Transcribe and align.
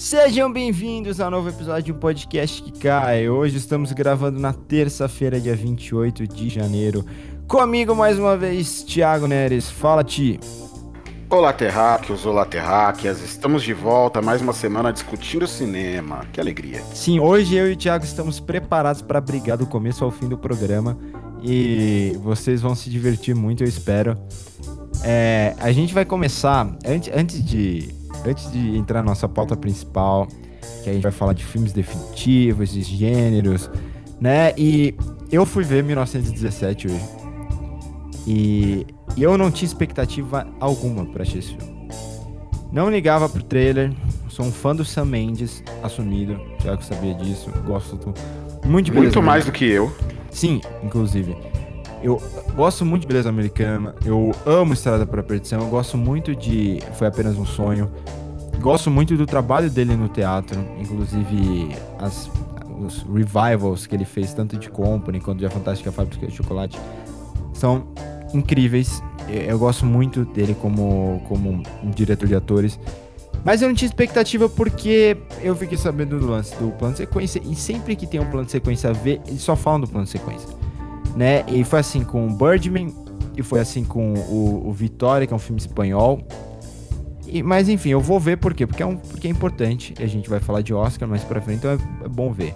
Sejam 0.00 0.50
bem-vindos 0.50 1.20
a 1.20 1.28
novo 1.28 1.50
episódio 1.50 1.94
um 1.94 1.98
podcast 1.98 2.62
que 2.62 2.72
cai. 2.72 3.28
Hoje 3.28 3.58
estamos 3.58 3.92
gravando 3.92 4.40
na 4.40 4.50
terça-feira, 4.50 5.38
dia 5.38 5.54
28 5.54 6.26
de 6.26 6.48
janeiro. 6.48 7.04
Comigo 7.46 7.94
mais 7.94 8.18
uma 8.18 8.34
vez, 8.34 8.82
Thiago 8.82 9.26
Neres. 9.26 9.70
Fala, 9.70 10.02
Ti. 10.02 10.40
Olá, 11.28 11.52
terráqueos, 11.52 12.24
olá, 12.24 12.46
terráqueas. 12.46 13.20
Estamos 13.22 13.62
de 13.62 13.74
volta 13.74 14.22
mais 14.22 14.40
uma 14.40 14.54
semana 14.54 14.90
discutindo 14.90 15.46
cinema. 15.46 16.24
Que 16.32 16.40
alegria. 16.40 16.80
Sim, 16.94 17.20
hoje 17.20 17.54
eu 17.54 17.68
e 17.68 17.74
o 17.74 17.76
Thiago 17.76 18.02
estamos 18.02 18.40
preparados 18.40 19.02
para 19.02 19.20
brigar 19.20 19.58
do 19.58 19.66
começo 19.66 20.02
ao 20.02 20.10
fim 20.10 20.30
do 20.30 20.38
programa. 20.38 20.96
E 21.42 22.18
vocês 22.22 22.62
vão 22.62 22.74
se 22.74 22.88
divertir 22.88 23.34
muito, 23.34 23.62
eu 23.62 23.68
espero. 23.68 24.16
É, 25.04 25.54
a 25.60 25.70
gente 25.72 25.92
vai 25.92 26.06
começar, 26.06 26.74
antes, 26.86 27.10
antes 27.14 27.44
de 27.44 27.99
antes 28.26 28.50
de 28.52 28.76
entrar 28.76 29.02
na 29.02 29.10
nossa 29.10 29.28
pauta 29.28 29.56
principal, 29.56 30.26
que 30.82 30.90
a 30.90 30.92
gente 30.92 31.02
vai 31.02 31.12
falar 31.12 31.32
de 31.32 31.44
filmes 31.44 31.72
definitivos, 31.72 32.70
de 32.70 32.82
gêneros, 32.82 33.70
né? 34.20 34.52
E 34.56 34.94
eu 35.30 35.46
fui 35.46 35.64
ver 35.64 35.82
1917 35.82 36.86
hoje. 36.88 37.20
E 38.26 38.86
eu 39.16 39.36
não 39.36 39.50
tinha 39.50 39.66
expectativa 39.66 40.46
alguma 40.60 41.04
para 41.06 41.22
assistir 41.22 41.38
esse 41.38 41.56
filme. 41.56 41.88
Não 42.72 42.88
ligava 42.88 43.28
pro 43.28 43.42
trailer, 43.42 43.92
sou 44.28 44.46
um 44.46 44.52
fã 44.52 44.76
do 44.76 44.84
Sam 44.84 45.06
Mendes, 45.06 45.62
assumido, 45.82 46.40
já 46.62 46.76
que 46.76 46.84
sabia 46.84 47.14
disso, 47.14 47.50
gosto 47.66 47.96
muito 48.64 48.86
de 48.86 48.92
Muito 48.92 49.22
mais 49.22 49.44
do 49.44 49.52
que 49.52 49.64
eu. 49.64 49.92
Sim, 50.30 50.60
inclusive. 50.84 51.36
Eu 52.02 52.20
gosto 52.56 52.84
muito 52.84 53.02
de 53.02 53.08
beleza 53.08 53.28
americana, 53.28 53.94
eu 54.06 54.32
amo 54.46 54.72
Estrada 54.72 55.04
para 55.04 55.20
a 55.20 55.24
Perdição, 55.24 55.60
eu 55.60 55.68
gosto 55.68 55.98
muito 55.98 56.34
de 56.34 56.78
Foi 56.94 57.06
Apenas 57.06 57.36
um 57.36 57.44
Sonho. 57.44 57.90
Gosto 58.58 58.90
muito 58.90 59.16
do 59.16 59.26
trabalho 59.26 59.70
dele 59.70 59.94
no 59.96 60.08
teatro, 60.08 60.58
inclusive 60.78 61.76
as, 61.98 62.30
os 62.78 63.02
revivals 63.02 63.86
que 63.86 63.94
ele 63.94 64.06
fez, 64.06 64.32
tanto 64.32 64.56
de 64.56 64.70
Company 64.70 65.20
quanto 65.20 65.40
de 65.40 65.46
A 65.46 65.50
Fantástica 65.50 65.92
Fábrica 65.92 66.26
de 66.26 66.34
Chocolate, 66.34 66.78
são 67.52 67.88
incríveis. 68.32 69.02
Eu 69.28 69.58
gosto 69.58 69.84
muito 69.84 70.24
dele 70.24 70.54
como, 70.54 71.22
como 71.28 71.62
um 71.82 71.90
diretor 71.90 72.26
de 72.26 72.34
atores. 72.34 72.80
Mas 73.44 73.60
eu 73.60 73.68
não 73.68 73.74
tinha 73.74 73.86
expectativa 73.86 74.48
porque 74.48 75.18
eu 75.42 75.54
fiquei 75.54 75.76
sabendo 75.76 76.18
do 76.18 76.26
lance 76.26 76.54
do 76.56 76.70
plano 76.72 76.94
de 76.94 76.98
sequência. 76.98 77.42
E 77.44 77.54
sempre 77.54 77.94
que 77.94 78.06
tem 78.06 78.20
um 78.20 78.30
plano 78.30 78.46
de 78.46 78.52
sequência 78.52 78.88
a 78.88 78.92
ver, 78.92 79.20
eles 79.26 79.42
só 79.42 79.54
falam 79.54 79.80
do 79.80 79.88
plano 79.88 80.04
de 80.04 80.10
sequência 80.10 80.59
né? 81.20 81.44
E 81.48 81.62
foi 81.64 81.80
assim 81.80 82.02
com 82.02 82.26
o 82.26 82.30
Birdman, 82.30 82.94
e 83.36 83.42
foi 83.42 83.60
assim 83.60 83.84
com 83.84 84.14
o, 84.14 84.66
o 84.66 84.72
Vitória, 84.72 85.26
que 85.26 85.34
é 85.34 85.36
um 85.36 85.40
filme 85.40 85.60
espanhol. 85.60 86.26
E, 87.26 87.42
mas 87.42 87.68
enfim, 87.68 87.90
eu 87.90 88.00
vou 88.00 88.18
ver 88.18 88.38
por 88.38 88.54
quê? 88.54 88.66
Porque 88.66 88.82
é, 88.82 88.86
um, 88.86 88.96
porque 88.96 89.28
é 89.28 89.30
importante, 89.30 89.92
a 90.00 90.06
gente 90.06 90.30
vai 90.30 90.40
falar 90.40 90.62
de 90.62 90.72
Oscar 90.72 91.06
mais 91.06 91.22
pra 91.22 91.38
frente, 91.42 91.58
então 91.58 91.72
é, 91.72 92.06
é 92.06 92.08
bom 92.08 92.32
ver. 92.32 92.54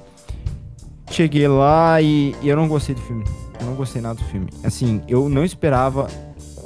Cheguei 1.11 1.47
lá 1.47 2.01
e, 2.01 2.35
e, 2.41 2.49
eu 2.49 2.57
não 2.57 2.67
gostei 2.67 2.95
do 2.95 3.03
filme. 3.03 3.23
Eu 3.61 3.67
não 3.67 3.75
gostei 3.75 4.01
nada 4.01 4.15
do 4.15 4.25
filme. 4.25 4.49
Assim, 4.65 5.03
eu 5.07 5.29
não 5.29 5.45
esperava 5.45 6.09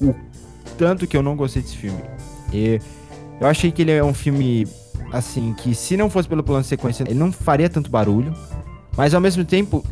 o 0.00 0.14
tanto 0.78 1.04
que 1.04 1.16
eu 1.16 1.22
não 1.22 1.34
gostei 1.34 1.62
desse 1.62 1.76
filme. 1.76 2.00
E 2.52 2.80
eu 3.40 3.46
achei 3.48 3.72
que 3.72 3.82
ele 3.82 3.90
é 3.90 4.04
um 4.04 4.14
filme, 4.14 4.68
assim, 5.12 5.52
que 5.52 5.74
se 5.74 5.96
não 5.96 6.08
fosse 6.08 6.28
pelo 6.28 6.44
plano 6.44 6.62
de 6.62 6.68
sequência, 6.68 7.02
ele 7.02 7.18
não 7.18 7.32
faria 7.32 7.68
tanto 7.68 7.90
barulho. 7.90 8.32
Mas 8.96 9.14
ao 9.14 9.20
mesmo 9.20 9.44
tempo, 9.44 9.84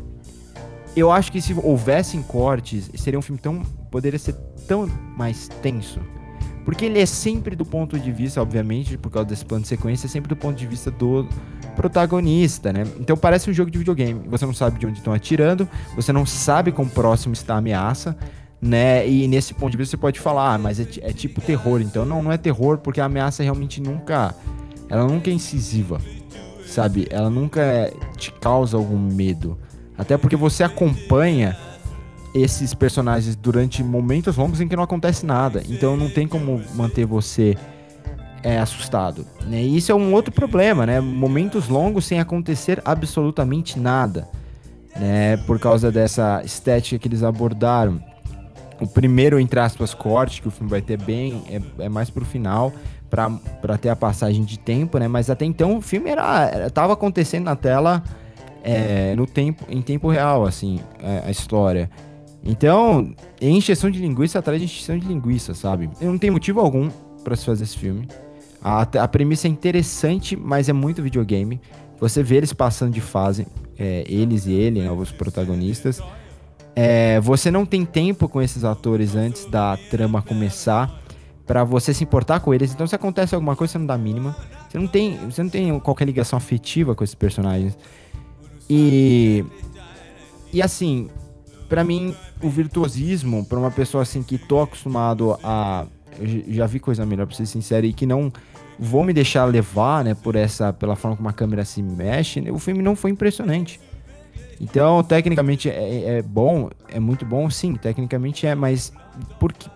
eu 0.97 1.13
acho 1.13 1.31
que 1.31 1.41
se 1.41 1.55
houvessem 1.55 2.23
cortes, 2.23 2.91
seria 2.95 3.19
um 3.19 3.23
filme 3.23 3.39
tão. 3.41 3.63
poderia 3.91 4.19
ser 4.19 4.35
tão 4.67 4.87
mais 5.17 5.49
tenso. 5.63 6.01
Porque 6.65 6.85
ele 6.85 6.99
é 6.99 7.07
sempre 7.07 7.55
do 7.55 7.65
ponto 7.65 7.97
de 7.97 8.11
vista, 8.11 8.43
obviamente, 8.43 8.99
por 8.99 9.09
causa 9.09 9.29
desse 9.29 9.45
plano 9.45 9.63
de 9.63 9.69
sequência, 9.69 10.07
é 10.07 10.11
sempre 10.11 10.29
do 10.29 10.35
ponto 10.35 10.57
de 10.57 10.67
vista 10.67 10.91
do 10.91 11.29
protagonista, 11.77 12.73
né? 12.73 12.85
Então 12.99 13.17
parece 13.17 13.49
um 13.49 13.53
jogo 13.53 13.71
de 13.71 13.79
videogame. 13.79 14.27
Você 14.27 14.45
não 14.45 14.55
sabe 14.55 14.81
de 14.81 14.87
onde 14.87 14.99
estão 14.99 15.13
atirando, 15.13 15.69
você 15.95 16.13
não 16.13 16.27
sabe 16.27 16.73
quão 16.73 16.89
próximo 16.89 17.35
está 17.35 17.55
a 17.55 17.59
ameaça, 17.59 18.17
né? 18.61 19.09
E 19.09 19.29
nesse 19.29 19.55
ponto 19.55 19.71
de 19.71 19.77
vista 19.77 19.97
você 19.97 20.01
pode 20.01 20.19
falar, 20.19 20.55
ah, 20.55 20.59
mas 20.59 20.81
é, 20.81 20.89
é 21.03 21.13
tipo 21.13 21.41
terror. 21.41 21.81
Então 21.81 22.05
não, 22.05 22.21
não 22.21 22.33
é 22.33 22.37
terror, 22.37 22.79
porque 22.79 23.01
a 23.01 23.05
ameaça 23.05 23.45
realmente 23.45 23.81
nunca. 23.81 24.35
Ela 24.89 25.07
nunca 25.07 25.31
é 25.31 25.33
incisiva, 25.33 26.01
sabe? 26.67 27.07
Ela 27.11 27.31
nunca 27.31 27.93
te 28.17 28.33
causa 28.33 28.77
algum 28.77 28.99
medo. 28.99 29.57
Até 29.99 30.17
porque 30.17 30.37
você 30.37 30.63
acompanha 30.63 31.57
esses 32.35 32.75
personagens 32.75 33.35
durante 33.35 33.83
momentos 33.83 34.37
longos 34.37 34.61
em 34.61 34.69
que 34.69 34.77
não 34.77 34.83
acontece 34.83 35.25
nada. 35.25 35.63
Então 35.69 35.97
não 35.97 36.11
tem 36.11 36.29
como 36.29 36.63
manter 36.75 37.07
você 37.07 37.57
é, 38.43 38.59
assustado. 38.59 39.27
Né? 39.47 39.63
E 39.63 39.77
isso 39.77 39.91
é 39.91 39.95
um 39.95 40.13
outro 40.13 40.33
problema, 40.33 40.85
né? 40.85 41.01
Momentos 41.01 41.69
longos 41.69 42.05
sem 42.05 42.21
acontecer 42.21 42.81
absolutamente 42.85 43.79
nada. 43.79 44.29
Né? 44.95 45.37
Por 45.39 45.59
causa 45.59 45.91
dessa 45.91 46.43
estética 46.45 46.99
que 46.99 47.09
eles 47.09 47.23
abordaram. 47.23 48.01
O 48.79 48.87
primeiro, 48.87 49.41
entre 49.41 49.59
aspas, 49.59 49.95
corte 49.95 50.43
que 50.43 50.49
o 50.49 50.51
filme 50.51 50.71
vai 50.71 50.83
ter 50.83 51.01
bem 51.01 51.43
é, 51.49 51.85
é 51.87 51.89
mais 51.89 52.11
pro 52.11 52.27
final, 52.27 52.73
para 53.09 53.79
ter 53.79 53.89
a 53.89 53.97
passagem 53.97 54.45
de 54.45 54.59
tempo, 54.59 54.99
né? 54.99 55.09
Mas 55.09 55.31
até 55.31 55.47
então 55.47 55.79
o 55.79 55.81
filme 55.81 56.11
era, 56.11 56.51
era 56.51 56.71
tava 56.71 56.93
acontecendo 56.93 57.45
na 57.45 57.57
tela 57.57 58.03
é, 58.67 59.15
no 59.15 59.27
tempo, 59.27 59.65
em 59.69 59.81
tempo 59.81 60.09
real, 60.09 60.45
assim, 60.45 60.81
a, 61.03 61.09
é, 61.09 61.23
a 61.27 61.31
história. 61.31 61.89
Então, 62.45 63.15
é 63.41 63.49
encheção 63.49 63.91
de 63.91 63.99
linguiça 63.99 64.39
atrás 64.39 64.61
de 64.61 64.65
encheção 64.65 64.99
de 64.99 65.07
linguiça, 65.07 65.55
sabe? 65.55 65.91
Não 66.01 66.19
tem 66.19 66.31
motivo 66.31 66.61
algum 66.61 66.91
para 67.23 67.37
se 67.37 67.45
fazer 67.45 67.65
esse 67.65 67.79
filme. 67.79 68.09
A, 68.63 68.83
a 68.83 69.09
premissa 69.09 69.47
é 69.47 69.51
interessante, 69.51 70.37
mas 70.37 70.69
é 70.69 70.73
muito 70.73 71.03
videogame. 71.03 71.61
Você 72.01 72.23
vê 72.23 72.37
eles 72.37 72.53
passando 72.53 72.93
de 72.93 73.01
fase, 73.01 73.47
é, 73.79 74.05
eles 74.09 74.47
e 74.47 74.53
ele, 74.53 74.83
né, 74.83 74.91
os 74.91 75.11
protagonistas. 75.11 76.01
É, 76.75 77.21
você 77.21 77.51
não 77.51 77.65
tem 77.65 77.85
tempo 77.85 78.29
com 78.29 78.43
esses 78.43 78.65
atores 78.65 79.17
antes 79.17 79.47
da 79.47 79.79
trama 79.91 80.21
começar 80.21 81.01
para 81.47 81.65
você 81.65 81.95
se 81.95 82.05
importar 82.05 82.41
com 82.41 82.53
eles. 82.53 82.73
Então, 82.73 82.87
se 82.87 82.95
acontece 82.95 83.35
alguma 83.35 83.57
coisa, 83.57 83.73
você 83.73 83.79
não 83.79 83.87
dá 83.87 83.95
a 83.95 83.99
mínima. 83.99 84.37
Você 84.69 84.79
não 84.79 84.87
tem, 84.87 85.17
você 85.19 85.43
não 85.43 85.51
tem 85.51 85.79
qualquer 85.81 86.05
ligação 86.05 86.37
afetiva 86.37 86.95
com 86.95 87.03
esses 87.03 87.15
personagens. 87.15 87.79
E. 88.69 89.45
E 90.53 90.63
assim, 90.63 91.09
para 91.69 91.85
mim, 91.85 92.15
o 92.43 92.49
virtuosismo, 92.49 93.45
para 93.45 93.59
uma 93.59 93.71
pessoa 93.71 94.03
assim 94.03 94.23
que 94.23 94.39
tô 94.39 94.61
acostumado 94.61 95.39
a. 95.43 95.87
Já 96.49 96.67
vi 96.67 96.81
coisa 96.81 97.05
melhor, 97.05 97.27
pra 97.27 97.37
ser 97.37 97.47
sincero, 97.47 97.85
e 97.85 97.93
que 97.93 98.07
não 98.07 98.33
vou 98.79 99.05
me 99.05 99.13
deixar 99.13 99.45
levar, 99.45 100.05
né, 100.05 100.15
por 100.15 100.35
essa. 100.35 100.73
pela 100.73 100.97
forma 100.97 101.17
como 101.17 101.29
a 101.29 101.33
câmera 101.33 101.65
se 101.65 101.83
mexe, 101.83 102.41
né, 102.41 102.51
o 102.51 102.59
filme 102.59 102.83
não 102.83 102.97
foi 102.97 103.11
impressionante. 103.11 103.81
Então, 104.59 105.03
tecnicamente 105.03 105.69
é, 105.69 106.19
é, 106.19 106.23
bom, 106.23 106.71
é 106.89 106.99
muito 106.99 107.27
bom, 107.27 107.51
sim, 107.51 107.75
tecnicamente 107.75 108.47
é, 108.47 108.55
mas 108.55 108.91
porque, 109.39 109.69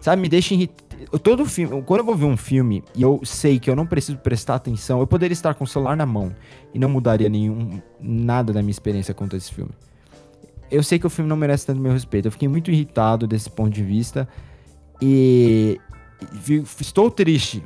sabe, 0.00 0.20
me 0.20 0.28
deixa 0.28 0.52
irritado 0.54 0.85
todo 1.22 1.44
filme, 1.46 1.82
quando 1.82 2.00
eu 2.00 2.06
vou 2.06 2.14
ver 2.14 2.24
um 2.24 2.36
filme 2.36 2.82
e 2.94 3.02
eu 3.02 3.20
sei 3.24 3.58
que 3.58 3.68
eu 3.68 3.76
não 3.76 3.86
preciso 3.86 4.18
prestar 4.18 4.56
atenção, 4.56 5.00
eu 5.00 5.06
poderia 5.06 5.32
estar 5.32 5.54
com 5.54 5.64
o 5.64 5.66
celular 5.66 5.96
na 5.96 6.06
mão 6.06 6.34
e 6.72 6.78
não 6.78 6.88
mudaria 6.88 7.28
nenhum 7.28 7.80
nada 8.00 8.52
da 8.52 8.60
minha 8.60 8.70
experiência 8.70 9.14
quanto 9.14 9.34
a 9.34 9.36
esse 9.36 9.52
filme. 9.52 9.70
Eu 10.70 10.82
sei 10.82 10.98
que 10.98 11.06
o 11.06 11.10
filme 11.10 11.28
não 11.28 11.36
merece 11.36 11.66
tanto 11.66 11.80
meu 11.80 11.92
respeito. 11.92 12.26
Eu 12.26 12.32
fiquei 12.32 12.48
muito 12.48 12.70
irritado 12.70 13.26
desse 13.26 13.48
ponto 13.48 13.70
de 13.70 13.82
vista 13.82 14.28
e 15.00 15.80
estou 16.80 17.10
triste 17.10 17.62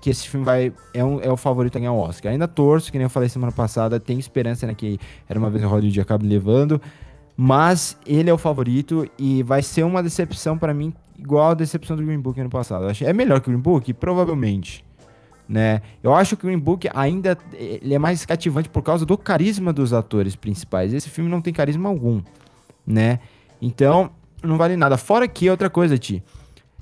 que 0.00 0.10
esse 0.10 0.28
filme 0.28 0.46
vai 0.46 0.72
é, 0.94 1.04
um, 1.04 1.20
é 1.20 1.30
o 1.30 1.36
favorito 1.36 1.76
a 1.76 1.80
ganhar 1.80 1.92
o 1.92 1.98
Oscar. 1.98 2.30
Ainda 2.30 2.46
torço, 2.46 2.92
que 2.92 2.98
nem 2.98 3.06
eu 3.06 3.10
falei 3.10 3.28
semana 3.28 3.52
passada, 3.52 3.98
tenho 3.98 4.20
esperança 4.20 4.66
né, 4.66 4.74
que 4.74 5.00
era 5.28 5.38
uma 5.38 5.50
vez 5.50 5.64
o 5.64 5.68
Hollywood 5.68 6.00
acabe 6.00 6.26
levando, 6.26 6.80
mas 7.36 7.98
ele 8.06 8.30
é 8.30 8.32
o 8.32 8.38
favorito 8.38 9.10
e 9.18 9.42
vai 9.42 9.62
ser 9.62 9.82
uma 9.82 10.02
decepção 10.02 10.56
para 10.56 10.72
mim 10.72 10.94
igual 11.18 11.50
a 11.50 11.54
decepção 11.54 11.96
do 11.96 12.04
Green 12.04 12.18
Book 12.18 12.40
ano 12.40 12.50
passado. 12.50 12.86
é 13.00 13.12
melhor 13.12 13.40
que 13.40 13.48
o 13.48 13.52
Green 13.52 13.62
Book? 13.62 13.92
Provavelmente. 13.94 14.84
Né? 15.48 15.80
Eu 16.02 16.12
acho 16.14 16.36
que 16.36 16.44
o 16.44 16.48
Green 16.48 16.58
Book 16.58 16.88
ainda 16.92 17.38
ele 17.52 17.94
é 17.94 17.98
mais 17.98 18.26
cativante 18.26 18.68
por 18.68 18.82
causa 18.82 19.06
do 19.06 19.16
carisma 19.16 19.72
dos 19.72 19.92
atores 19.92 20.34
principais. 20.34 20.92
Esse 20.92 21.08
filme 21.08 21.30
não 21.30 21.40
tem 21.40 21.52
carisma 21.52 21.88
algum, 21.88 22.20
né? 22.84 23.20
Então, 23.62 24.10
não 24.42 24.56
vale 24.56 24.76
nada. 24.76 24.96
Fora 24.96 25.28
que 25.28 25.48
outra 25.48 25.70
coisa, 25.70 25.96
Ti. 25.96 26.22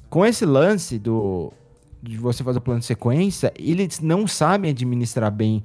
Com 0.08 0.24
esse 0.24 0.46
lance 0.46 0.98
do 0.98 1.52
de 2.02 2.18
você 2.18 2.44
fazer 2.44 2.58
o 2.58 2.60
plano 2.60 2.80
de 2.80 2.86
sequência, 2.86 3.52
eles 3.58 3.98
não 4.00 4.26
sabem 4.26 4.70
administrar 4.70 5.30
bem 5.30 5.62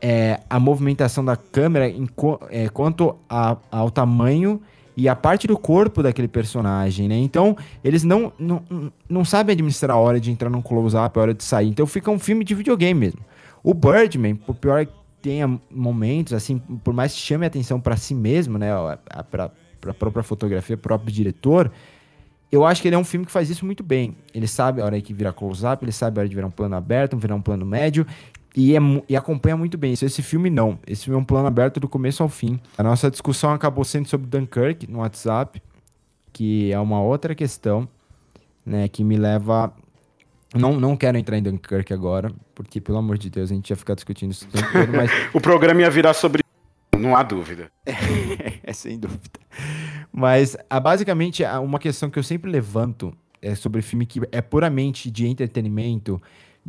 é, 0.00 0.40
a 0.50 0.58
movimentação 0.58 1.24
da 1.24 1.36
câmera 1.36 1.88
em, 1.88 2.08
é, 2.50 2.68
quanto 2.68 3.16
a, 3.28 3.56
ao 3.70 3.90
tamanho 3.90 4.60
e 4.96 5.08
a 5.08 5.16
parte 5.16 5.46
do 5.46 5.56
corpo 5.56 6.02
daquele 6.02 6.28
personagem, 6.28 7.08
né? 7.08 7.16
Então, 7.16 7.56
eles 7.82 8.04
não, 8.04 8.32
não, 8.38 8.62
não 9.08 9.24
sabem 9.24 9.52
administrar 9.52 9.96
a 9.96 10.00
hora 10.00 10.20
de 10.20 10.30
entrar 10.30 10.50
num 10.50 10.60
close-up, 10.62 11.18
a 11.18 11.22
hora 11.22 11.34
de 11.34 11.44
sair. 11.44 11.68
Então, 11.68 11.86
fica 11.86 12.10
um 12.10 12.18
filme 12.18 12.44
de 12.44 12.54
videogame 12.54 12.98
mesmo. 12.98 13.20
O 13.62 13.72
Birdman, 13.74 14.34
por 14.34 14.54
pior 14.54 14.86
que 14.86 14.92
tenha 15.22 15.60
momentos, 15.70 16.32
assim, 16.32 16.58
por 16.82 16.94
mais 16.94 17.12
que 17.12 17.18
chame 17.20 17.44
a 17.44 17.48
atenção 17.48 17.80
para 17.80 17.96
si 17.96 18.14
mesmo, 18.14 18.58
né? 18.58 18.70
Para 19.30 19.50
a 19.88 19.94
própria 19.94 20.22
fotografia, 20.22 20.76
próprio 20.76 21.12
diretor, 21.12 21.70
eu 22.50 22.64
acho 22.64 22.82
que 22.82 22.88
ele 22.88 22.96
é 22.96 22.98
um 22.98 23.04
filme 23.04 23.24
que 23.24 23.32
faz 23.32 23.48
isso 23.48 23.64
muito 23.64 23.82
bem. 23.82 24.16
Ele 24.34 24.46
sabe 24.46 24.80
a 24.80 24.84
hora 24.84 25.00
que 25.00 25.14
virar 25.14 25.32
close-up, 25.32 25.84
ele 25.84 25.92
sabe 25.92 26.18
a 26.18 26.20
hora 26.20 26.28
de 26.28 26.34
virar 26.34 26.48
um 26.48 26.50
plano 26.50 26.74
aberto, 26.74 27.16
virar 27.16 27.36
um 27.36 27.40
plano 27.40 27.64
médio, 27.64 28.04
e, 28.54 28.76
é, 28.76 28.80
e, 29.08 29.16
acompanha 29.16 29.56
muito 29.56 29.78
bem 29.78 29.92
isso. 29.92 30.04
Esse 30.04 30.22
filme 30.22 30.50
não. 30.50 30.78
Esse 30.86 31.04
filme 31.04 31.18
é 31.18 31.22
um 31.22 31.24
plano 31.24 31.46
aberto 31.46 31.78
do 31.78 31.88
começo 31.88 32.22
ao 32.22 32.28
fim. 32.28 32.60
A 32.76 32.82
nossa 32.82 33.10
discussão 33.10 33.52
acabou 33.52 33.84
sendo 33.84 34.08
sobre 34.08 34.26
Dunkirk 34.26 34.90
no 34.90 34.98
WhatsApp, 34.98 35.62
que 36.32 36.72
é 36.72 36.78
uma 36.78 37.00
outra 37.00 37.34
questão, 37.34 37.88
né, 38.64 38.88
que 38.88 39.04
me 39.04 39.16
leva. 39.16 39.72
Não, 40.54 40.80
não 40.80 40.96
quero 40.96 41.16
entrar 41.16 41.38
em 41.38 41.42
Dunkirk 41.42 41.92
agora, 41.92 42.32
porque, 42.54 42.80
pelo 42.80 42.98
amor 42.98 43.16
de 43.18 43.30
Deus, 43.30 43.52
a 43.52 43.54
gente 43.54 43.70
ia 43.70 43.76
ficar 43.76 43.94
discutindo 43.94 44.32
isso 44.32 44.48
tempo 44.48 44.72
todo, 44.72 44.92
mas. 44.92 45.10
o 45.32 45.40
programa 45.40 45.80
ia 45.80 45.90
virar 45.90 46.12
sobre. 46.12 46.42
Não 46.98 47.16
há 47.16 47.22
dúvida. 47.22 47.70
é, 47.86 48.72
sem 48.74 48.98
dúvida. 48.98 49.38
Mas, 50.12 50.56
a, 50.68 50.80
basicamente, 50.80 51.44
uma 51.62 51.78
questão 51.78 52.10
que 52.10 52.18
eu 52.18 52.22
sempre 52.22 52.50
levanto 52.50 53.14
é 53.40 53.54
sobre 53.54 53.80
filme 53.80 54.04
que 54.04 54.20
é 54.32 54.42
puramente 54.42 55.10
de 55.10 55.26
entretenimento 55.26 56.20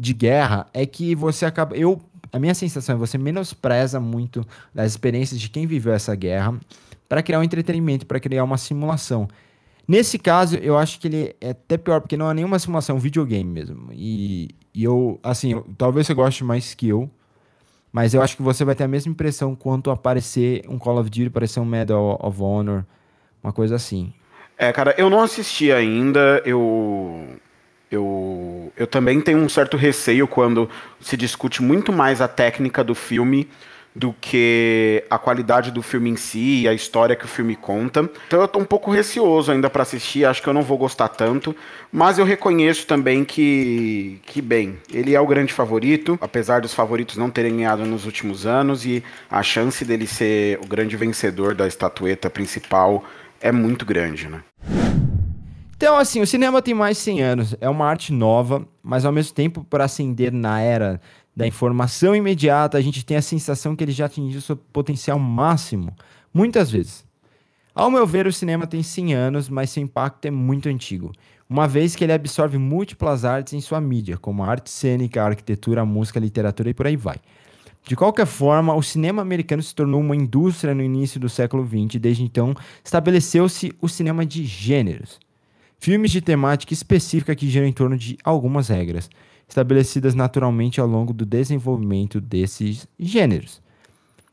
de 0.02 0.14
guerra 0.16 0.66
é 0.74 0.84
que 0.84 1.14
você 1.14 1.46
acaba. 1.46 1.78
Eu, 1.78 2.02
a 2.34 2.40
minha 2.40 2.56
sensação 2.56 2.96
é 2.96 2.98
que 2.98 3.08
você 3.08 3.20
menospreza 3.20 4.00
muito 4.00 4.44
das 4.74 4.92
experiências 4.92 5.40
de 5.40 5.48
quem 5.48 5.68
viveu 5.68 5.94
essa 5.94 6.16
guerra 6.16 6.60
para 7.08 7.22
criar 7.22 7.40
um 7.40 7.44
entretenimento, 7.44 8.08
para 8.08 8.20
criar 8.20 8.44
uma 8.44 8.58
simulação. 8.58 9.28
Nesse 9.88 10.18
caso, 10.18 10.56
eu 10.56 10.76
acho 10.76 11.00
que 11.00 11.08
ele 11.08 11.36
é 11.40 11.52
até 11.52 11.78
pior, 11.78 12.02
porque 12.02 12.18
não 12.18 12.32
é 12.32 12.34
nenhuma 12.34 12.58
simulação, 12.58 12.96
é 12.96 12.98
um 12.98 13.02
videogame 13.02 13.50
mesmo. 13.50 13.90
E, 13.92 14.50
e 14.74 14.84
eu, 14.84 15.20
assim, 15.22 15.52
eu, 15.52 15.68
talvez 15.78 16.08
você 16.08 16.14
goste 16.16 16.44
mais 16.44 16.74
que 16.74 16.88
eu, 16.90 17.10
mas 17.92 18.14
eu 18.16 18.22
acho 18.22 18.36
que 18.36 18.42
você 18.42 18.66
vai 18.66 18.74
ter 18.74 18.86
a 18.86 18.88
mesma 18.88 19.12
impressão 19.12 19.54
quanto 19.54 19.92
aparecer 19.92 20.64
um 20.68 20.80
Call 20.80 20.98
of 20.98 21.10
Duty, 21.10 21.28
aparecer 21.28 21.60
um 21.60 21.66
Medal 21.66 22.18
of 22.24 22.42
Honor, 22.42 22.86
uma 23.44 23.54
coisa 23.54 23.76
assim. 23.76 24.14
É, 24.58 24.72
cara, 24.72 24.96
eu 24.98 25.10
não 25.10 25.22
assisti 25.22 25.72
ainda, 25.72 26.42
eu 26.46 27.40
eu, 27.92 28.72
eu 28.78 28.88
também 28.88 29.20
tenho 29.20 29.40
um 29.40 29.50
certo 29.50 29.76
receio 29.76 30.28
quando 30.28 30.70
se 31.00 31.18
discute 31.18 31.62
muito 31.62 31.92
mais 31.92 32.22
a 32.22 32.28
técnica 32.28 32.84
do 32.84 32.96
filme 32.96 33.50
do 33.94 34.16
que 34.22 35.04
a 35.10 35.18
qualidade 35.18 35.70
do 35.70 35.82
filme 35.82 36.10
em 36.10 36.16
si 36.16 36.62
e 36.62 36.68
a 36.68 36.74
história 36.74 37.16
que 37.16 37.26
o 37.26 37.28
filme 37.28 37.56
conta. 37.56 38.10
Então 38.28 38.40
eu 38.40 38.48
tô 38.48 38.60
um 38.60 38.66
pouco 38.66 38.90
receoso 38.90 39.52
ainda 39.52 39.70
para 39.70 39.84
assistir, 39.84 40.26
acho 40.26 40.42
que 40.42 40.48
eu 40.48 40.54
não 40.54 40.62
vou 40.62 40.78
gostar 40.78 41.10
tanto, 41.10 41.54
mas 41.92 42.18
eu 42.18 42.24
reconheço 42.26 42.88
também 42.88 43.26
que 43.26 44.20
que 44.26 44.42
bem, 44.42 44.78
ele 44.94 45.14
é 45.14 45.20
o 45.20 45.28
grande 45.28 45.52
favorito, 45.52 46.18
apesar 46.22 46.62
dos 46.62 46.74
favoritos 46.74 47.18
não 47.18 47.30
terem 47.30 47.58
ganhado 47.58 47.86
nos 47.86 48.06
últimos 48.06 48.46
anos 48.46 48.86
e 48.86 49.04
a 49.30 49.44
chance 49.44 49.84
dele 49.84 50.08
ser 50.08 50.58
o 50.64 50.68
grande 50.68 50.96
vencedor 50.96 51.54
da 51.54 51.68
estatueta 51.68 52.30
principal 52.30 53.04
é 53.42 53.52
muito 53.52 53.86
grande, 53.86 54.30
né? 54.30 54.42
Então, 55.82 55.98
assim, 55.98 56.22
o 56.22 56.28
cinema 56.28 56.62
tem 56.62 56.76
mais 56.76 56.98
de 56.98 57.04
100 57.06 57.22
anos, 57.24 57.56
é 57.60 57.68
uma 57.68 57.88
arte 57.88 58.14
nova, 58.14 58.68
mas 58.84 59.04
ao 59.04 59.12
mesmo 59.12 59.34
tempo, 59.34 59.64
para 59.64 59.86
ascender 59.86 60.32
na 60.32 60.62
era 60.62 61.02
da 61.36 61.48
informação 61.48 62.16
imediata, 62.16 62.78
a 62.78 62.82
gente 62.82 63.04
tem 63.04 63.18
a 63.18 63.22
sensação 63.22 63.76
que 63.76 63.84
ele 63.84 63.92
já 63.92 64.06
atingiu 64.06 64.40
seu 64.42 64.56
potencial 64.56 65.18
máximo, 65.18 65.92
muitas 66.32 66.70
vezes. 66.70 67.04
Ao 67.74 67.90
meu 67.90 68.06
ver, 68.06 68.28
o 68.28 68.32
cinema 68.32 68.68
tem 68.68 68.84
100 68.84 69.16
anos, 69.16 69.50
mas 69.50 69.72
seu 69.72 69.82
impacto 69.82 70.24
é 70.28 70.30
muito 70.30 70.70
antigo, 70.70 71.12
uma 71.50 71.68
vez 71.68 71.96
que 71.96 72.04
ele 72.04 72.14
absorve 72.14 72.60
múltiplas 72.60 73.26
artes 73.26 73.54
em 73.54 73.60
sua 73.60 73.82
mídia, 73.82 74.20
como 74.20 74.44
a 74.44 74.48
arte 74.50 74.70
cênica, 74.70 75.24
a 75.24 75.26
arquitetura, 75.26 75.82
a 75.82 75.86
música, 75.86 76.20
a 76.20 76.22
literatura 76.22 76.70
e 76.70 76.76
por 76.76 76.86
aí 76.86 76.96
vai. 76.96 77.18
De 77.88 77.96
qualquer 77.96 78.28
forma, 78.28 78.76
o 78.76 78.84
cinema 78.84 79.24
americano 79.24 79.64
se 79.64 79.74
tornou 79.74 80.00
uma 80.00 80.16
indústria 80.16 80.76
no 80.76 80.84
início 80.84 81.20
do 81.20 81.28
século 81.28 81.66
XX, 81.66 81.96
e 81.96 82.00
desde 82.00 82.22
então 82.22 82.54
estabeleceu-se 82.86 83.74
o 83.82 83.90
cinema 83.90 84.24
de 84.24 84.46
gêneros. 84.46 85.20
Filmes 85.84 86.12
de 86.12 86.22
temática 86.22 86.76
específica 86.76 87.36
que 87.36 87.50
giram 87.50 87.66
em 87.66 87.74
torno 87.74 87.98
de 87.98 88.16
algumas 88.24 88.68
regras, 88.68 89.10
estabelecidas 89.50 90.14
naturalmente 90.14 90.80
ao 90.80 90.86
longo 90.86 91.12
do 91.12 91.26
desenvolvimento 91.26 92.22
desses 92.22 92.88
gêneros. 93.00 93.60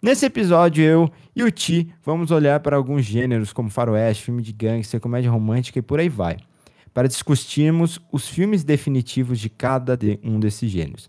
Nesse 0.02 0.26
episódio, 0.26 0.84
eu 0.84 1.10
e 1.34 1.42
o 1.42 1.50
Ti 1.50 1.90
vamos 2.04 2.30
olhar 2.30 2.60
para 2.60 2.76
alguns 2.76 3.06
gêneros 3.06 3.50
como 3.50 3.70
faroeste, 3.70 4.24
filme 4.24 4.42
de 4.42 4.52
gangster, 4.52 5.00
comédia 5.00 5.30
romântica 5.30 5.78
e 5.78 5.82
por 5.82 5.98
aí 5.98 6.10
vai, 6.10 6.36
para 6.92 7.08
discutirmos 7.08 7.98
os 8.12 8.28
filmes 8.28 8.62
definitivos 8.62 9.40
de 9.40 9.48
cada 9.48 9.98
um 10.22 10.38
desses 10.38 10.70
gêneros. 10.70 11.08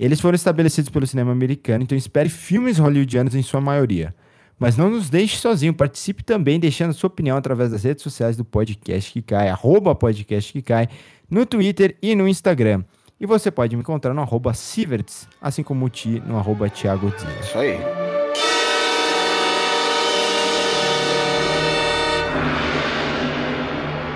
Eles 0.00 0.18
foram 0.18 0.34
estabelecidos 0.34 0.88
pelo 0.88 1.06
cinema 1.06 1.30
americano, 1.30 1.84
então 1.84 1.96
espere 1.96 2.30
filmes 2.30 2.78
hollywoodianos 2.78 3.34
em 3.34 3.42
sua 3.42 3.60
maioria. 3.60 4.14
Mas 4.62 4.76
não 4.76 4.88
nos 4.88 5.10
deixe 5.10 5.38
sozinho, 5.38 5.74
participe 5.74 6.22
também 6.22 6.60
deixando 6.60 6.94
sua 6.94 7.08
opinião 7.08 7.36
através 7.36 7.72
das 7.72 7.82
redes 7.82 8.00
sociais 8.00 8.36
do 8.36 8.44
Podcast 8.44 9.12
que 9.12 9.20
cai, 9.20 9.48
arroba 9.48 9.92
Podcast 9.92 10.52
que 10.52 10.62
cai, 10.62 10.88
no 11.28 11.44
Twitter 11.44 11.96
e 12.00 12.14
no 12.14 12.28
Instagram. 12.28 12.84
E 13.18 13.26
você 13.26 13.50
pode 13.50 13.74
me 13.74 13.82
encontrar 13.82 14.14
no 14.14 14.20
arroba 14.20 14.54
Siverts, 14.54 15.26
assim 15.40 15.64
como 15.64 15.86
o 15.86 15.88
Ti 15.88 16.22
no 16.24 16.38
arroba 16.38 16.70
Thiago 16.70 17.10
Dias. 17.10 17.44
Isso 17.44 17.58
aí. 17.58 17.76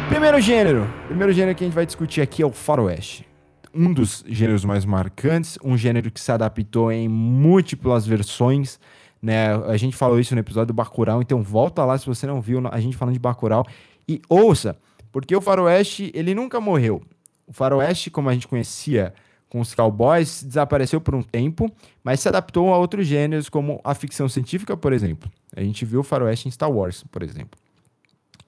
Primeiro 0.09 0.41
gênero. 0.41 0.89
Primeiro 1.09 1.33
gênero 1.33 1.57
que 1.57 1.65
a 1.65 1.67
gente 1.67 1.75
vai 1.75 1.87
discutir 1.87 2.21
aqui 2.21 2.41
é 2.41 2.47
o 2.47 2.53
faroeste. 2.53 3.27
Um 3.75 3.93
dos 3.93 4.25
gêneros 4.29 4.65
mais 4.65 4.85
marcantes, 4.85 5.59
um 5.65 5.77
gênero 5.77 6.09
que 6.09 6.21
se 6.21 6.31
adaptou 6.31 6.93
em 6.93 7.09
múltiplas 7.09 8.07
versões 8.07 8.79
né? 9.27 9.53
A 9.67 9.77
gente 9.77 9.97
falou 9.97 10.21
isso 10.21 10.37
no 10.37 10.41
episódio 10.41 10.69
do 10.69 10.73
Bacurau, 10.73 11.21
então 11.21 11.43
volta 11.43 11.85
lá 11.85 11.99
se 11.99 12.07
você 12.07 12.29
não 12.29 12.41
viu 12.41 12.63
a 12.71 12.79
gente 12.79 12.97
falando 12.97 13.15
de 13.15 13.19
Bacurau 13.19 13.67
e 14.09 14.23
ouça, 14.29 14.79
porque 15.11 15.35
o 15.35 15.41
faroeste, 15.41 16.13
ele 16.15 16.33
nunca 16.33 16.61
morreu. 16.61 17.03
O 17.45 17.53
faroeste, 17.53 18.09
como 18.09 18.29
a 18.29 18.33
gente 18.33 18.47
conhecia 18.47 19.13
com 19.49 19.59
os 19.59 19.75
cowboys, 19.75 20.45
desapareceu 20.45 21.01
por 21.01 21.17
um 21.17 21.23
tempo, 21.25 21.69
mas 22.05 22.21
se 22.21 22.29
adaptou 22.29 22.73
a 22.73 22.79
outros 22.79 23.05
gêneros, 23.05 23.49
como 23.49 23.81
a 23.83 23.97
ficção 23.97 24.29
científica, 24.29 24.77
por 24.77 24.93
exemplo. 24.93 25.29
A 25.57 25.61
gente 25.61 25.85
viu 25.85 26.01
o 26.01 26.05
faroeste 26.05 26.47
em 26.47 26.51
Star 26.53 26.71
Wars, 26.71 27.03
por 27.11 27.25
exemplo. 27.25 27.59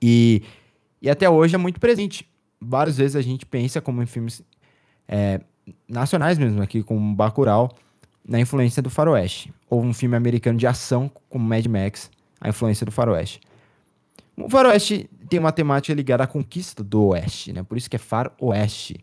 E, 0.00 0.44
e 1.02 1.10
até 1.10 1.28
hoje 1.28 1.56
é 1.56 1.58
muito 1.58 1.80
presente. 1.80 2.24
Várias 2.60 2.98
vezes 2.98 3.16
a 3.16 3.20
gente 3.20 3.44
pensa 3.44 3.80
como 3.80 4.00
em 4.00 4.06
filmes 4.06 4.44
é, 5.08 5.40
nacionais 5.88 6.38
mesmo, 6.38 6.62
aqui 6.62 6.84
com 6.84 7.16
Bacurau, 7.16 7.68
na 8.28 8.38
influência 8.38 8.82
do 8.82 8.90
faroeste. 8.90 9.52
Ou 9.70 9.82
um 9.82 9.94
filme 9.94 10.14
americano 10.14 10.58
de 10.58 10.66
ação, 10.66 11.10
como 11.30 11.48
Mad 11.48 11.64
Max, 11.66 12.10
a 12.38 12.50
influência 12.50 12.84
do 12.84 12.92
faroeste. 12.92 13.40
O 14.36 14.48
faroeste 14.48 15.08
tem 15.28 15.40
uma 15.40 15.50
temática 15.50 15.94
ligada 15.94 16.22
à 16.22 16.26
conquista 16.26 16.84
do 16.84 17.06
oeste, 17.06 17.52
né? 17.52 17.62
Por 17.62 17.76
isso 17.76 17.88
que 17.88 17.96
é 17.96 17.98
faroeste. 17.98 19.00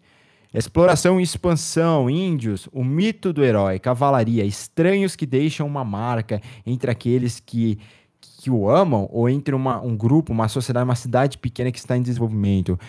Exploração 0.53 1.19
e 1.19 1.23
expansão, 1.23 2.09
índios, 2.09 2.69
o 2.71 2.81
mito 2.81 3.33
do 3.33 3.43
herói, 3.43 3.77
cavalaria, 3.77 4.45
estranhos 4.45 5.13
que 5.13 5.25
deixam 5.25 5.67
uma 5.67 5.83
marca 5.83 6.41
entre 6.65 6.89
aqueles 6.89 7.41
que, 7.41 7.77
que 8.21 8.49
o 8.49 8.69
amam 8.69 9.09
ou 9.11 9.27
entre 9.27 9.53
uma, 9.53 9.81
um 9.81 9.97
grupo, 9.97 10.31
uma 10.31 10.47
sociedade, 10.47 10.85
uma 10.85 10.95
cidade 10.95 11.37
pequena 11.37 11.73
que 11.73 11.79
está 11.79 11.97
em 11.97 12.01
desenvolvimento. 12.01 12.79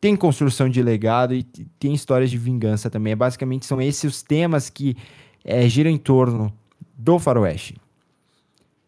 Tem 0.00 0.16
construção 0.16 0.70
de 0.70 0.82
legado 0.82 1.34
e 1.34 1.42
tem 1.78 1.92
histórias 1.92 2.30
de 2.30 2.38
vingança 2.38 2.88
também. 2.88 3.14
Basicamente 3.14 3.66
são 3.66 3.80
esses 3.82 4.04
os 4.04 4.22
temas 4.22 4.70
que 4.70 4.96
é, 5.44 5.68
gira 5.68 5.90
em 5.90 5.98
torno 5.98 6.52
do 6.96 7.18
faroeste. 7.18 7.76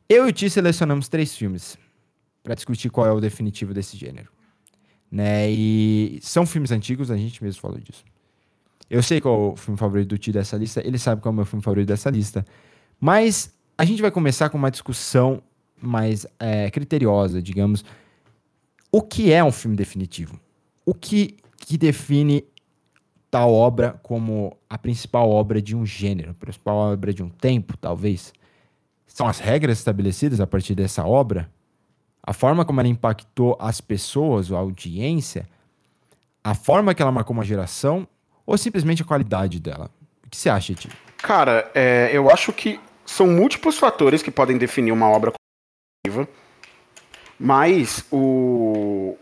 Eu 0.09 0.27
e 0.27 0.31
o 0.31 0.33
Ti 0.33 0.51
selecionamos 0.51 1.09
três 1.09 1.35
filmes 1.35 1.79
para 2.43 2.55
discutir 2.55 2.91
qual 2.91 3.07
é 3.07 3.13
o 3.13 3.21
definitivo 3.21 3.73
desse 3.73 3.97
gênero. 3.97 4.29
Né? 5.11 5.51
E 5.51 6.19
são 6.23 6.45
filmes 6.45 6.71
antigos, 6.71 7.11
a 7.11 7.17
gente 7.17 7.43
mesmo 7.43 7.61
falou 7.61 7.79
disso. 7.79 8.05
Eu 8.91 9.03
sei 9.03 9.21
qual 9.21 9.35
é 9.35 9.53
o 9.53 9.57
filme 9.57 9.79
favorito 9.79 10.09
do 10.09 10.19
Ti 10.19 10.33
dessa 10.33 10.57
lista, 10.57 10.87
ele 10.87 10.99
sabe 10.99 11.23
qual 11.23 11.31
é 11.31 11.35
o 11.35 11.37
meu 11.37 11.45
filme 11.47 11.63
favorito 11.63 11.89
dessa 11.89 12.11
lista. 12.11 12.45
Mas 13.01 13.55
a 13.77 13.85
gente 13.85 14.03
vai 14.03 14.11
começar 14.11 14.51
com 14.51 14.59
uma 14.59 14.71
discussão 14.71 15.43
mais 15.81 16.27
é, 16.39 16.71
criteriosa, 16.71 17.43
digamos. 17.43 17.85
O 18.93 19.03
que 19.03 19.33
é 19.33 19.43
um 19.43 19.51
filme 19.51 19.77
definitivo? 19.77 20.39
O 20.85 20.95
que, 20.95 21.37
que 21.59 21.77
define 21.77 22.45
tal 23.35 23.53
obra 23.53 23.99
como 24.01 24.57
a 24.71 24.79
principal 24.79 25.29
obra 25.29 25.61
de 25.61 25.75
um 25.75 25.85
gênero, 25.85 26.31
a 26.31 26.35
principal 26.35 26.77
obra 26.77 27.13
de 27.13 27.21
um 27.21 27.29
tempo, 27.29 27.77
talvez. 27.77 28.33
São 29.09 29.27
as 29.27 29.41
regras 29.41 29.79
estabelecidas 29.79 30.39
a 30.39 30.47
partir 30.47 30.77
dessa 30.77 31.05
obra, 31.05 31.51
a 32.23 32.33
forma 32.33 32.65
como 32.65 32.79
ela 32.79 32.89
impactou 32.89 33.57
as 33.59 33.81
pessoas, 33.81 34.53
a 34.53 34.57
audiência, 34.57 35.49
a 36.45 36.55
forma 36.55 36.95
que 36.95 37.03
ela 37.03 37.11
marcou 37.11 37.35
uma 37.35 37.45
geração, 37.45 38.07
ou 38.47 38.57
simplesmente 38.57 39.03
a 39.03 39.05
qualidade 39.05 39.59
dela? 39.59 39.91
O 40.25 40.31
que 40.31 40.37
você 40.37 40.49
acha, 40.49 40.73
Ti? 40.73 40.89
Cara, 41.17 41.69
é, 41.75 42.11
eu 42.13 42.31
acho 42.31 42.53
que 42.53 42.79
são 43.05 43.27
múltiplos 43.27 43.77
fatores 43.77 44.23
que 44.23 44.31
podem 44.31 44.57
definir 44.57 44.93
uma 44.93 45.11
obra 45.11 45.33
coletiva, 46.07 46.29
mas 47.37 48.07
o, 48.13 49.19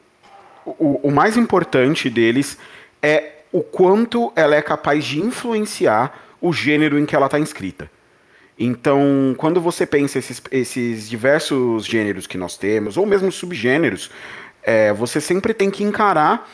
o, 0.66 1.00
o 1.02 1.10
mais 1.10 1.38
importante 1.38 2.10
deles 2.10 2.58
é 3.02 3.41
o 3.52 3.62
quanto 3.62 4.32
ela 4.34 4.56
é 4.56 4.62
capaz 4.62 5.04
de 5.04 5.20
influenciar 5.20 6.18
o 6.40 6.52
gênero 6.52 6.98
em 6.98 7.06
que 7.06 7.14
ela 7.14 7.26
está 7.26 7.38
inscrita. 7.38 7.90
Então, 8.58 9.34
quando 9.38 9.60
você 9.60 9.86
pensa 9.86 10.18
esses, 10.18 10.42
esses 10.50 11.08
diversos 11.08 11.84
gêneros 11.84 12.26
que 12.26 12.38
nós 12.38 12.56
temos, 12.56 12.96
ou 12.96 13.06
mesmo 13.06 13.30
subgêneros, 13.30 14.10
é, 14.62 14.92
você 14.92 15.20
sempre 15.20 15.52
tem 15.52 15.70
que 15.70 15.84
encarar 15.84 16.48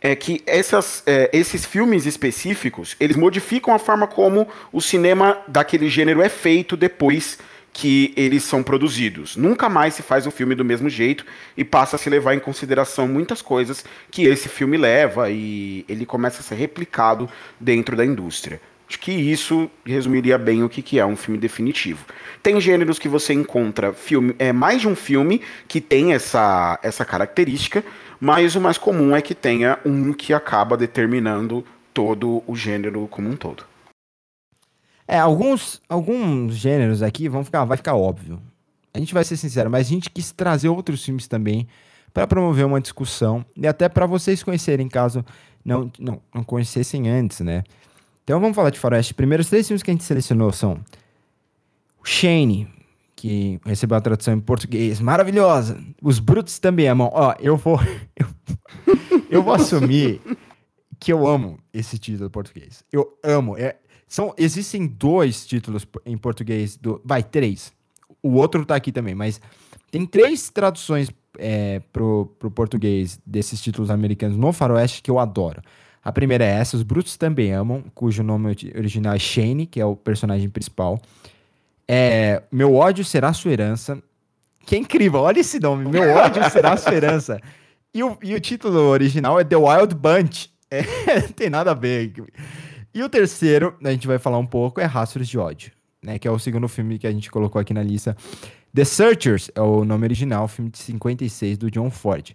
é 0.00 0.14
que 0.14 0.42
essas, 0.46 1.02
é, 1.06 1.30
esses 1.32 1.64
filmes 1.64 2.06
específicos 2.06 2.94
eles 3.00 3.16
modificam 3.16 3.74
a 3.74 3.78
forma 3.78 4.06
como 4.06 4.46
o 4.70 4.80
cinema 4.80 5.38
daquele 5.48 5.88
gênero 5.88 6.20
é 6.20 6.28
feito 6.28 6.76
depois 6.76 7.38
que 7.76 8.14
eles 8.16 8.42
são 8.42 8.62
produzidos. 8.62 9.36
Nunca 9.36 9.68
mais 9.68 9.92
se 9.92 10.02
faz 10.02 10.26
o 10.26 10.30
filme 10.30 10.54
do 10.54 10.64
mesmo 10.64 10.88
jeito 10.88 11.26
e 11.54 11.62
passa 11.62 11.96
a 11.96 11.98
se 11.98 12.08
levar 12.08 12.32
em 12.32 12.40
consideração 12.40 13.06
muitas 13.06 13.42
coisas 13.42 13.84
que 14.10 14.24
esse 14.24 14.48
filme 14.48 14.78
leva 14.78 15.28
e 15.28 15.84
ele 15.86 16.06
começa 16.06 16.40
a 16.40 16.42
ser 16.42 16.54
replicado 16.54 17.28
dentro 17.60 17.94
da 17.94 18.02
indústria. 18.02 18.62
Acho 18.88 18.98
que 18.98 19.12
isso 19.12 19.70
resumiria 19.84 20.38
bem 20.38 20.62
o 20.62 20.70
que, 20.70 20.80
que 20.80 20.98
é 20.98 21.04
um 21.04 21.16
filme 21.16 21.38
definitivo. 21.38 22.06
Tem 22.42 22.58
gêneros 22.58 22.98
que 22.98 23.10
você 23.10 23.34
encontra 23.34 23.92
filme, 23.92 24.34
é 24.38 24.54
mais 24.54 24.80
de 24.80 24.88
um 24.88 24.96
filme 24.96 25.42
que 25.68 25.78
tem 25.78 26.14
essa, 26.14 26.80
essa 26.82 27.04
característica, 27.04 27.84
mas 28.18 28.56
o 28.56 28.60
mais 28.60 28.78
comum 28.78 29.14
é 29.14 29.20
que 29.20 29.34
tenha 29.34 29.78
um 29.84 30.14
que 30.14 30.32
acaba 30.32 30.78
determinando 30.78 31.62
todo 31.92 32.42
o 32.46 32.56
gênero 32.56 33.06
como 33.10 33.28
um 33.28 33.36
todo. 33.36 33.75
É, 35.08 35.18
alguns, 35.18 35.80
alguns 35.88 36.54
gêneros 36.54 37.02
aqui 37.02 37.28
vão 37.28 37.44
ficar, 37.44 37.64
vai 37.64 37.76
ficar 37.76 37.94
óbvio. 37.94 38.40
A 38.92 38.98
gente 38.98 39.14
vai 39.14 39.24
ser 39.24 39.36
sincero, 39.36 39.70
mas 39.70 39.86
a 39.86 39.90
gente 39.90 40.10
quis 40.10 40.32
trazer 40.32 40.68
outros 40.68 41.04
filmes 41.04 41.28
também 41.28 41.68
para 42.12 42.26
promover 42.26 42.64
uma 42.64 42.80
discussão 42.80 43.44
e 43.56 43.66
até 43.66 43.88
para 43.88 44.06
vocês 44.06 44.42
conhecerem, 44.42 44.88
caso 44.88 45.24
não, 45.64 45.90
não, 45.98 46.20
não 46.34 46.42
conhecessem 46.42 47.08
antes, 47.08 47.40
né? 47.40 47.62
Então 48.24 48.40
vamos 48.40 48.56
falar 48.56 48.70
de 48.70 48.78
Faroeste. 48.78 49.14
Primeiro, 49.14 49.42
os 49.42 49.48
três 49.48 49.66
filmes 49.66 49.82
que 49.82 49.90
a 49.90 49.94
gente 49.94 50.02
selecionou 50.02 50.50
são 50.50 50.80
Shane, 52.02 52.68
que 53.14 53.60
recebeu 53.64 53.96
a 53.96 54.00
tradução 54.00 54.34
em 54.34 54.40
português 54.40 55.00
maravilhosa. 55.00 55.78
Os 56.02 56.18
Brutos 56.18 56.58
também 56.58 56.88
amam. 56.88 57.10
Ó, 57.12 57.34
eu 57.40 57.56
vou. 57.56 57.78
Eu, 58.16 58.26
eu 59.28 59.42
vou 59.42 59.52
assumir 59.52 60.20
que 60.98 61.12
eu 61.12 61.26
amo 61.26 61.58
esse 61.72 61.98
título 61.98 62.30
português. 62.30 62.82
Eu 62.90 63.18
amo. 63.22 63.56
É, 63.58 63.76
são, 64.06 64.34
existem 64.38 64.86
dois 64.86 65.46
títulos 65.46 65.86
em 66.04 66.16
português. 66.16 66.76
Do, 66.76 67.00
vai, 67.04 67.22
três. 67.22 67.72
O 68.22 68.34
outro 68.34 68.64
tá 68.64 68.76
aqui 68.76 68.92
também, 68.92 69.14
mas 69.14 69.40
tem 69.90 70.06
três 70.06 70.48
traduções 70.48 71.10
é, 71.38 71.80
pro, 71.92 72.34
pro 72.38 72.50
português 72.50 73.20
desses 73.26 73.60
títulos 73.60 73.90
americanos 73.90 74.36
no 74.36 74.52
Faroeste 74.52 75.02
que 75.02 75.10
eu 75.10 75.18
adoro. 75.18 75.62
A 76.02 76.12
primeira 76.12 76.44
é 76.44 76.50
essa, 76.50 76.76
Os 76.76 76.84
Brutos 76.84 77.16
Também 77.16 77.52
Amam, 77.52 77.84
cujo 77.92 78.22
nome 78.22 78.56
original 78.76 79.14
é 79.14 79.18
Shane, 79.18 79.66
que 79.66 79.80
é 79.80 79.84
o 79.84 79.96
personagem 79.96 80.48
principal. 80.48 81.00
É, 81.88 82.42
Meu 82.50 82.74
ódio 82.74 83.04
será 83.04 83.32
sua 83.32 83.50
herança. 83.50 84.00
Que 84.64 84.76
é 84.76 84.78
incrível, 84.78 85.20
olha 85.20 85.40
esse 85.40 85.58
nome, 85.58 85.88
Meu 85.88 86.10
ódio 86.10 86.48
será 86.50 86.76
sua 86.76 86.94
herança. 86.94 87.40
E 87.92 88.02
o, 88.02 88.16
e 88.22 88.34
o 88.34 88.40
título 88.40 88.78
original 88.78 89.40
é 89.40 89.44
The 89.44 89.56
Wild 89.56 89.94
Bunch. 89.96 90.50
É, 90.70 90.82
não 91.22 91.28
tem 91.28 91.50
nada 91.50 91.72
a 91.72 91.74
ver. 91.74 92.12
E 92.96 93.02
o 93.02 93.10
terceiro, 93.10 93.76
a 93.84 93.90
gente 93.90 94.06
vai 94.06 94.18
falar 94.18 94.38
um 94.38 94.46
pouco, 94.46 94.80
é 94.80 94.86
Rastros 94.86 95.28
de 95.28 95.36
Ódio, 95.36 95.70
né? 96.02 96.18
Que 96.18 96.26
é 96.26 96.30
o 96.30 96.38
segundo 96.38 96.66
filme 96.66 96.98
que 96.98 97.06
a 97.06 97.12
gente 97.12 97.30
colocou 97.30 97.60
aqui 97.60 97.74
na 97.74 97.82
lista. 97.82 98.16
The 98.74 98.86
Searchers 98.86 99.50
é 99.54 99.60
o 99.60 99.84
nome 99.84 100.06
original, 100.06 100.48
filme 100.48 100.70
de 100.70 100.78
56 100.78 101.58
do 101.58 101.70
John 101.70 101.90
Ford. 101.90 102.32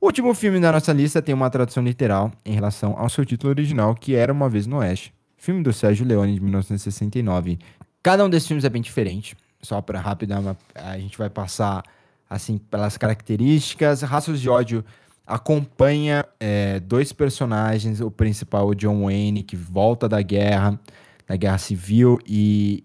O 0.00 0.06
último 0.06 0.34
filme 0.34 0.58
da 0.58 0.72
nossa 0.72 0.92
lista 0.92 1.22
tem 1.22 1.32
uma 1.32 1.48
tradução 1.48 1.84
literal 1.84 2.32
em 2.44 2.52
relação 2.52 2.98
ao 2.98 3.08
seu 3.08 3.24
título 3.24 3.50
original, 3.50 3.94
que 3.94 4.16
era 4.16 4.32
Uma 4.32 4.48
Vez 4.48 4.66
no 4.66 4.78
Oeste, 4.78 5.14
filme 5.36 5.62
do 5.62 5.72
Sérgio 5.72 6.04
Leone 6.04 6.34
de 6.34 6.40
1969. 6.40 7.56
Cada 8.02 8.24
um 8.24 8.28
desses 8.28 8.48
filmes 8.48 8.64
é 8.64 8.68
bem 8.68 8.82
diferente, 8.82 9.36
só 9.62 9.80
para 9.80 10.00
rápido, 10.00 10.32
a 10.74 10.98
gente 10.98 11.16
vai 11.16 11.30
passar 11.30 11.84
assim 12.28 12.58
pelas 12.58 12.96
características. 12.96 14.02
Raças 14.02 14.40
de 14.40 14.48
Ódio 14.48 14.84
acompanha 15.26 16.24
é, 16.38 16.80
dois 16.80 17.12
personagens, 17.12 18.00
o 18.00 18.10
principal, 18.10 18.68
o 18.68 18.74
John 18.74 19.04
Wayne, 19.04 19.42
que 19.42 19.56
volta 19.56 20.08
da 20.08 20.22
guerra, 20.22 20.78
da 21.26 21.36
guerra 21.36 21.58
civil 21.58 22.18
e 22.26 22.84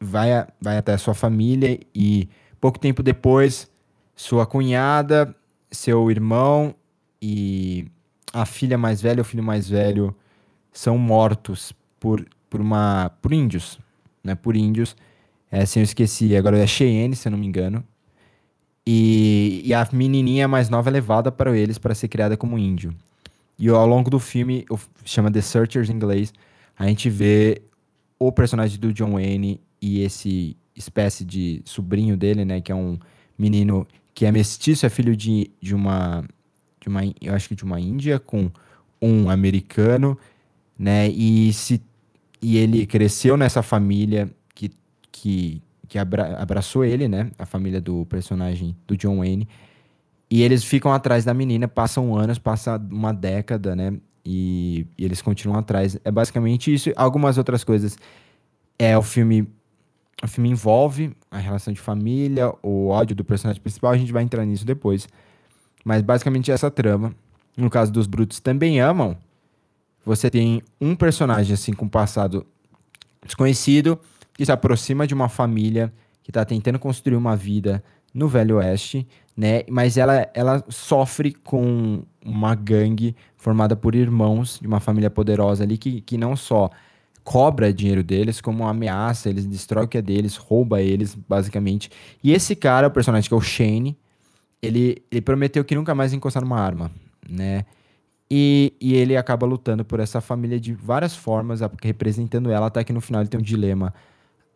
vai, 0.00 0.46
vai 0.60 0.76
até 0.76 0.92
a 0.92 0.98
sua 0.98 1.14
família 1.14 1.78
e 1.94 2.28
pouco 2.60 2.78
tempo 2.78 3.02
depois 3.02 3.70
sua 4.14 4.44
cunhada 4.44 5.34
seu 5.70 6.10
irmão 6.10 6.74
e 7.22 7.86
a 8.32 8.44
filha 8.44 8.76
mais 8.76 9.00
velha, 9.00 9.20
o 9.20 9.24
filho 9.24 9.42
mais 9.42 9.68
velho, 9.68 10.14
são 10.72 10.98
mortos 10.98 11.72
por, 11.98 12.26
por 12.48 12.60
uma 12.60 13.10
por 13.20 13.32
índios, 13.32 13.78
né? 14.22 14.34
Por 14.34 14.56
índios. 14.56 14.96
É, 15.50 15.66
se 15.66 15.78
eu 15.78 15.82
esqueci, 15.82 16.34
agora 16.36 16.58
é 16.58 16.66
Cheyenne, 16.66 17.16
se 17.16 17.26
eu 17.28 17.32
não 17.32 17.38
me 17.38 17.46
engano. 17.46 17.84
E, 18.92 19.62
e 19.64 19.72
a 19.72 19.88
menininha 19.92 20.48
mais 20.48 20.68
nova 20.68 20.90
é 20.90 20.92
levada 20.92 21.30
para 21.30 21.56
eles 21.56 21.78
para 21.78 21.94
ser 21.94 22.08
criada 22.08 22.36
como 22.36 22.58
índio. 22.58 22.92
E 23.56 23.68
ao 23.68 23.86
longo 23.86 24.10
do 24.10 24.18
filme, 24.18 24.66
chama 25.04 25.30
The 25.30 25.40
Searchers 25.40 25.88
em 25.88 25.92
inglês, 25.92 26.32
a 26.76 26.88
gente 26.88 27.08
vê 27.08 27.62
o 28.18 28.32
personagem 28.32 28.80
do 28.80 28.92
John 28.92 29.12
Wayne 29.12 29.60
e 29.80 30.00
esse 30.00 30.56
espécie 30.74 31.24
de 31.24 31.62
sobrinho 31.64 32.16
dele, 32.16 32.44
né, 32.44 32.60
que 32.60 32.72
é 32.72 32.74
um 32.74 32.98
menino 33.38 33.86
que 34.12 34.26
é 34.26 34.32
mestiço, 34.32 34.84
é 34.84 34.88
filho 34.88 35.14
de, 35.14 35.52
de 35.62 35.72
uma 35.72 36.24
de 36.80 36.88
uma 36.88 37.02
eu 37.20 37.32
acho 37.32 37.48
que 37.48 37.54
de 37.54 37.62
uma 37.62 37.78
Índia 37.78 38.18
com 38.18 38.50
um 39.00 39.30
americano, 39.30 40.18
né? 40.76 41.08
E 41.08 41.52
se 41.52 41.80
e 42.42 42.56
ele 42.56 42.86
cresceu 42.86 43.36
nessa 43.36 43.62
família 43.62 44.28
que 44.52 44.72
que, 45.12 45.62
que 45.90 45.98
abra, 45.98 46.40
abraçou 46.40 46.84
ele, 46.84 47.08
né? 47.08 47.32
A 47.36 47.44
família 47.44 47.80
do 47.80 48.06
personagem 48.06 48.76
do 48.86 48.96
John 48.96 49.18
Wayne. 49.18 49.48
E 50.30 50.40
eles 50.40 50.62
ficam 50.62 50.92
atrás 50.92 51.24
da 51.24 51.34
menina, 51.34 51.66
passam 51.66 52.16
anos, 52.16 52.38
passa 52.38 52.80
uma 52.90 53.12
década, 53.12 53.74
né? 53.74 53.94
E, 54.24 54.86
e 54.96 55.04
eles 55.04 55.20
continuam 55.20 55.58
atrás. 55.58 55.98
É 56.04 56.10
basicamente 56.12 56.72
isso. 56.72 56.92
Algumas 56.94 57.36
outras 57.36 57.64
coisas. 57.64 57.98
É 58.78 58.96
o 58.96 59.02
filme 59.02 59.48
o 60.22 60.28
filme 60.28 60.50
envolve 60.50 61.16
a 61.30 61.38
relação 61.38 61.72
de 61.72 61.80
família, 61.80 62.52
o 62.62 62.88
ódio 62.88 63.16
do 63.16 63.24
personagem 63.24 63.60
principal, 63.60 63.90
a 63.90 63.96
gente 63.96 64.12
vai 64.12 64.22
entrar 64.22 64.44
nisso 64.44 64.66
depois. 64.66 65.08
Mas 65.84 66.02
basicamente 66.02 66.52
essa 66.52 66.70
trama. 66.70 67.12
No 67.56 67.68
caso 67.68 67.90
dos 67.90 68.06
Brutos 68.06 68.38
também 68.38 68.80
amam. 68.80 69.16
Você 70.04 70.30
tem 70.30 70.62
um 70.80 70.94
personagem 70.94 71.54
assim 71.54 71.72
com 71.72 71.88
passado 71.88 72.46
desconhecido 73.24 73.98
que 74.34 74.44
se 74.44 74.52
aproxima 74.52 75.06
de 75.06 75.14
uma 75.14 75.28
família 75.28 75.92
que 76.22 76.30
está 76.30 76.44
tentando 76.44 76.78
construir 76.78 77.16
uma 77.16 77.36
vida 77.36 77.82
no 78.12 78.28
Velho 78.28 78.56
Oeste, 78.56 79.06
né? 79.36 79.62
Mas 79.68 79.96
ela, 79.96 80.28
ela 80.34 80.64
sofre 80.68 81.32
com 81.32 82.02
uma 82.24 82.54
gangue 82.54 83.16
formada 83.36 83.74
por 83.76 83.94
irmãos 83.94 84.58
de 84.60 84.66
uma 84.66 84.80
família 84.80 85.10
poderosa 85.10 85.64
ali 85.64 85.78
que, 85.78 86.00
que 86.00 86.18
não 86.18 86.36
só 86.36 86.70
cobra 87.22 87.72
dinheiro 87.72 88.02
deles 88.02 88.40
como 88.40 88.66
ameaça, 88.66 89.28
eles 89.28 89.46
destrói 89.46 89.84
o 89.84 89.88
que 89.88 89.98
é 89.98 90.02
deles, 90.02 90.36
rouba 90.36 90.82
eles, 90.82 91.14
basicamente. 91.14 91.90
E 92.22 92.32
esse 92.32 92.56
cara, 92.56 92.88
o 92.88 92.90
personagem 92.90 93.28
que 93.28 93.34
é 93.34 93.36
o 93.36 93.40
Shane, 93.40 93.96
ele, 94.60 95.02
ele 95.10 95.20
prometeu 95.20 95.64
que 95.64 95.74
nunca 95.74 95.94
mais 95.94 96.12
encostar 96.12 96.42
numa 96.42 96.60
arma, 96.60 96.90
né? 97.28 97.64
E, 98.30 98.74
e 98.80 98.94
ele 98.94 99.16
acaba 99.16 99.44
lutando 99.44 99.84
por 99.84 99.98
essa 99.98 100.20
família 100.20 100.60
de 100.60 100.72
várias 100.72 101.16
formas, 101.16 101.60
representando 101.82 102.50
ela, 102.50 102.66
até 102.66 102.84
que 102.84 102.92
no 102.92 103.00
final 103.00 103.22
ele 103.22 103.28
tem 103.28 103.40
um 103.40 103.42
dilema 103.42 103.92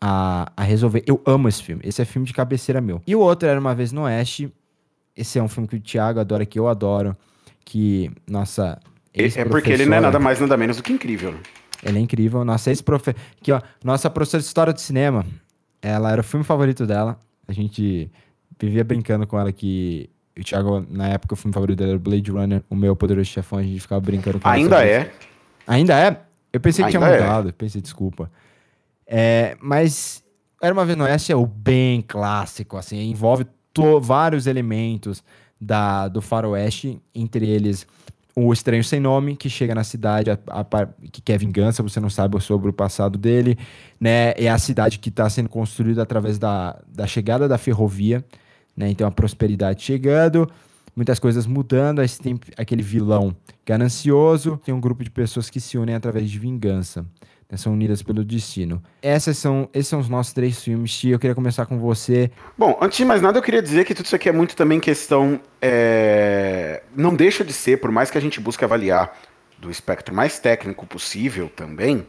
a, 0.06 0.52
a 0.54 0.62
resolver. 0.62 1.02
Eu 1.06 1.18
amo 1.24 1.48
esse 1.48 1.62
filme. 1.62 1.80
Esse 1.82 2.02
é 2.02 2.04
filme 2.04 2.26
de 2.26 2.34
cabeceira 2.34 2.78
meu. 2.78 3.00
E 3.06 3.16
o 3.16 3.20
outro 3.20 3.48
era 3.48 3.58
Uma 3.58 3.74
Vez 3.74 3.90
no 3.90 4.02
Oeste. 4.02 4.52
Esse 5.16 5.38
é 5.38 5.42
um 5.42 5.48
filme 5.48 5.66
que 5.66 5.76
o 5.76 5.80
Thiago 5.80 6.20
adora, 6.20 6.44
que 6.44 6.58
eu 6.58 6.68
adoro. 6.68 7.16
Que, 7.64 8.10
nossa. 8.28 8.78
É 9.14 9.44
porque 9.46 9.72
ele 9.72 9.86
não 9.86 9.96
é 9.96 10.00
nada 10.00 10.18
mais, 10.18 10.38
nada 10.38 10.58
menos 10.58 10.76
do 10.76 10.82
que 10.82 10.92
incrível. 10.92 11.34
Ele 11.82 11.98
é 11.98 12.00
incrível. 12.02 12.44
Nossa 12.44 12.68
ex-profe... 12.68 13.14
Aqui, 13.40 13.50
ó. 13.50 13.62
Nossa 13.82 14.10
professora 14.10 14.42
de 14.42 14.46
história 14.46 14.74
de 14.74 14.82
cinema. 14.82 15.24
Ela 15.80 16.12
era 16.12 16.20
o 16.20 16.24
filme 16.24 16.44
favorito 16.44 16.86
dela. 16.86 17.18
A 17.48 17.52
gente 17.52 18.10
vivia 18.60 18.84
brincando 18.84 19.26
com 19.26 19.40
ela 19.40 19.52
que 19.52 20.10
o 20.38 20.44
Thiago, 20.44 20.84
na 20.90 21.08
época, 21.08 21.32
o 21.32 21.36
filme 21.36 21.54
favorito 21.54 21.78
dela 21.78 21.92
era 21.92 21.98
Blade 21.98 22.30
Runner, 22.30 22.62
o 22.68 22.76
meu 22.76 22.94
poderoso 22.94 23.30
chefão. 23.30 23.58
A 23.58 23.62
gente 23.62 23.80
ficava 23.80 24.02
brincando 24.02 24.38
com 24.38 24.46
Ainda 24.46 24.84
ela. 24.84 24.84
Ainda 24.84 25.08
é. 25.08 25.12
Ainda 25.66 25.98
é? 25.98 26.20
Eu 26.52 26.60
pensei 26.60 26.84
que 26.84 26.94
Ainda 26.94 27.06
tinha 27.06 27.16
é. 27.16 27.22
mudado. 27.22 27.48
É. 27.48 27.52
Pensei, 27.52 27.80
desculpa. 27.80 28.30
É, 29.06 29.56
mas 29.60 30.22
Era 30.60 30.72
Uma 30.72 30.84
Vez 30.84 30.96
no 30.96 31.04
Oeste 31.04 31.32
é 31.32 31.36
o 31.36 31.46
bem 31.46 32.02
clássico, 32.02 32.76
assim. 32.76 32.98
Envolve 33.10 33.46
vários 34.00 34.46
elementos 34.46 35.22
da, 35.60 36.08
do 36.08 36.22
faroeste, 36.22 37.00
entre 37.14 37.48
eles 37.48 37.86
o 38.36 38.52
Estranho 38.52 38.82
Sem 38.82 38.98
Nome, 38.98 39.36
que 39.36 39.48
chega 39.48 39.74
na 39.74 39.84
cidade, 39.84 40.30
a, 40.30 40.38
a, 40.48 40.86
que 41.12 41.22
quer 41.22 41.38
vingança, 41.38 41.82
você 41.82 42.00
não 42.00 42.10
sabe 42.10 42.40
sobre 42.40 42.68
o 42.68 42.72
passado 42.72 43.16
dele, 43.16 43.56
né? 44.00 44.32
É 44.36 44.48
a 44.48 44.58
cidade 44.58 44.98
que 44.98 45.08
está 45.08 45.30
sendo 45.30 45.48
construída 45.48 46.02
através 46.02 46.36
da, 46.36 46.80
da 46.88 47.06
chegada 47.06 47.46
da 47.46 47.56
ferrovia, 47.56 48.24
né? 48.76 48.90
Então 48.90 49.06
a 49.06 49.10
prosperidade 49.10 49.84
chegando, 49.84 50.50
muitas 50.96 51.20
coisas 51.20 51.46
mudando, 51.46 52.00
aí 52.00 52.08
tem 52.08 52.38
aquele 52.56 52.82
vilão 52.82 53.36
ganancioso, 53.64 54.60
tem 54.64 54.74
um 54.74 54.80
grupo 54.80 55.04
de 55.04 55.10
pessoas 55.10 55.48
que 55.48 55.60
se 55.60 55.78
unem 55.78 55.94
através 55.94 56.28
de 56.28 56.38
vingança 56.38 57.06
são 57.60 57.72
unidas 57.72 58.02
pelo 58.02 58.24
destino. 58.24 58.82
Essas 59.02 59.38
são, 59.38 59.68
esses 59.72 59.88
são 59.88 60.00
os 60.00 60.08
nossos 60.08 60.32
três 60.32 60.62
filmes, 60.62 60.96
Tia. 60.96 61.14
Eu 61.14 61.18
queria 61.18 61.34
começar 61.34 61.66
com 61.66 61.78
você. 61.78 62.30
Bom, 62.56 62.78
antes 62.80 62.98
de 62.98 63.04
mais 63.04 63.20
nada, 63.22 63.38
eu 63.38 63.42
queria 63.42 63.62
dizer 63.62 63.84
que 63.84 63.94
tudo 63.94 64.06
isso 64.06 64.16
aqui 64.16 64.28
é 64.28 64.32
muito 64.32 64.56
também 64.56 64.80
questão. 64.80 65.40
É... 65.60 66.82
Não 66.96 67.14
deixa 67.14 67.44
de 67.44 67.52
ser, 67.52 67.78
por 67.78 67.90
mais 67.90 68.10
que 68.10 68.18
a 68.18 68.20
gente 68.20 68.40
busque 68.40 68.64
avaliar 68.64 69.16
do 69.58 69.70
espectro 69.70 70.14
mais 70.14 70.38
técnico 70.38 70.86
possível 70.86 71.50
também, 71.54 72.06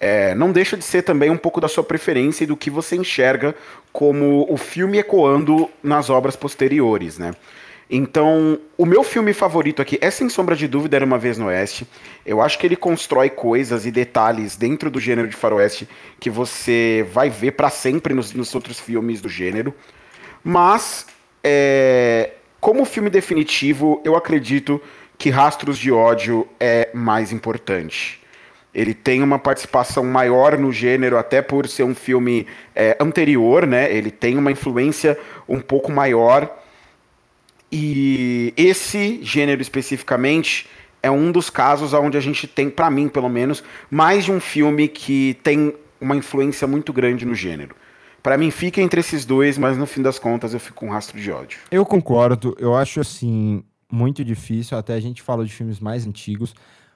é, 0.00 0.34
não 0.34 0.52
deixa 0.52 0.76
de 0.76 0.84
ser 0.84 1.02
também 1.02 1.30
um 1.30 1.36
pouco 1.36 1.60
da 1.60 1.68
sua 1.68 1.82
preferência 1.82 2.44
e 2.44 2.46
do 2.46 2.56
que 2.56 2.70
você 2.70 2.96
enxerga 2.96 3.54
como 3.92 4.46
o 4.48 4.56
filme 4.56 4.98
ecoando 4.98 5.68
nas 5.82 6.08
obras 6.08 6.36
posteriores, 6.36 7.18
né? 7.18 7.32
Então, 7.90 8.58
o 8.76 8.84
meu 8.84 9.02
filme 9.02 9.32
favorito 9.32 9.80
aqui 9.80 9.98
é 10.02 10.10
sem 10.10 10.28
sombra 10.28 10.54
de 10.54 10.68
dúvida 10.68 10.96
Era 10.96 11.04
uma 11.06 11.16
vez 11.16 11.38
no 11.38 11.46
Oeste. 11.46 11.86
Eu 12.24 12.42
acho 12.42 12.58
que 12.58 12.66
ele 12.66 12.76
constrói 12.76 13.30
coisas 13.30 13.86
e 13.86 13.90
detalhes 13.90 14.56
dentro 14.56 14.90
do 14.90 15.00
gênero 15.00 15.26
de 15.26 15.34
faroeste 15.34 15.88
que 16.20 16.28
você 16.28 17.06
vai 17.12 17.30
ver 17.30 17.52
para 17.52 17.70
sempre 17.70 18.12
nos, 18.12 18.34
nos, 18.34 18.54
outros 18.54 18.78
filmes 18.78 19.22
do 19.22 19.28
gênero. 19.28 19.74
Mas, 20.44 21.06
é, 21.42 22.32
como 22.60 22.84
filme 22.84 23.08
definitivo, 23.08 24.02
eu 24.04 24.14
acredito 24.14 24.80
que 25.16 25.30
Rastros 25.30 25.78
de 25.78 25.90
Ódio 25.90 26.46
é 26.60 26.90
mais 26.92 27.32
importante. 27.32 28.20
Ele 28.74 28.92
tem 28.92 29.22
uma 29.22 29.38
participação 29.38 30.04
maior 30.04 30.58
no 30.58 30.70
gênero, 30.70 31.16
até 31.16 31.40
por 31.40 31.66
ser 31.66 31.84
um 31.84 31.94
filme 31.94 32.46
é, 32.76 32.96
anterior, 33.00 33.66
né? 33.66 33.90
Ele 33.90 34.10
tem 34.10 34.36
uma 34.36 34.52
influência 34.52 35.18
um 35.48 35.58
pouco 35.58 35.90
maior 35.90 36.54
e 37.70 38.52
esse 38.56 39.20
gênero 39.22 39.60
especificamente 39.60 40.66
é 41.02 41.10
um 41.10 41.30
dos 41.30 41.50
casos 41.50 41.92
onde 41.92 42.16
a 42.16 42.20
gente 42.20 42.46
tem, 42.46 42.70
para 42.70 42.90
mim 42.90 43.08
pelo 43.08 43.28
menos, 43.28 43.62
mais 43.90 44.24
de 44.24 44.32
um 44.32 44.40
filme 44.40 44.88
que 44.88 45.38
tem 45.42 45.74
uma 46.00 46.16
influência 46.16 46.66
muito 46.66 46.92
grande 46.92 47.24
no 47.24 47.34
gênero. 47.34 47.74
Para 48.22 48.36
mim 48.36 48.50
fica 48.50 48.80
entre 48.80 49.00
esses 49.00 49.24
dois, 49.24 49.56
mas 49.56 49.76
no 49.76 49.86
fim 49.86 50.02
das 50.02 50.18
contas 50.18 50.52
eu 50.52 50.60
fico 50.60 50.80
com 50.80 50.86
um 50.86 50.90
rastro 50.90 51.20
de 51.20 51.30
ódio. 51.30 51.60
Eu 51.70 51.86
concordo, 51.86 52.56
eu 52.58 52.74
acho 52.74 53.00
assim 53.00 53.62
muito 53.90 54.24
difícil, 54.24 54.76
até 54.76 54.94
a 54.94 55.00
gente 55.00 55.22
fala 55.22 55.44
de 55.44 55.52
filmes 55.52 55.80
mais 55.80 56.06
antigos, 56.06 56.54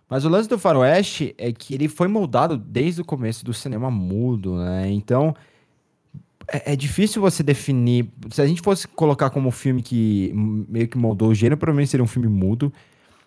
mas 0.08 0.24
o 0.24 0.28
lance 0.28 0.48
do 0.48 0.58
Faroeste 0.58 1.34
é 1.38 1.52
que 1.52 1.74
ele 1.74 1.88
foi 1.88 2.06
moldado 2.06 2.56
desde 2.56 3.00
o 3.00 3.04
começo 3.04 3.44
do 3.44 3.54
cinema 3.54 3.90
mudo, 3.90 4.56
né? 4.56 4.90
Então, 4.90 5.34
é, 6.48 6.72
é, 6.72 6.76
difícil 6.76 7.20
você 7.20 7.42
definir. 7.42 8.08
Se 8.30 8.40
a 8.40 8.46
gente 8.46 8.60
fosse 8.60 8.86
colocar 8.88 9.30
como 9.30 9.50
filme 9.50 9.82
que 9.82 10.32
meio 10.34 10.88
que 10.88 10.98
moldou 10.98 11.30
o 11.30 11.34
gênero, 11.34 11.56
provavelmente 11.56 11.90
seria 11.90 12.04
um 12.04 12.08
filme 12.08 12.28
mudo. 12.28 12.72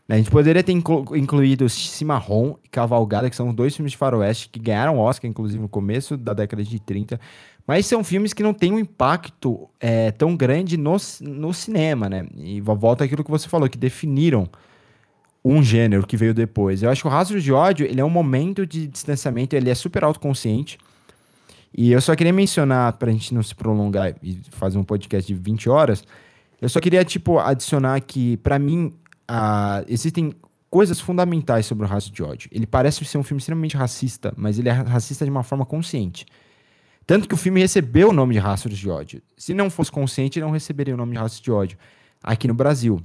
Né? 0.08 0.16
A 0.16 0.18
gente 0.18 0.32
poderia 0.32 0.64
ter 0.64 0.72
inclu 0.72 1.06
incluído 1.16 1.68
Cimarron 1.70 2.58
e 2.64 2.70
Cavalgada, 2.70 3.30
que 3.30 3.36
são 3.36 3.54
dois 3.54 3.76
filmes 3.76 3.92
de 3.92 3.98
faroeste 3.98 4.50
que 4.50 4.60
ganharam 4.60 5.00
Oscar, 5.00 5.30
inclusive, 5.30 5.62
no 5.62 5.70
começo 5.70 6.18
da 6.18 6.34
década 6.34 6.64
de 6.64 6.80
30. 6.80 7.20
Mas 7.68 7.88
são 7.88 8.04
filmes 8.04 8.32
que 8.32 8.44
não 8.44 8.54
têm 8.54 8.72
um 8.72 8.80
impacto 8.80 9.68
é, 9.80 10.12
tão 10.12 10.36
grande 10.36 10.78
no, 10.78 10.96
no 11.22 11.54
cinema, 11.54 12.08
né? 12.08 12.28
E 12.38 12.62
volta 12.62 13.04
aquilo 13.04 13.24
que 13.24 13.32
você 13.32 13.50
falou, 13.50 13.68
que 13.68 13.78
definiram 13.78 14.48
um 15.44 15.64
gênero 15.64 16.06
que 16.06 16.18
veio 16.18 16.34
depois. 16.34 16.84
Eu 16.84 16.90
acho 16.90 17.02
que 17.02 17.08
o 17.08 17.12
Rastro 17.12 17.42
de 17.42 17.52
Ódio, 17.52 17.86
ele 17.86 18.02
é 18.02 18.06
um 18.06 18.10
momento 18.10 18.66
de 18.66 18.88
distanciamento, 18.88 19.56
ele 19.56 19.70
é 19.70 19.76
super 19.76 20.04
autoconsciente. 20.04 20.78
E 21.78 21.92
eu 21.92 22.00
só 22.00 22.16
queria 22.16 22.32
mencionar, 22.32 22.94
para 22.94 23.10
a 23.10 23.12
gente 23.12 23.34
não 23.34 23.44
se 23.44 23.54
prolongar 23.54 24.16
e 24.24 24.40
fazer 24.52 24.78
um 24.78 24.84
podcast 24.84 25.32
de 25.32 25.38
20 25.38 25.70
horas, 25.70 26.06
eu 26.62 26.70
só 26.70 26.80
queria, 26.80 27.04
tipo, 27.04 27.38
adicionar 27.38 28.00
que, 28.00 28.38
para 28.38 28.58
mim, 28.58 28.94
uh, 29.30 29.84
existem 29.90 30.34
coisas 30.70 31.02
fundamentais 31.02 31.66
sobre 31.66 31.86
o 31.86 31.88
raço 31.88 32.14
de 32.14 32.24
ódio. 32.24 32.50
Ele 32.54 32.66
parece 32.66 33.04
ser 33.04 33.18
um 33.18 33.24
filme 33.24 33.40
extremamente 33.40 33.76
racista, 33.76 34.34
mas 34.38 34.58
ele 34.58 34.70
é 34.70 34.72
racista 34.72 35.26
de 35.26 35.32
uma 35.32 35.44
forma 35.44 35.66
consciente. 35.66 36.26
Tanto 37.06 37.28
que 37.28 37.34
o 37.34 37.38
filme 37.38 37.60
recebeu 37.60 38.10
o 38.10 38.14
nome 38.14 38.34
de 38.34 38.40
Rastros 38.40 38.78
de 38.78 38.90
Ódio. 38.90 39.22
Se 39.38 39.54
não 39.54 39.70
fosse 39.70 39.92
consciente, 39.92 40.40
não 40.40 40.52
receberia 40.52 40.94
o 40.94 40.98
nome 40.98 41.12
de 41.12 41.20
Rastros 41.20 41.42
de 41.42 41.52
Ódio 41.52 41.78
aqui 42.24 42.48
no 42.48 42.54
Brasil. 42.54 43.02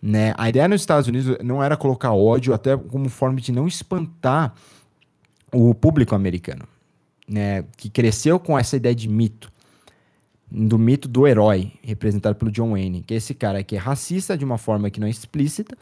Né? 0.00 0.32
A 0.38 0.48
ideia 0.48 0.66
nos 0.68 0.80
Estados 0.80 1.08
Unidos 1.08 1.36
não 1.42 1.62
era 1.62 1.76
colocar 1.76 2.12
ódio 2.12 2.54
até 2.54 2.76
como 2.76 3.08
forma 3.08 3.40
de 3.40 3.52
não 3.52 3.66
espantar 3.66 4.54
o 5.52 5.74
público 5.74 6.14
americano 6.14 6.66
né, 7.28 7.64
que 7.76 7.88
cresceu 7.88 8.38
com 8.38 8.58
essa 8.58 8.76
ideia 8.76 8.94
de 8.94 9.08
mito, 9.08 9.50
do 10.50 10.78
mito 10.78 11.08
do 11.08 11.26
herói, 11.26 11.72
representado 11.82 12.36
pelo 12.36 12.50
John 12.50 12.72
Wayne, 12.72 13.02
que 13.02 13.14
é 13.14 13.16
esse 13.16 13.34
cara 13.34 13.62
que 13.62 13.76
é 13.76 13.78
racista 13.78 14.36
de 14.36 14.44
uma 14.44 14.58
forma 14.58 14.90
que 14.90 15.00
não 15.00 15.06
é 15.06 15.10
explícita, 15.10 15.76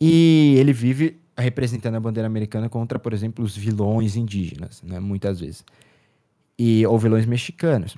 e 0.00 0.54
ele 0.58 0.72
vive 0.72 1.18
representando 1.36 1.96
a 1.96 2.00
bandeira 2.00 2.26
americana 2.26 2.68
contra, 2.68 2.98
por 2.98 3.12
exemplo, 3.12 3.44
os 3.44 3.56
vilões 3.56 4.16
indígenas, 4.16 4.82
né, 4.82 4.98
muitas 5.00 5.40
vezes, 5.40 5.64
e, 6.58 6.86
ou 6.86 6.98
vilões 6.98 7.26
mexicanos. 7.26 7.96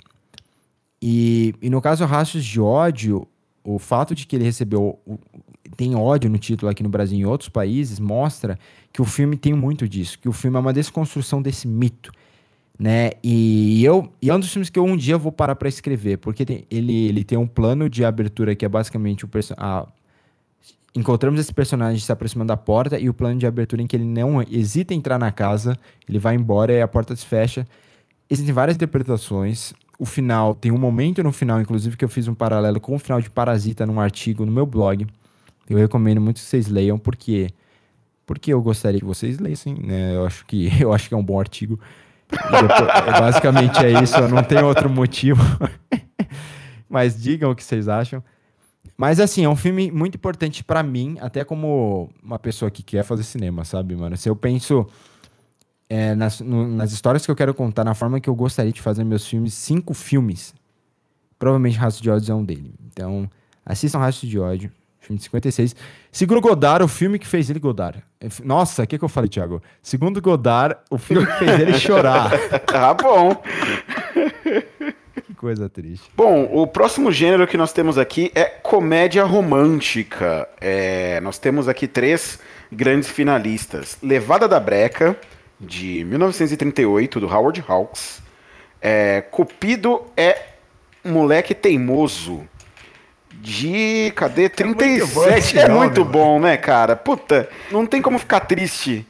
E, 1.00 1.54
e 1.60 1.68
no 1.68 1.80
caso 1.80 2.04
Rastros 2.04 2.44
de 2.44 2.60
Ódio, 2.60 3.26
o 3.64 3.78
fato 3.78 4.14
de 4.14 4.26
que 4.26 4.36
ele 4.36 4.44
recebeu 4.44 4.98
o, 5.06 5.18
tem 5.76 5.94
ódio 5.94 6.30
no 6.30 6.38
título 6.38 6.70
aqui 6.70 6.82
no 6.82 6.88
Brasil 6.88 7.18
e 7.18 7.22
em 7.22 7.24
outros 7.24 7.48
países 7.48 7.98
mostra 7.98 8.58
que 8.92 9.00
o 9.00 9.04
filme 9.04 9.36
tem 9.36 9.52
muito 9.52 9.88
disso, 9.88 10.18
que 10.18 10.28
o 10.28 10.32
filme 10.32 10.56
é 10.56 10.60
uma 10.60 10.72
desconstrução 10.72 11.40
desse 11.40 11.66
mito 11.66 12.12
né? 12.82 13.12
E 13.22 13.84
eu 13.84 14.12
e 14.20 14.28
é 14.28 14.34
um 14.34 14.40
dos 14.40 14.52
filmes 14.52 14.68
que 14.68 14.76
eu 14.76 14.84
um 14.84 14.96
dia 14.96 15.16
vou 15.16 15.30
parar 15.30 15.54
para 15.54 15.68
escrever, 15.68 16.18
porque 16.18 16.44
tem, 16.44 16.66
ele, 16.68 17.06
ele 17.06 17.22
tem 17.22 17.38
um 17.38 17.46
plano 17.46 17.88
de 17.88 18.04
abertura 18.04 18.56
que 18.56 18.64
é 18.64 18.68
basicamente 18.68 19.24
o 19.24 19.28
personagem. 19.28 19.86
Encontramos 20.92 21.38
esse 21.38 21.54
personagem 21.54 22.00
se 22.00 22.10
aproximando 22.10 22.48
da 22.48 22.56
porta 22.56 22.98
e 22.98 23.08
o 23.08 23.14
plano 23.14 23.38
de 23.38 23.46
abertura 23.46 23.80
em 23.80 23.86
que 23.86 23.94
ele 23.94 24.04
não 24.04 24.42
hesita 24.42 24.92
em 24.92 24.96
entrar 24.96 25.16
na 25.16 25.30
casa, 25.30 25.78
ele 26.08 26.18
vai 26.18 26.34
embora 26.34 26.72
e 26.72 26.82
a 26.82 26.88
porta 26.88 27.14
se 27.14 27.24
fecha. 27.24 27.64
Existem 28.28 28.52
várias 28.52 28.74
interpretações. 28.74 29.72
O 29.96 30.04
final, 30.04 30.52
tem 30.52 30.72
um 30.72 30.76
momento 30.76 31.22
no 31.22 31.30
final, 31.30 31.60
inclusive, 31.60 31.96
que 31.96 32.04
eu 32.04 32.08
fiz 32.08 32.26
um 32.26 32.34
paralelo 32.34 32.80
com 32.80 32.96
o 32.96 32.98
final 32.98 33.20
de 33.20 33.30
Parasita 33.30 33.86
num 33.86 34.00
artigo 34.00 34.44
no 34.44 34.50
meu 34.50 34.66
blog. 34.66 35.06
Eu 35.70 35.78
recomendo 35.78 36.20
muito 36.20 36.40
que 36.40 36.42
vocês 36.42 36.66
leiam, 36.66 36.98
porque 36.98 37.46
porque 38.26 38.52
eu 38.52 38.60
gostaria 38.60 38.98
que 38.98 39.06
vocês 39.06 39.38
lessem, 39.38 39.74
né? 39.74 40.16
Eu 40.16 40.26
acho 40.26 40.44
que 40.46 40.68
eu 40.82 40.92
acho 40.92 41.08
que 41.08 41.14
é 41.14 41.16
um 41.16 41.24
bom 41.24 41.38
artigo. 41.38 41.78
Depois, 42.32 43.20
basicamente 43.20 43.84
é 43.84 44.02
isso, 44.02 44.20
não 44.28 44.42
tenho 44.42 44.66
outro 44.66 44.88
motivo. 44.88 45.42
Mas 46.88 47.20
digam 47.20 47.50
o 47.50 47.54
que 47.54 47.62
vocês 47.62 47.88
acham. 47.88 48.22
Mas 48.96 49.18
assim, 49.20 49.44
é 49.44 49.48
um 49.48 49.56
filme 49.56 49.90
muito 49.90 50.16
importante 50.16 50.62
para 50.62 50.82
mim, 50.82 51.16
até 51.20 51.44
como 51.44 52.10
uma 52.22 52.38
pessoa 52.38 52.70
que 52.70 52.82
quer 52.82 53.02
fazer 53.04 53.22
cinema, 53.22 53.64
sabe, 53.64 53.96
mano? 53.96 54.16
Se 54.16 54.28
eu 54.28 54.36
penso 54.36 54.86
é, 55.88 56.14
nas, 56.14 56.40
no, 56.40 56.66
nas 56.68 56.92
histórias 56.92 57.24
que 57.24 57.30
eu 57.30 57.36
quero 57.36 57.54
contar, 57.54 57.84
na 57.84 57.94
forma 57.94 58.20
que 58.20 58.28
eu 58.28 58.34
gostaria 58.34 58.72
de 58.72 58.80
fazer 58.80 59.04
meus 59.04 59.26
filmes, 59.26 59.54
cinco 59.54 59.92
filmes, 59.92 60.54
provavelmente 61.38 61.76
Rastro 61.76 62.02
de 62.02 62.10
Ódio 62.10 62.32
é 62.32 62.34
um 62.34 62.44
dele. 62.44 62.74
Então, 62.86 63.28
assistam 63.64 63.98
Rastro 63.98 64.28
de 64.28 64.38
Ódio. 64.38 64.70
Filme 65.02 65.18
de 65.18 65.24
56. 65.24 65.74
Segundo 66.12 66.40
Godard, 66.40 66.84
o 66.84 66.88
filme 66.88 67.18
que 67.18 67.26
fez 67.26 67.50
ele 67.50 67.58
Godard. 67.58 68.02
Nossa, 68.44 68.84
o 68.84 68.86
que, 68.86 68.96
que 68.96 69.04
eu 69.04 69.08
falei, 69.08 69.28
Thiago? 69.28 69.60
Segundo 69.82 70.22
Godard, 70.22 70.76
o 70.88 70.96
filme 70.96 71.26
que 71.26 71.38
fez 71.40 71.60
ele 71.60 71.74
chorar. 71.74 72.30
ah, 72.72 72.94
bom. 72.94 73.34
que 75.26 75.34
coisa 75.34 75.68
triste. 75.68 76.08
Bom, 76.16 76.48
o 76.52 76.68
próximo 76.68 77.10
gênero 77.10 77.48
que 77.48 77.56
nós 77.56 77.72
temos 77.72 77.98
aqui 77.98 78.30
é 78.32 78.44
comédia 78.44 79.24
romântica. 79.24 80.48
É, 80.60 81.20
nós 81.20 81.36
temos 81.36 81.66
aqui 81.66 81.88
três 81.88 82.38
grandes 82.70 83.08
finalistas: 83.08 83.98
Levada 84.00 84.46
da 84.46 84.60
Breca, 84.60 85.18
de 85.60 86.04
1938, 86.04 87.18
do 87.18 87.26
Howard 87.26 87.64
Hawks. 87.66 88.22
É, 88.80 89.20
Cupido 89.20 90.02
é 90.16 90.52
Moleque 91.04 91.54
Teimoso, 91.56 92.46
de. 93.42 94.12
Cadê? 94.14 94.48
37. 94.48 95.58
É 95.58 95.68
muito, 95.68 95.74
bom, 95.74 95.74
é 95.74 95.78
muito 95.78 96.04
bom, 96.04 96.40
né, 96.40 96.56
cara? 96.56 96.94
Puta, 96.94 97.48
não 97.70 97.84
tem 97.84 98.00
como 98.00 98.18
ficar 98.18 98.40
triste 98.40 99.04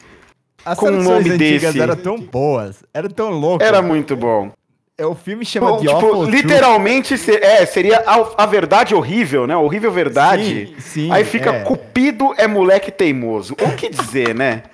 As 0.64 0.78
com 0.78 0.86
um 0.86 1.02
nome 1.02 1.36
desse. 1.36 1.78
eram 1.78 1.96
tão 1.96 2.18
boas, 2.18 2.82
era 2.92 3.08
tão 3.08 3.30
louco. 3.30 3.62
Era 3.62 3.82
muito 3.82 4.16
bom. 4.16 4.50
É, 4.96 5.06
o 5.06 5.14
filme 5.14 5.44
chama 5.44 5.78
de 5.78 5.86
tipo, 5.86 6.24
literalmente 6.24 7.16
ser, 7.16 7.42
é, 7.42 7.64
seria 7.64 7.98
a, 8.06 8.44
a, 8.44 8.46
verdade 8.46 8.94
horrível, 8.94 9.46
né? 9.46 9.56
Horrível 9.56 9.90
verdade. 9.90 10.66
Sim, 10.66 10.80
sim, 10.80 11.12
Aí 11.12 11.24
fica 11.24 11.50
é. 11.50 11.60
Cupido 11.62 12.34
é 12.36 12.46
moleque 12.46 12.90
teimoso. 12.90 13.54
O 13.54 13.74
que 13.74 13.88
dizer, 13.88 14.34
né? 14.34 14.64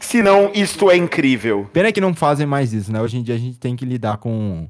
Se 0.00 0.22
não, 0.22 0.50
isto 0.52 0.90
é 0.90 0.96
incrível. 0.96 1.68
Pena 1.72 1.92
que 1.92 2.00
não 2.00 2.14
fazem 2.14 2.46
mais 2.46 2.72
isso, 2.72 2.90
né? 2.90 3.00
Hoje 3.00 3.18
em 3.18 3.22
dia 3.22 3.34
a 3.34 3.38
gente 3.38 3.58
tem 3.58 3.76
que 3.76 3.84
lidar 3.84 4.16
com 4.16 4.68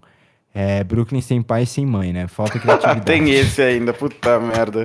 é 0.55 0.85
Brooklyn 0.85 1.21
sem 1.21 1.43
pai 1.43 1.63
e 1.63 1.67
sem 1.67 1.87
mãe, 1.87 2.13
né? 2.13 2.29
Falta 2.29 2.59
criatividade. 2.59 3.03
Tem 3.07 3.31
esse 3.31 3.63
ainda, 3.63 3.93
puta 3.93 4.39
merda. 4.39 4.85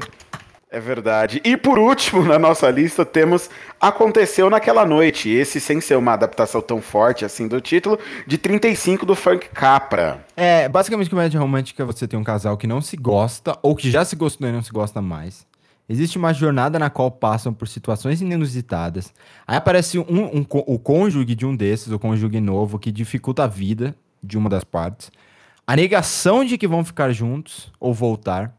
É 0.69 0.81
verdade. 0.81 1.41
E 1.45 1.55
por 1.55 1.79
último, 1.79 2.25
na 2.25 2.37
nossa 2.37 2.69
lista, 2.69 3.05
temos 3.05 3.49
Aconteceu 3.79 4.49
Naquela 4.49 4.85
Noite. 4.85 5.29
Esse 5.29 5.61
sem 5.61 5.79
ser 5.79 5.95
uma 5.95 6.11
adaptação 6.11 6.61
tão 6.61 6.81
forte 6.81 7.23
assim 7.23 7.47
do 7.47 7.61
título, 7.61 7.97
de 8.25 8.37
35 8.37 9.05
do 9.05 9.15
Frank 9.15 9.47
Capra. 9.49 10.25
É, 10.35 10.67
basicamente, 10.67 11.09
comédia 11.09 11.39
romântica 11.39 11.85
você 11.85 12.05
tem 12.05 12.19
um 12.19 12.23
casal 12.23 12.57
que 12.57 12.67
não 12.67 12.81
se 12.81 12.97
gosta, 12.97 13.57
ou 13.63 13.77
que 13.77 13.89
já 13.89 14.03
se 14.03 14.17
gostou 14.17 14.47
e 14.49 14.51
não 14.51 14.61
se 14.61 14.71
gosta 14.71 15.01
mais. 15.01 15.47
Existe 15.89 16.17
uma 16.17 16.33
jornada 16.33 16.77
na 16.77 16.89
qual 16.89 17.09
passam 17.09 17.53
por 17.53 17.65
situações 17.69 18.21
inusitadas. 18.21 19.13
Aí 19.47 19.55
aparece 19.55 19.97
um, 19.97 20.03
um, 20.09 20.45
o 20.49 20.77
cônjuge 20.77 21.33
de 21.33 21.45
um 21.45 21.55
desses, 21.55 21.93
o 21.93 21.97
cônjuge 21.97 22.41
novo, 22.41 22.77
que 22.77 22.91
dificulta 22.91 23.45
a 23.45 23.47
vida 23.47 23.95
de 24.21 24.37
uma 24.37 24.49
das 24.49 24.65
partes. 24.65 25.09
A 25.67 25.75
negação 25.75 26.45
de 26.45 26.57
que 26.57 26.67
vão 26.67 26.83
ficar 26.83 27.11
juntos 27.11 27.71
ou 27.79 27.93
voltar 27.93 28.57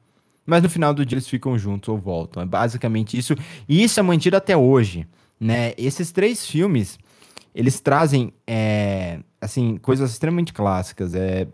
mas 0.48 0.62
no 0.62 0.70
final 0.70 0.94
do 0.94 1.04
dia 1.04 1.16
eles 1.16 1.28
ficam 1.28 1.58
juntos 1.58 1.90
ou 1.90 1.98
voltam. 1.98 2.42
É 2.42 2.46
basicamente 2.46 3.18
isso. 3.18 3.34
E 3.68 3.84
isso 3.84 4.00
é 4.00 4.02
mantido 4.02 4.34
até 4.34 4.56
hoje, 4.56 5.06
né? 5.38 5.74
Esses 5.76 6.10
três 6.10 6.46
filmes, 6.46 6.98
eles 7.54 7.80
trazem, 7.80 8.32
é, 8.46 9.20
assim, 9.38 9.76
coisas 9.76 10.10
extremamente 10.10 10.54
clássicas. 10.54 11.14
É, 11.14 11.46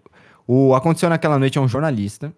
o 0.46 0.76
Aconteceu 0.76 1.08
Naquela 1.08 1.40
Noite 1.40 1.58
é 1.58 1.60
um 1.60 1.66
jornalista, 1.66 2.32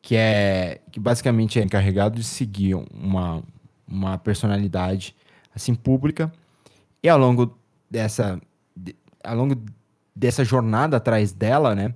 que 0.00 0.14
é, 0.14 0.80
que 0.92 1.00
basicamente 1.00 1.58
é 1.58 1.64
encarregado 1.64 2.14
de 2.14 2.22
seguir 2.22 2.76
uma, 2.76 3.42
uma 3.84 4.16
personalidade, 4.18 5.16
assim, 5.52 5.74
pública. 5.74 6.32
E 7.02 7.08
ao 7.08 7.18
longo 7.18 7.58
dessa, 7.90 8.40
de, 8.76 8.94
ao 9.24 9.34
longo 9.34 9.60
dessa 10.14 10.44
jornada 10.44 10.98
atrás 10.98 11.32
dela, 11.32 11.74
né? 11.74 11.92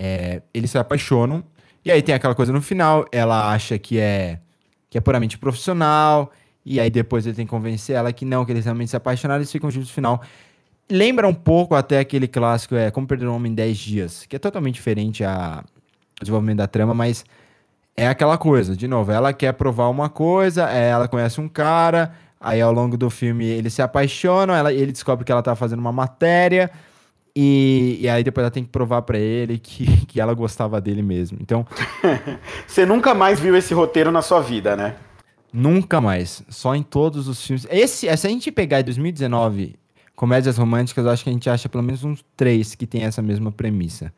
É, 0.00 0.42
eles 0.54 0.70
se 0.70 0.78
apaixonam 0.78 1.42
e 1.84 1.90
aí 1.90 2.02
tem 2.02 2.14
aquela 2.14 2.34
coisa 2.34 2.52
no 2.52 2.60
final, 2.60 3.06
ela 3.10 3.50
acha 3.52 3.78
que 3.78 3.98
é 3.98 4.38
que 4.90 4.96
é 4.96 5.00
puramente 5.00 5.36
profissional, 5.36 6.30
e 6.64 6.80
aí 6.80 6.90
depois 6.90 7.26
ele 7.26 7.34
tem 7.34 7.44
que 7.44 7.50
convencer 7.50 7.96
ela 7.96 8.12
que 8.12 8.24
não, 8.24 8.44
que 8.44 8.52
eles 8.52 8.64
realmente 8.64 8.90
se 8.90 8.96
apaixonaram 8.96 9.40
e 9.40 9.42
eles 9.42 9.52
ficam 9.52 9.70
juntos 9.70 9.88
no 9.88 9.94
final. 9.94 10.22
Lembra 10.90 11.28
um 11.28 11.34
pouco 11.34 11.74
até 11.74 11.98
aquele 11.98 12.28
clássico, 12.28 12.74
é 12.74 12.90
Como 12.90 13.06
Perder 13.06 13.28
um 13.28 13.34
Homem 13.34 13.52
em 13.52 13.54
10 13.54 13.76
Dias, 13.78 14.26
que 14.26 14.36
é 14.36 14.38
totalmente 14.38 14.74
diferente 14.74 15.24
a 15.24 15.62
desenvolvimento 16.20 16.58
da 16.58 16.66
trama, 16.66 16.94
mas 16.94 17.24
é 17.96 18.06
aquela 18.06 18.38
coisa, 18.38 18.76
de 18.76 18.86
novo, 18.86 19.10
ela 19.10 19.32
quer 19.32 19.52
provar 19.52 19.88
uma 19.88 20.08
coisa, 20.08 20.64
ela 20.70 21.08
conhece 21.08 21.40
um 21.40 21.48
cara, 21.48 22.12
aí 22.40 22.60
ao 22.60 22.72
longo 22.72 22.96
do 22.96 23.10
filme 23.10 23.44
eles 23.44 23.74
se 23.74 23.82
apaixonam, 23.82 24.54
ela, 24.54 24.72
ele 24.72 24.92
descobre 24.92 25.24
que 25.24 25.32
ela 25.32 25.42
tá 25.42 25.54
fazendo 25.54 25.80
uma 25.80 25.92
matéria, 25.92 26.70
e, 27.40 27.98
e, 28.00 28.08
aí 28.08 28.24
depois 28.24 28.42
ela 28.42 28.50
tem 28.50 28.64
que 28.64 28.68
provar 28.68 29.02
para 29.02 29.16
ele 29.16 29.60
que, 29.60 30.06
que 30.06 30.20
ela 30.20 30.34
gostava 30.34 30.80
dele 30.80 31.02
mesmo. 31.02 31.38
Então. 31.40 31.64
Você 32.66 32.84
nunca 32.84 33.14
mais 33.14 33.38
viu 33.38 33.56
esse 33.56 33.72
roteiro 33.72 34.10
na 34.10 34.22
sua 34.22 34.40
vida, 34.40 34.74
né? 34.74 34.96
Nunca 35.52 36.00
mais. 36.00 36.42
Só 36.48 36.74
em 36.74 36.82
todos 36.82 37.28
os 37.28 37.40
filmes. 37.40 37.64
Esse, 37.70 38.16
se 38.16 38.26
a 38.26 38.28
gente 38.28 38.50
pegar 38.50 38.80
em 38.80 38.82
2019 38.82 39.76
comédias 40.16 40.58
românticas, 40.58 41.04
eu 41.04 41.12
acho 41.12 41.22
que 41.22 41.30
a 41.30 41.32
gente 41.32 41.48
acha 41.48 41.68
pelo 41.68 41.84
menos 41.84 42.02
uns 42.02 42.24
três 42.36 42.74
que 42.74 42.88
tem 42.88 43.04
essa 43.04 43.22
mesma 43.22 43.52
premissa. 43.52 44.12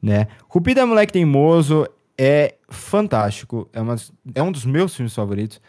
Né? 0.00 0.26
Rupida 0.48 0.86
Moleque 0.86 1.12
Teimoso 1.12 1.86
é 2.16 2.54
fantástico. 2.70 3.68
É, 3.70 3.82
uma, 3.82 3.96
é 4.34 4.42
um 4.42 4.50
dos 4.50 4.64
meus 4.64 4.96
filmes 4.96 5.14
favoritos. 5.14 5.60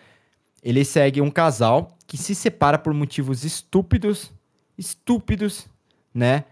Ele 0.63 0.85
segue 0.85 1.19
um 1.19 1.29
casal 1.29 1.97
que 2.07 2.15
se 2.15 2.33
separa 2.33 2.79
por 2.79 2.93
motivos 2.93 3.43
estúpidos. 3.43 4.31
Estúpidos, 4.77 5.67
né? 6.13 6.45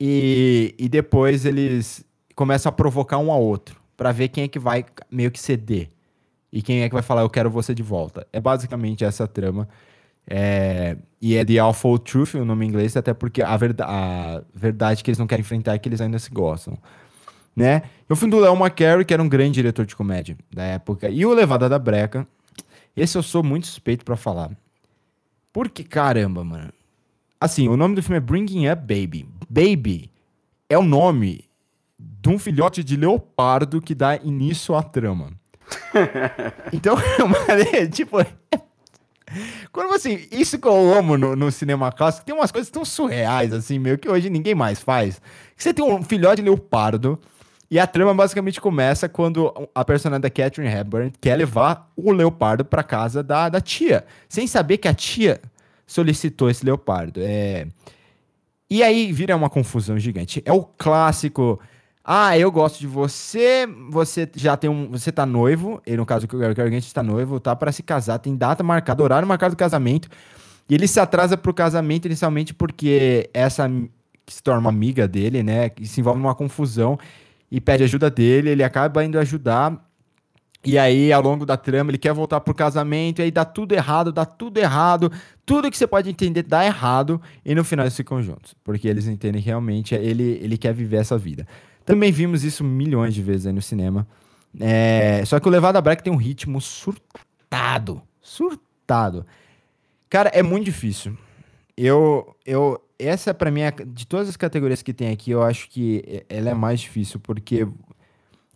E, 0.00 0.74
e 0.78 0.88
depois 0.88 1.44
eles 1.44 2.04
começam 2.34 2.70
a 2.70 2.72
provocar 2.72 3.18
um 3.18 3.32
ao 3.32 3.42
outro 3.42 3.80
para 3.96 4.12
ver 4.12 4.28
quem 4.28 4.44
é 4.44 4.48
que 4.48 4.58
vai 4.58 4.84
meio 5.10 5.30
que 5.30 5.40
ceder 5.40 5.90
e 6.52 6.62
quem 6.62 6.82
é 6.82 6.88
que 6.88 6.94
vai 6.94 7.02
falar 7.02 7.22
eu 7.22 7.30
quero 7.30 7.50
você 7.50 7.74
de 7.74 7.82
volta. 7.82 8.26
É 8.32 8.40
basicamente 8.40 9.04
essa 9.04 9.26
trama. 9.26 9.68
É, 10.26 10.96
e 11.20 11.34
é 11.34 11.44
The 11.44 11.58
Awful 11.58 11.98
Truth, 11.98 12.34
o 12.34 12.44
nome 12.44 12.66
em 12.66 12.68
inglês, 12.68 12.96
até 12.96 13.14
porque 13.14 13.42
a, 13.42 13.56
verda 13.56 13.84
a 13.86 14.42
verdade 14.54 15.02
que 15.02 15.10
eles 15.10 15.18
não 15.18 15.26
querem 15.26 15.40
enfrentar 15.40 15.74
é 15.74 15.78
que 15.78 15.88
eles 15.88 16.00
ainda 16.00 16.18
se 16.18 16.30
gostam. 16.30 16.78
Né? 17.56 17.82
E 18.08 18.12
o 18.12 18.16
filme 18.16 18.30
do 18.30 18.40
Léo 18.40 18.54
McCarey, 18.54 19.04
que 19.04 19.12
era 19.12 19.22
um 19.22 19.28
grande 19.28 19.54
diretor 19.54 19.84
de 19.84 19.96
comédia 19.96 20.36
da 20.52 20.62
época, 20.62 21.08
e 21.08 21.26
o 21.26 21.32
Levada 21.32 21.68
da 21.68 21.78
Breca. 21.78 22.26
Esse 22.96 23.16
eu 23.16 23.22
sou 23.22 23.42
muito 23.42 23.66
suspeito 23.66 24.04
para 24.04 24.16
falar. 24.16 24.50
Porque, 25.52 25.84
caramba, 25.84 26.44
mano. 26.44 26.72
Assim, 27.40 27.68
o 27.68 27.76
nome 27.76 27.94
do 27.94 28.02
filme 28.02 28.16
é 28.16 28.20
Bringing 28.20 28.68
Up 28.68 28.80
Baby. 28.80 29.26
Baby 29.48 30.10
é 30.68 30.76
o 30.76 30.82
nome 30.82 31.48
de 31.98 32.28
um 32.28 32.38
filhote 32.38 32.84
de 32.84 32.96
leopardo 32.96 33.80
que 33.80 33.94
dá 33.94 34.16
início 34.16 34.74
à 34.74 34.82
trama. 34.82 35.32
então, 36.72 36.96
tipo. 37.92 38.18
Quando 39.72 39.88
você. 39.88 40.28
Isso 40.32 40.58
que 40.58 40.66
eu 40.66 40.94
amo 40.94 41.16
no, 41.16 41.36
no, 41.36 41.52
cinema 41.52 41.92
clássico, 41.92 42.24
tem 42.24 42.34
umas 42.34 42.50
coisas 42.50 42.70
tão 42.70 42.84
surreais, 42.84 43.52
assim, 43.52 43.78
meio 43.78 43.98
que 43.98 44.08
hoje 44.08 44.30
ninguém 44.30 44.54
mais 44.54 44.80
faz. 44.80 45.20
Você 45.56 45.74
tem 45.74 45.84
um 45.84 46.02
filhote 46.02 46.36
de 46.36 46.48
leopardo. 46.48 47.18
E 47.70 47.78
a 47.78 47.86
trama 47.86 48.14
basicamente 48.14 48.62
começa 48.62 49.10
quando 49.10 49.52
a 49.74 49.84
personagem 49.84 50.22
da 50.22 50.30
Catherine 50.30 50.74
Hepburn 50.74 51.12
quer 51.20 51.36
levar 51.36 51.92
o 51.94 52.12
leopardo 52.12 52.64
para 52.64 52.82
casa 52.82 53.22
da, 53.22 53.50
da 53.50 53.60
tia, 53.60 54.06
sem 54.26 54.46
saber 54.46 54.78
que 54.78 54.88
a 54.88 54.94
tia 54.94 55.38
solicitou 55.86 56.48
esse 56.48 56.64
leopardo. 56.64 57.20
É... 57.22 57.66
E 58.70 58.82
aí 58.82 59.12
vira 59.12 59.34
uma 59.34 59.48
confusão 59.48 59.98
gigante. 59.98 60.42
É 60.44 60.52
o 60.52 60.62
clássico. 60.62 61.58
Ah, 62.04 62.38
eu 62.38 62.50
gosto 62.50 62.78
de 62.78 62.86
você, 62.86 63.66
você 63.90 64.28
já 64.34 64.56
tem 64.56 64.68
um. 64.68 64.90
Você 64.90 65.12
tá 65.12 65.26
noivo, 65.26 65.80
e 65.86 65.96
no 65.96 66.06
caso 66.06 66.26
que 66.26 66.34
o 66.34 66.38
Gary 66.38 66.76
está 66.76 67.02
noivo, 67.02 67.40
tá 67.40 67.54
para 67.54 67.72
se 67.72 67.82
casar, 67.82 68.18
tem 68.18 68.36
data 68.36 68.62
marcada, 68.62 69.02
horário 69.02 69.28
marcado 69.28 69.54
do 69.54 69.58
casamento. 69.58 70.08
E 70.68 70.74
ele 70.74 70.86
se 70.86 71.00
atrasa 71.00 71.36
pro 71.36 71.54
casamento 71.54 72.06
inicialmente 72.06 72.52
porque 72.52 73.30
essa 73.32 73.68
que 74.26 74.34
se 74.34 74.42
torna 74.42 74.68
amiga 74.68 75.08
dele, 75.08 75.42
né, 75.42 75.70
que 75.70 75.86
se 75.86 76.00
envolve 76.00 76.20
numa 76.20 76.34
confusão 76.34 76.98
e 77.50 77.60
pede 77.60 77.82
ajuda 77.84 78.10
dele, 78.10 78.50
ele 78.50 78.62
acaba 78.62 79.02
indo 79.02 79.18
ajudar 79.18 79.87
e 80.64 80.76
aí, 80.76 81.12
ao 81.12 81.22
longo 81.22 81.46
da 81.46 81.56
trama, 81.56 81.90
ele 81.90 81.98
quer 81.98 82.12
voltar 82.12 82.40
pro 82.40 82.54
casamento, 82.54 83.20
e 83.20 83.22
aí 83.22 83.30
dá 83.30 83.44
tudo 83.44 83.72
errado, 83.72 84.12
dá 84.12 84.26
tudo 84.26 84.58
errado, 84.58 85.10
tudo 85.46 85.70
que 85.70 85.78
você 85.78 85.86
pode 85.86 86.10
entender 86.10 86.42
dá 86.42 86.64
errado, 86.64 87.20
e 87.44 87.54
no 87.54 87.62
final 87.62 87.84
eles 87.84 87.96
ficam 87.96 88.22
juntos, 88.22 88.54
porque 88.64 88.88
eles 88.88 89.06
entendem 89.06 89.40
realmente 89.40 89.94
ele, 89.94 90.38
ele 90.42 90.58
quer 90.58 90.74
viver 90.74 90.96
essa 90.96 91.16
vida. 91.16 91.46
Também 91.84 92.10
vimos 92.10 92.44
isso 92.44 92.64
milhões 92.64 93.14
de 93.14 93.22
vezes 93.22 93.46
aí 93.46 93.52
no 93.52 93.62
cinema. 93.62 94.06
É, 94.60 95.22
só 95.24 95.38
que 95.38 95.46
o 95.46 95.50
Levada 95.50 95.80
Black 95.80 96.02
tem 96.02 96.12
um 96.12 96.16
ritmo 96.16 96.60
surtado, 96.60 98.02
surtado. 98.20 99.24
Cara, 100.10 100.28
é 100.34 100.42
muito 100.42 100.64
difícil. 100.64 101.16
Eu, 101.76 102.34
eu, 102.44 102.82
essa 102.98 103.32
para 103.32 103.50
mim, 103.50 103.60
é, 103.60 103.70
de 103.70 104.06
todas 104.06 104.28
as 104.28 104.36
categorias 104.36 104.82
que 104.82 104.92
tem 104.92 105.10
aqui, 105.12 105.30
eu 105.30 105.42
acho 105.42 105.70
que 105.70 106.24
ela 106.28 106.50
é 106.50 106.54
mais 106.54 106.80
difícil, 106.80 107.20
porque 107.20 107.66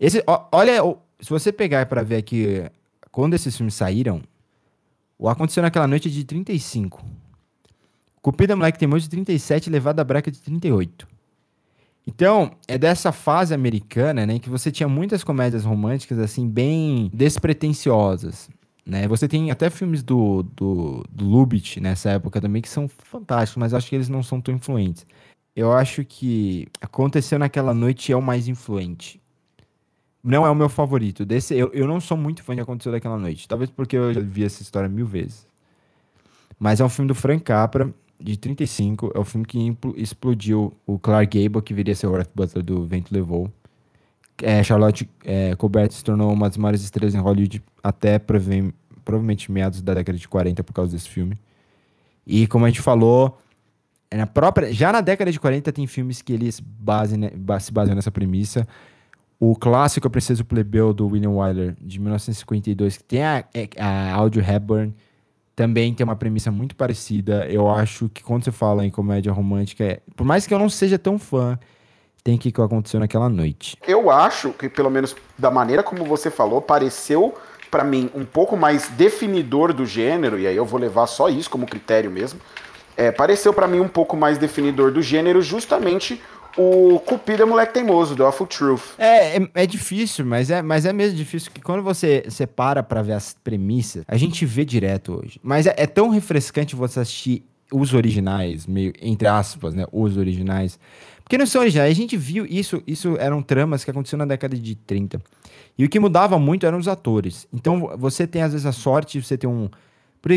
esse, 0.01 0.23
olha 0.51 0.83
se 1.23 1.31
você 1.31 1.53
pegar 1.53 1.87
para 1.87 2.03
ver 2.03 2.17
aqui, 2.17 2.69
quando 3.13 3.35
esses 3.35 3.57
filmes 3.57 3.75
saíram, 3.75 4.23
o 5.17 5.29
Aconteceu 5.29 5.63
Naquela 5.63 5.87
Noite 5.87 6.09
é 6.09 6.11
de 6.11 6.25
35. 6.25 7.03
Cupida 8.21 8.57
Moleque 8.57 8.79
tem 8.79 8.89
de 8.89 9.09
37 9.09 9.71
Levada 9.71 10.03
Braca 10.03 10.33
de 10.33 10.41
38. 10.41 11.07
Então, 12.05 12.51
é 12.67 12.77
dessa 12.77 13.13
fase 13.13 13.55
americana, 13.55 14.27
né, 14.27 14.41
que 14.41 14.51
você 14.51 14.73
tinha 14.73 14.89
muitas 14.89 15.23
comédias 15.23 15.65
românticas, 15.65 16.19
assim, 16.19 16.49
bem 16.49 17.09
despretensiosas, 17.15 18.51
né? 18.85 19.07
Você 19.07 19.29
tem 19.29 19.53
até 19.53 19.71
filmes 19.71 20.03
do, 20.03 20.43
do, 20.43 21.05
do 21.09 21.25
Lubitsch 21.25 21.77
nessa 21.77 22.11
época 22.11 22.41
também 22.41 22.61
que 22.61 22.69
são 22.69 22.89
fantásticos, 22.89 23.61
mas 23.61 23.73
acho 23.73 23.89
que 23.89 23.95
eles 23.95 24.09
não 24.09 24.25
são 24.25 24.41
tão 24.41 24.53
influentes. 24.53 25.07
Eu 25.55 25.73
acho 25.73 26.05
que 26.05 26.67
Aconteceu 26.81 27.39
Naquela 27.39 27.73
Noite 27.73 28.11
é 28.11 28.17
o 28.17 28.23
mais 28.23 28.49
influente 28.49 29.22
não 30.23 30.47
é 30.47 30.51
o 30.51 30.55
meu 30.55 30.69
favorito. 30.69 31.25
Desse, 31.25 31.55
eu, 31.55 31.71
eu 31.73 31.87
não 31.87 32.01
sou 32.01 32.17
muito 32.17 32.43
fã 32.43 32.55
de 32.55 32.61
Aconteceu 32.61 32.93
Daquela 32.93 33.19
Noite. 33.19 33.49
Talvez 33.49 33.71
porque 33.71 33.97
eu 33.97 34.15
já 34.15 34.21
vi 34.21 34.45
essa 34.45 34.63
história 34.63 34.89
mil 34.89 35.07
vezes. 35.07 35.47
Mas 36.59 36.81
é 36.81 36.85
um 36.85 36.89
filme 36.89 37.09
do 37.09 37.15
Frank 37.15 37.43
Capra, 37.43 37.93
de 38.21 38.37
35. 38.37 39.13
É 39.15 39.19
o 39.19 39.25
filme 39.25 39.45
que 39.45 39.77
explodiu 39.97 40.73
o 40.87 40.99
Clark 40.99 41.37
Gable, 41.37 41.61
que 41.61 41.75
viria 41.75 41.93
a 41.93 41.97
ser 41.97 42.07
o 42.07 42.13
Ralph 42.13 42.29
Butler 42.35 42.65
do 42.65 42.87
Vento 42.87 43.13
Levou. 43.13 43.51
É, 44.41 44.63
Charlotte 44.63 45.09
é, 45.25 45.55
Colbert 45.57 45.91
se 45.91 46.03
tornou 46.03 46.33
uma 46.33 46.49
das 46.49 46.57
maiores 46.57 46.83
estrelas 46.83 47.15
em 47.15 47.19
Hollywood 47.19 47.63
até 47.83 48.19
provavelmente 48.19 49.51
meados 49.51 49.83
da 49.83 49.95
década 49.95 50.17
de 50.17 50.29
40 50.29 50.63
por 50.65 50.73
causa 50.73 50.93
desse 50.93 51.09
filme. 51.09 51.37
E 52.27 52.47
como 52.47 52.65
a 52.65 52.69
gente 52.69 52.81
falou, 52.81 53.39
é 54.11 54.17
na 54.17 54.27
própria, 54.27 54.73
já 54.73 54.93
na 54.93 55.01
década 55.01 55.31
de 55.31 55.41
40 55.41 55.73
tem 55.73 55.87
filmes 55.87 56.23
que 56.23 56.33
eles 56.33 56.61
base, 56.61 57.17
né, 57.17 57.31
se 57.61 57.73
baseiam 57.73 57.97
nessa 57.97 58.11
premissa. 58.11 58.67
O 59.45 59.57
clássico 59.57 60.07
A 60.07 60.11
Princesa 60.11 60.45
Plebeu, 60.45 60.93
do 60.93 61.09
William 61.09 61.31
Wyler, 61.31 61.75
de 61.81 61.99
1952, 61.99 62.99
que 62.99 63.03
tem 63.03 63.25
a, 63.25 63.45
a 63.77 64.15
Audrey 64.15 64.49
Hepburn, 64.49 64.95
também 65.57 65.93
tem 65.93 66.05
uma 66.05 66.15
premissa 66.15 66.53
muito 66.53 66.77
parecida. 66.77 67.45
Eu 67.51 67.69
acho 67.69 68.09
que 68.09 68.23
quando 68.23 68.45
você 68.45 68.53
fala 68.53 68.87
em 68.87 68.91
comédia 68.91 69.33
romântica, 69.33 69.83
é, 69.83 70.01
por 70.15 70.25
mais 70.25 70.47
que 70.47 70.55
eu 70.55 70.61
não 70.61 70.69
seja 70.69 70.97
tão 70.97 71.19
fã, 71.19 71.59
tem 72.23 72.39
que 72.39 72.51
aconteceu 72.51 73.01
naquela 73.01 73.29
noite. 73.29 73.77
Eu 73.85 74.13
acho 74.13 74.53
que, 74.53 74.69
pelo 74.69 74.89
menos 74.89 75.17
da 75.37 75.51
maneira 75.51 75.83
como 75.83 76.05
você 76.05 76.31
falou, 76.31 76.63
pareceu 76.63 77.35
para 77.69 77.83
mim, 77.83 78.09
um 78.15 78.25
pouco 78.25 78.57
mais 78.57 78.91
definidor 78.91 79.73
do 79.73 79.85
gênero, 79.85 80.39
e 80.39 80.47
aí 80.47 80.55
eu 80.55 80.65
vou 80.65 80.79
levar 80.79 81.09
só 81.09 81.29
isso 81.29 81.51
como 81.51 81.67
critério 81.67 82.13
mesmo, 82.13 82.39
é, 82.97 83.11
pareceu 83.11 83.53
para 83.53 83.67
mim 83.67 83.81
um 83.81 83.89
pouco 83.89 84.17
mais 84.17 84.39
definidor 84.39 84.93
do 84.93 85.03
gênero 85.03 85.43
justamente 85.43 86.23
o 86.57 86.99
Cupido 87.01 87.43
é 87.43 87.47
Moleque 87.47 87.75
Teimoso, 87.75 88.15
do 88.15 88.25
Awful 88.25 88.47
Truth. 88.47 88.95
É, 88.99 89.37
é, 89.37 89.49
é, 89.55 89.67
difícil, 89.67 90.25
mas 90.25 90.51
é, 90.51 90.63
mas 90.63 90.85
é 90.85 90.93
mesmo 90.93 91.17
difícil 91.17 91.51
que 91.53 91.61
quando 91.61 91.83
você, 91.83 92.23
você 92.27 92.47
para 92.47 92.83
ver 93.03 93.15
as 93.15 93.35
premissas, 93.43 94.05
a 94.07 94.17
gente 94.17 94.45
vê 94.45 94.65
direto 94.65 95.21
hoje. 95.21 95.41
Mas 95.43 95.67
é, 95.67 95.75
é 95.77 95.87
tão 95.87 96.09
refrescante 96.09 96.77
você 96.77 97.01
assistir 97.01 97.45
os 97.73 97.95
originais, 97.95 98.67
meio, 98.67 98.93
entre 99.01 99.27
aspas, 99.27 99.75
né, 99.75 99.87
os 99.91 100.17
originais. 100.17 100.79
Porque 101.23 101.39
não 101.39 101.47
são 101.47 101.63
originais, 101.63 101.91
a 101.91 101.95
gente 101.95 102.17
viu 102.17 102.45
isso, 102.45 102.83
isso 102.87 103.17
eram 103.19 103.41
tramas 103.43 103.85
que 103.85 103.91
aconteciam 103.91 104.19
na 104.19 104.27
década 104.27 104.57
de 104.57 104.75
30. 104.75 105.21
E 105.79 105.85
o 105.85 105.89
que 105.89 105.99
mudava 105.99 106.39
muito 106.39 106.67
eram 106.67 106.79
os 106.79 106.89
atores. 106.89 107.47
Então 107.53 107.93
você 107.97 108.27
tem 108.27 108.43
às 108.43 108.53
vezes 108.53 108.67
a 108.67 108.73
sorte 108.73 109.23
você 109.23 109.39
ter 109.39 109.47
um 109.47 109.71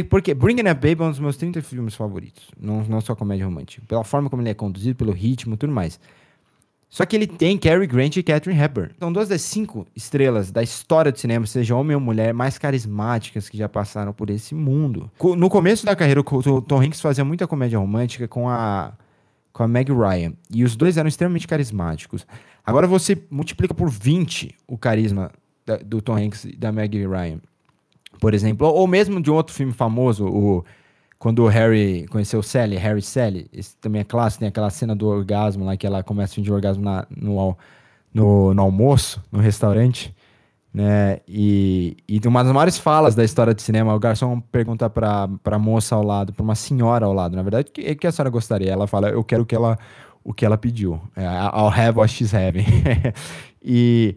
porque 0.10 0.34
Bringing 0.34 0.68
Up 0.70 0.82
Baby 0.82 1.04
é 1.04 1.06
um 1.06 1.12
dos 1.12 1.20
meus 1.20 1.38
30 1.38 1.62
filmes 1.62 1.94
favoritos. 1.94 2.50
Não, 2.60 2.84
não 2.84 3.00
só 3.00 3.16
comédia 3.16 3.46
romântica. 3.46 3.86
Pela 3.88 4.04
forma 4.04 4.30
como 4.30 4.42
ele 4.42 4.50
é 4.50 4.54
conduzido, 4.54 4.96
pelo 4.96 5.12
ritmo 5.12 5.56
tudo 5.56 5.72
mais. 5.72 6.00
Só 6.90 7.06
que 7.06 7.16
ele 7.16 7.28
tem 7.28 7.58
Cary 7.58 7.86
Grant 7.86 8.16
e 8.16 8.24
Catherine 8.24 8.60
Hepburn. 8.60 8.92
São 8.98 9.14
duas 9.14 9.28
das 9.28 9.42
cinco 9.42 9.86
estrelas 9.96 10.52
da 10.52 10.64
história 10.64 11.12
do 11.12 11.20
cinema, 11.20 11.46
seja 11.46 11.76
homem 11.76 11.94
ou 11.94 12.02
mulher, 12.02 12.34
mais 12.34 12.58
carismáticas 12.58 13.48
que 13.48 13.58
já 13.58 13.70
passaram 13.70 14.12
por 14.12 14.30
esse 14.30 14.56
mundo. 14.56 15.12
No 15.38 15.50
começo 15.50 15.86
da 15.86 15.96
carreira, 15.96 16.22
o 16.22 16.62
Tom 16.62 16.82
Hanks 16.82 17.02
fazia 17.02 17.26
muita 17.26 17.46
comédia 17.48 17.78
romântica 17.78 18.28
com 18.28 18.50
a, 18.50 18.94
com 19.54 19.62
a 19.62 19.68
Meg 19.68 19.92
Ryan. 19.92 20.34
E 20.50 20.64
os 20.64 20.76
dois 20.76 20.98
eram 20.98 21.10
extremamente 21.10 21.48
carismáticos. 21.48 22.26
Agora 22.66 22.88
você 22.88 23.22
multiplica 23.30 23.74
por 23.74 23.90
20 23.90 24.56
o 24.68 24.78
carisma 24.78 25.32
da, 25.66 25.78
do 25.78 26.02
Tom 26.02 26.16
Hanks 26.16 26.46
e 26.46 26.56
da 26.56 26.72
Meg 26.72 27.06
Ryan 27.06 27.40
por 28.20 28.34
exemplo. 28.34 28.68
Ou, 28.68 28.88
mesmo 28.88 29.22
de 29.22 29.32
um 29.32 29.36
outro 29.36 29.54
filme 29.54 29.74
famoso, 29.74 30.26
o 30.26 30.66
quando 31.18 31.40
o 31.44 31.48
Harry 31.48 32.06
conheceu 32.08 32.44
Sally, 32.44 32.76
Harry 32.76 33.02
Sally, 33.02 33.50
esse 33.52 33.76
também 33.78 34.02
é 34.02 34.04
clássico, 34.04 34.42
tem 34.42 34.50
aquela 34.50 34.70
cena 34.70 34.96
do 34.96 35.08
orgasmo 35.08 35.66
lá, 35.66 35.76
que 35.76 35.88
ela 35.88 36.04
começa 36.04 36.34
a 36.34 36.36
fingir 36.36 36.54
orgasmo 36.54 36.84
na, 36.84 37.08
no, 37.10 37.58
no, 38.14 38.54
no, 38.54 38.62
almoço, 38.62 39.24
no 39.32 39.40
restaurante, 39.40 40.14
né, 40.74 41.22
e, 41.28 41.98
e 42.08 42.20
uma 42.28 42.44
das 42.44 42.54
maiores 42.54 42.78
falas 42.78 43.16
da 43.16 43.24
história 43.24 43.54
de 43.54 43.62
cinema, 43.62 43.96
o 43.96 44.00
garçom 44.00 44.40
pergunta 44.40 44.90
pra, 44.90 45.28
pra 45.42 45.58
moça 45.58 45.96
ao 45.96 46.04
lado, 46.04 46.34
pra 46.34 46.44
uma 46.44 46.54
senhora 46.54 47.06
ao 47.06 47.14
lado, 47.14 47.36
na 47.36 47.42
verdade, 47.42 47.70
o 47.70 47.72
que, 47.72 47.96
que 47.96 48.06
a 48.06 48.12
senhora 48.12 48.30
gostaria? 48.30 48.72
Ela 48.72 48.86
fala, 48.86 49.10
eu 49.10 49.24
quero 49.24 49.46
que 49.46 49.56
ela, 49.56 49.80
o 50.24 50.34
que 50.34 50.46
ela 50.46 50.58
pediu, 50.58 51.02
é, 51.16 51.24
I'll 51.24 51.72
have 51.74 51.98
what 51.98 52.12
she's 52.14 52.34
having. 52.34 52.66
e... 53.64 54.16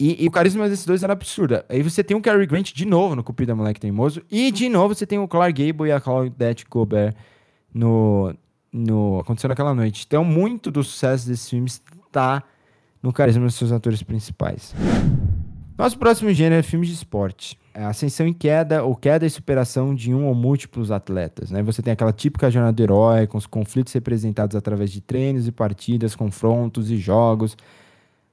E, 0.00 0.24
e, 0.24 0.28
o 0.28 0.30
carisma 0.30 0.68
desses 0.68 0.86
dois 0.86 1.02
era 1.02 1.12
absurdo. 1.12 1.60
Aí 1.68 1.82
você 1.82 2.04
tem 2.04 2.16
o 2.16 2.20
Cary 2.20 2.46
Grant 2.46 2.72
de 2.72 2.86
novo 2.86 3.16
no 3.16 3.24
Cupida 3.24 3.54
Moleque 3.54 3.80
Teimoso. 3.80 4.22
E 4.30 4.52
de 4.52 4.68
novo 4.68 4.94
você 4.94 5.04
tem 5.04 5.18
o 5.18 5.26
Clark 5.26 5.52
Gable 5.52 5.88
e 5.88 5.92
a 5.92 6.00
Claudette 6.00 6.64
Colbert 6.66 7.16
no, 7.74 8.32
no 8.72 9.18
Aconteceu 9.18 9.48
naquela 9.48 9.74
noite. 9.74 10.04
Então, 10.06 10.24
muito 10.24 10.70
do 10.70 10.84
sucesso 10.84 11.26
desses 11.26 11.50
filmes 11.50 11.82
está 12.06 12.44
no 13.02 13.12
carisma 13.12 13.44
dos 13.46 13.56
seus 13.56 13.72
atores 13.72 14.00
principais. 14.00 14.72
Nosso 15.76 15.98
próximo 15.98 16.32
gênero 16.32 16.60
é 16.60 16.62
filmes 16.62 16.88
de 16.88 16.94
esporte. 16.94 17.58
É 17.74 17.84
ascensão 17.84 18.26
e 18.28 18.34
queda, 18.34 18.84
ou 18.84 18.94
queda 18.94 19.26
e 19.26 19.30
superação 19.30 19.96
de 19.96 20.14
um 20.14 20.26
ou 20.26 20.34
múltiplos 20.34 20.92
atletas. 20.92 21.50
Né? 21.50 21.60
Você 21.62 21.82
tem 21.82 21.92
aquela 21.92 22.12
típica 22.12 22.50
jornada 22.50 22.72
do 22.72 22.82
herói, 22.82 23.26
com 23.26 23.38
os 23.38 23.46
conflitos 23.46 23.92
representados 23.92 24.56
através 24.56 24.92
de 24.92 25.00
treinos 25.00 25.48
e 25.48 25.52
partidas, 25.52 26.14
confrontos 26.14 26.88
e 26.88 26.96
jogos 26.96 27.56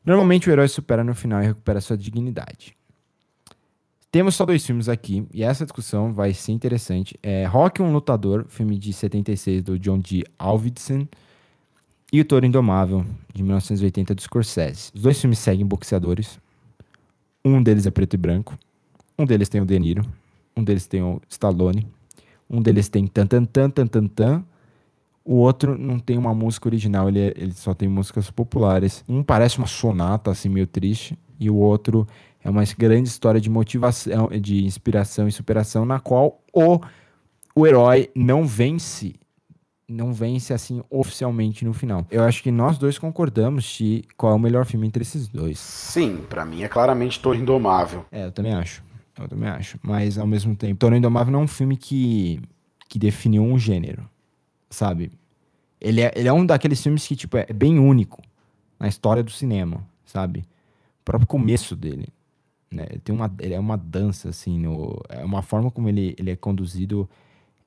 Normalmente 0.05 0.49
o 0.49 0.51
herói 0.51 0.67
supera 0.67 1.03
no 1.03 1.15
final 1.15 1.41
e 1.41 1.47
recupera 1.47 1.81
sua 1.81 1.97
dignidade. 1.97 2.75
Temos 4.11 4.35
só 4.35 4.45
dois 4.45 4.65
filmes 4.65 4.87
aqui, 4.87 5.27
e 5.33 5.43
essa 5.43 5.65
discussão 5.65 6.13
vai 6.13 6.33
ser 6.33 6.53
interessante. 6.53 7.19
É 7.21 7.45
Rock, 7.45 7.81
um 7.81 7.91
lutador, 7.91 8.45
filme 8.47 8.77
de 8.77 8.93
76 8.93 9.63
do 9.63 9.77
John 9.77 9.99
D. 9.99 10.23
Alvidson, 10.39 11.07
e 12.13 12.21
O 12.21 12.25
Toro 12.25 12.45
Indomável, 12.45 13.05
de 13.33 13.43
1980 13.43 14.15
do 14.15 14.21
Scorsese. 14.21 14.91
Os 14.93 15.01
dois 15.01 15.19
filmes 15.19 15.39
seguem 15.39 15.65
boxeadores. 15.65 16.39
Um 17.43 17.61
deles 17.61 17.85
é 17.85 17.91
preto 17.91 18.13
e 18.13 18.17
branco. 18.17 18.57
Um 19.19 19.25
deles 19.25 19.49
tem 19.49 19.59
o 19.59 19.65
De 19.65 19.77
Niro. 19.77 20.05
Um 20.55 20.63
deles 20.63 20.87
tem 20.87 21.01
o 21.01 21.21
Stallone. 21.27 21.85
Um 22.49 22.61
deles 22.61 22.87
tem 22.87 23.05
tan 23.07 23.25
tan 23.25 23.43
tan 23.43 23.69
tan 23.69 23.87
tan 23.87 24.07
tan 24.07 24.45
o 25.25 25.37
outro 25.37 25.75
não 25.75 25.97
tem 25.97 26.19
uma 26.19 26.35
música 26.35 26.69
original, 26.69 27.09
ele, 27.09 27.19
é, 27.19 27.33
ele 27.35 27.51
só 27.53 27.73
tem 27.73 27.89
músicas 27.89 28.29
populares. 28.29 29.03
Um 29.09 29.23
parece 29.23 29.57
uma 29.57 29.65
sonata, 29.65 30.29
assim, 30.29 30.47
meio 30.47 30.67
triste, 30.67 31.17
e 31.39 31.49
o 31.49 31.55
outro 31.55 32.07
é 32.43 32.49
uma 32.49 32.63
grande 32.77 33.09
história 33.09 33.41
de 33.41 33.49
motivação, 33.49 34.29
de 34.39 34.63
inspiração 34.63 35.27
e 35.27 35.31
superação, 35.31 35.83
na 35.83 35.99
qual 35.99 36.43
o, 36.53 36.79
o 37.55 37.65
herói 37.65 38.11
não 38.15 38.45
vence, 38.45 39.15
não 39.89 40.13
vence, 40.13 40.53
assim, 40.53 40.83
oficialmente 40.91 41.65
no 41.65 41.73
final. 41.73 42.05
Eu 42.11 42.23
acho 42.23 42.43
que 42.43 42.51
nós 42.51 42.77
dois 42.77 42.99
concordamos 42.99 43.63
de 43.63 44.03
qual 44.15 44.33
é 44.33 44.35
o 44.35 44.39
melhor 44.39 44.63
filme 44.65 44.85
entre 44.85 45.01
esses 45.01 45.27
dois. 45.27 45.57
Sim, 45.57 46.17
para 46.29 46.45
mim 46.45 46.61
é 46.61 46.67
claramente 46.67 47.19
Torre 47.19 47.39
Indomável. 47.39 48.05
É, 48.11 48.25
eu 48.25 48.31
também 48.31 48.53
acho. 48.53 48.83
Eu 49.19 49.27
também 49.27 49.49
acho. 49.49 49.79
Mas, 49.81 50.19
ao 50.19 50.27
mesmo 50.27 50.55
tempo, 50.55 50.75
Torre 50.75 50.97
Indomável 50.97 51.33
não 51.33 51.39
é 51.39 51.43
um 51.43 51.47
filme 51.47 51.75
que, 51.75 52.39
que 52.87 52.99
definiu 52.99 53.41
um 53.41 53.57
gênero 53.57 54.07
sabe? 54.69 55.11
Ele 55.79 56.01
é, 56.01 56.11
ele 56.15 56.27
é 56.27 56.33
um 56.33 56.45
daqueles 56.45 56.81
filmes 56.81 57.07
que, 57.07 57.15
tipo, 57.15 57.37
é 57.37 57.51
bem 57.53 57.79
único 57.79 58.21
na 58.79 58.87
história 58.87 59.23
do 59.23 59.31
cinema, 59.31 59.85
sabe? 60.05 60.39
O 61.01 61.03
próprio 61.05 61.27
começo 61.27 61.75
dele, 61.75 62.07
né? 62.71 62.87
Ele, 62.89 62.99
tem 62.99 63.15
uma, 63.15 63.33
ele 63.39 63.53
é 63.53 63.59
uma 63.59 63.77
dança, 63.77 64.29
assim, 64.29 64.59
no, 64.59 65.01
é 65.09 65.23
uma 65.23 65.41
forma 65.41 65.69
como 65.69 65.89
ele, 65.89 66.15
ele 66.17 66.31
é 66.31 66.35
conduzido 66.35 67.09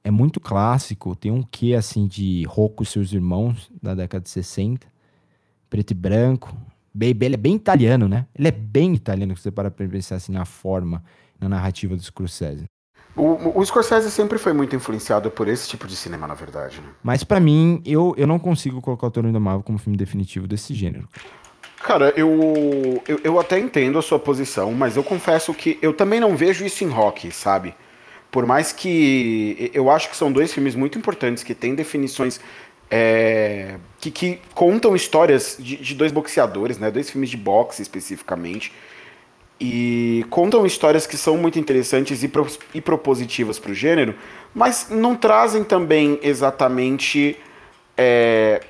é 0.05 0.11
muito 0.11 0.41
clássico, 0.41 1.15
tem 1.15 1.31
um 1.31 1.43
quê, 1.43 1.75
assim, 1.75 2.07
de 2.07 2.45
Rocco 2.45 2.83
e 2.83 2.87
seus 2.87 3.13
irmãos, 3.13 3.71
da 3.83 3.95
década 3.95 4.23
de 4.23 4.31
60, 4.31 4.87
preto 5.69 5.91
e 5.91 5.95
branco, 5.95 6.57
bem, 6.95 7.15
ele 7.21 7.35
é 7.35 7.39
bem 7.39 7.55
italiano, 7.55 8.09
né? 8.09 8.27
Ele 8.35 8.49
é 8.49 8.53
bem 8.53 8.95
italiano, 8.95 9.37
se 9.37 9.43
você 9.43 9.51
para 9.51 9.71
pensar, 9.71 10.17
assim, 10.17 10.33
na 10.33 10.45
forma, 10.45 11.05
na 11.39 11.49
narrativa 11.49 11.95
do 11.95 12.03
Scorsese. 12.03 12.65
O, 13.19 13.61
o 13.61 13.67
Scorsese 13.67 14.11
sempre 14.11 14.39
foi 14.39 14.53
muito 14.53 14.77
influenciado 14.77 15.29
por 15.31 15.49
esse 15.49 15.69
tipo 15.69 15.87
de 15.87 15.97
cinema, 15.97 16.27
na 16.27 16.35
verdade. 16.35 16.81
Né? 16.81 16.87
Mas 17.03 17.25
para 17.25 17.41
mim, 17.41 17.83
eu, 17.85 18.15
eu 18.17 18.27
não 18.27 18.39
consigo 18.39 18.81
colocar 18.81 19.09
o 19.09 19.11
Toro 19.11 19.29
Indomável 19.29 19.63
como 19.63 19.77
filme 19.77 19.97
definitivo 19.97 20.47
desse 20.47 20.73
gênero. 20.73 21.09
Cara, 21.83 22.13
eu, 22.17 23.03
eu, 23.07 23.21
eu, 23.23 23.41
até 23.41 23.59
entendo 23.59 23.99
a 23.99 24.03
sua 24.03 24.19
posição, 24.19 24.73
mas 24.73 24.97
eu 24.97 25.03
confesso 25.03 25.53
que 25.53 25.79
eu 25.83 25.93
também 25.93 26.21
não 26.21 26.37
vejo 26.37 26.65
isso 26.65 26.85
em 26.85 26.89
rock, 26.89 27.31
sabe? 27.33 27.75
Por 28.31 28.47
mais 28.47 28.73
que 28.73 29.71
eu 29.73 29.91
acho 29.91 30.11
que 30.11 30.17
são 30.17 30.31
dois 30.31 30.53
filmes 30.53 30.75
muito 30.75 30.99
importantes 30.99 31.43
que 31.43 31.55
têm 31.55 31.75
definições 31.75 32.41
é, 32.91 33.77
que, 33.99 34.11
que, 34.11 34.41
contam 34.55 34.95
histórias 34.97 35.57
de, 35.59 35.77
de, 35.77 35.95
dois 35.95 36.11
boxeadores, 36.13 36.79
né? 36.79 36.91
Dois 36.91 37.11
filmes 37.11 37.31
de 37.31 37.37
boxe 37.37 37.83
especificamente 37.83 38.73
e 39.61 40.25
contam 40.31 40.65
histórias 40.65 41.07
que 41.07 41.17
são 41.17 41.37
muito 41.37 41.59
interessantes 41.59 42.23
e, 42.23 42.29
pro, 42.29 42.47
e 42.73 42.81
propositivas 42.81 43.59
para 43.59 43.73
o 43.73 43.75
gênero, 43.75 44.15
mas 44.55 44.89
não 44.91 45.17
trazem 45.17 45.65
também 45.65 46.19
exatamente 46.23 47.37
é, 47.97 48.61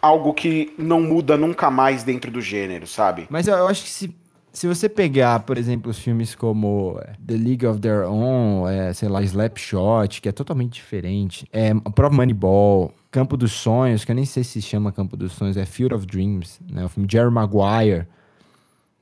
algo 0.00 0.32
que 0.32 0.72
não 0.78 1.00
muda 1.00 1.36
nunca 1.36 1.70
mais 1.70 2.02
dentro 2.02 2.30
do 2.30 2.40
gênero, 2.40 2.86
sabe? 2.86 3.26
Mas 3.28 3.46
eu, 3.46 3.68
acho 3.68 3.84
que 3.84 3.90
se, 3.90 4.14
se 4.52 4.66
você 4.66 4.88
pegar, 4.88 5.40
por 5.40 5.58
exemplo, 5.58 5.90
os 5.90 5.98
filmes 5.98 6.34
como 6.34 6.98
é, 7.02 7.12
The 7.24 7.34
League 7.34 7.66
of 7.66 7.80
Their 7.80 8.08
Own, 8.08 8.68
é, 8.68 8.92
sei 8.94 9.08
lá, 9.08 9.22
Slapshot, 9.22 10.20
que 10.22 10.28
é 10.28 10.32
totalmente 10.32 10.72
diferente, 10.72 11.46
é, 11.52 11.72
o 11.74 11.90
próprio 11.90 12.16
Moneyball, 12.16 12.92
Campo 13.10 13.36
dos 13.36 13.52
Sonhos, 13.52 14.04
que 14.04 14.10
eu 14.10 14.16
nem 14.16 14.24
sei 14.24 14.42
se 14.42 14.62
chama 14.62 14.90
Campo 14.90 15.16
dos 15.16 15.32
Sonhos, 15.32 15.58
é 15.58 15.66
Field 15.66 15.94
of 15.94 16.06
Dreams, 16.06 16.58
né? 16.70 16.84
o 16.84 16.88
filme 16.88 17.06
Jerry 17.10 17.30
Maguire, 17.30 18.06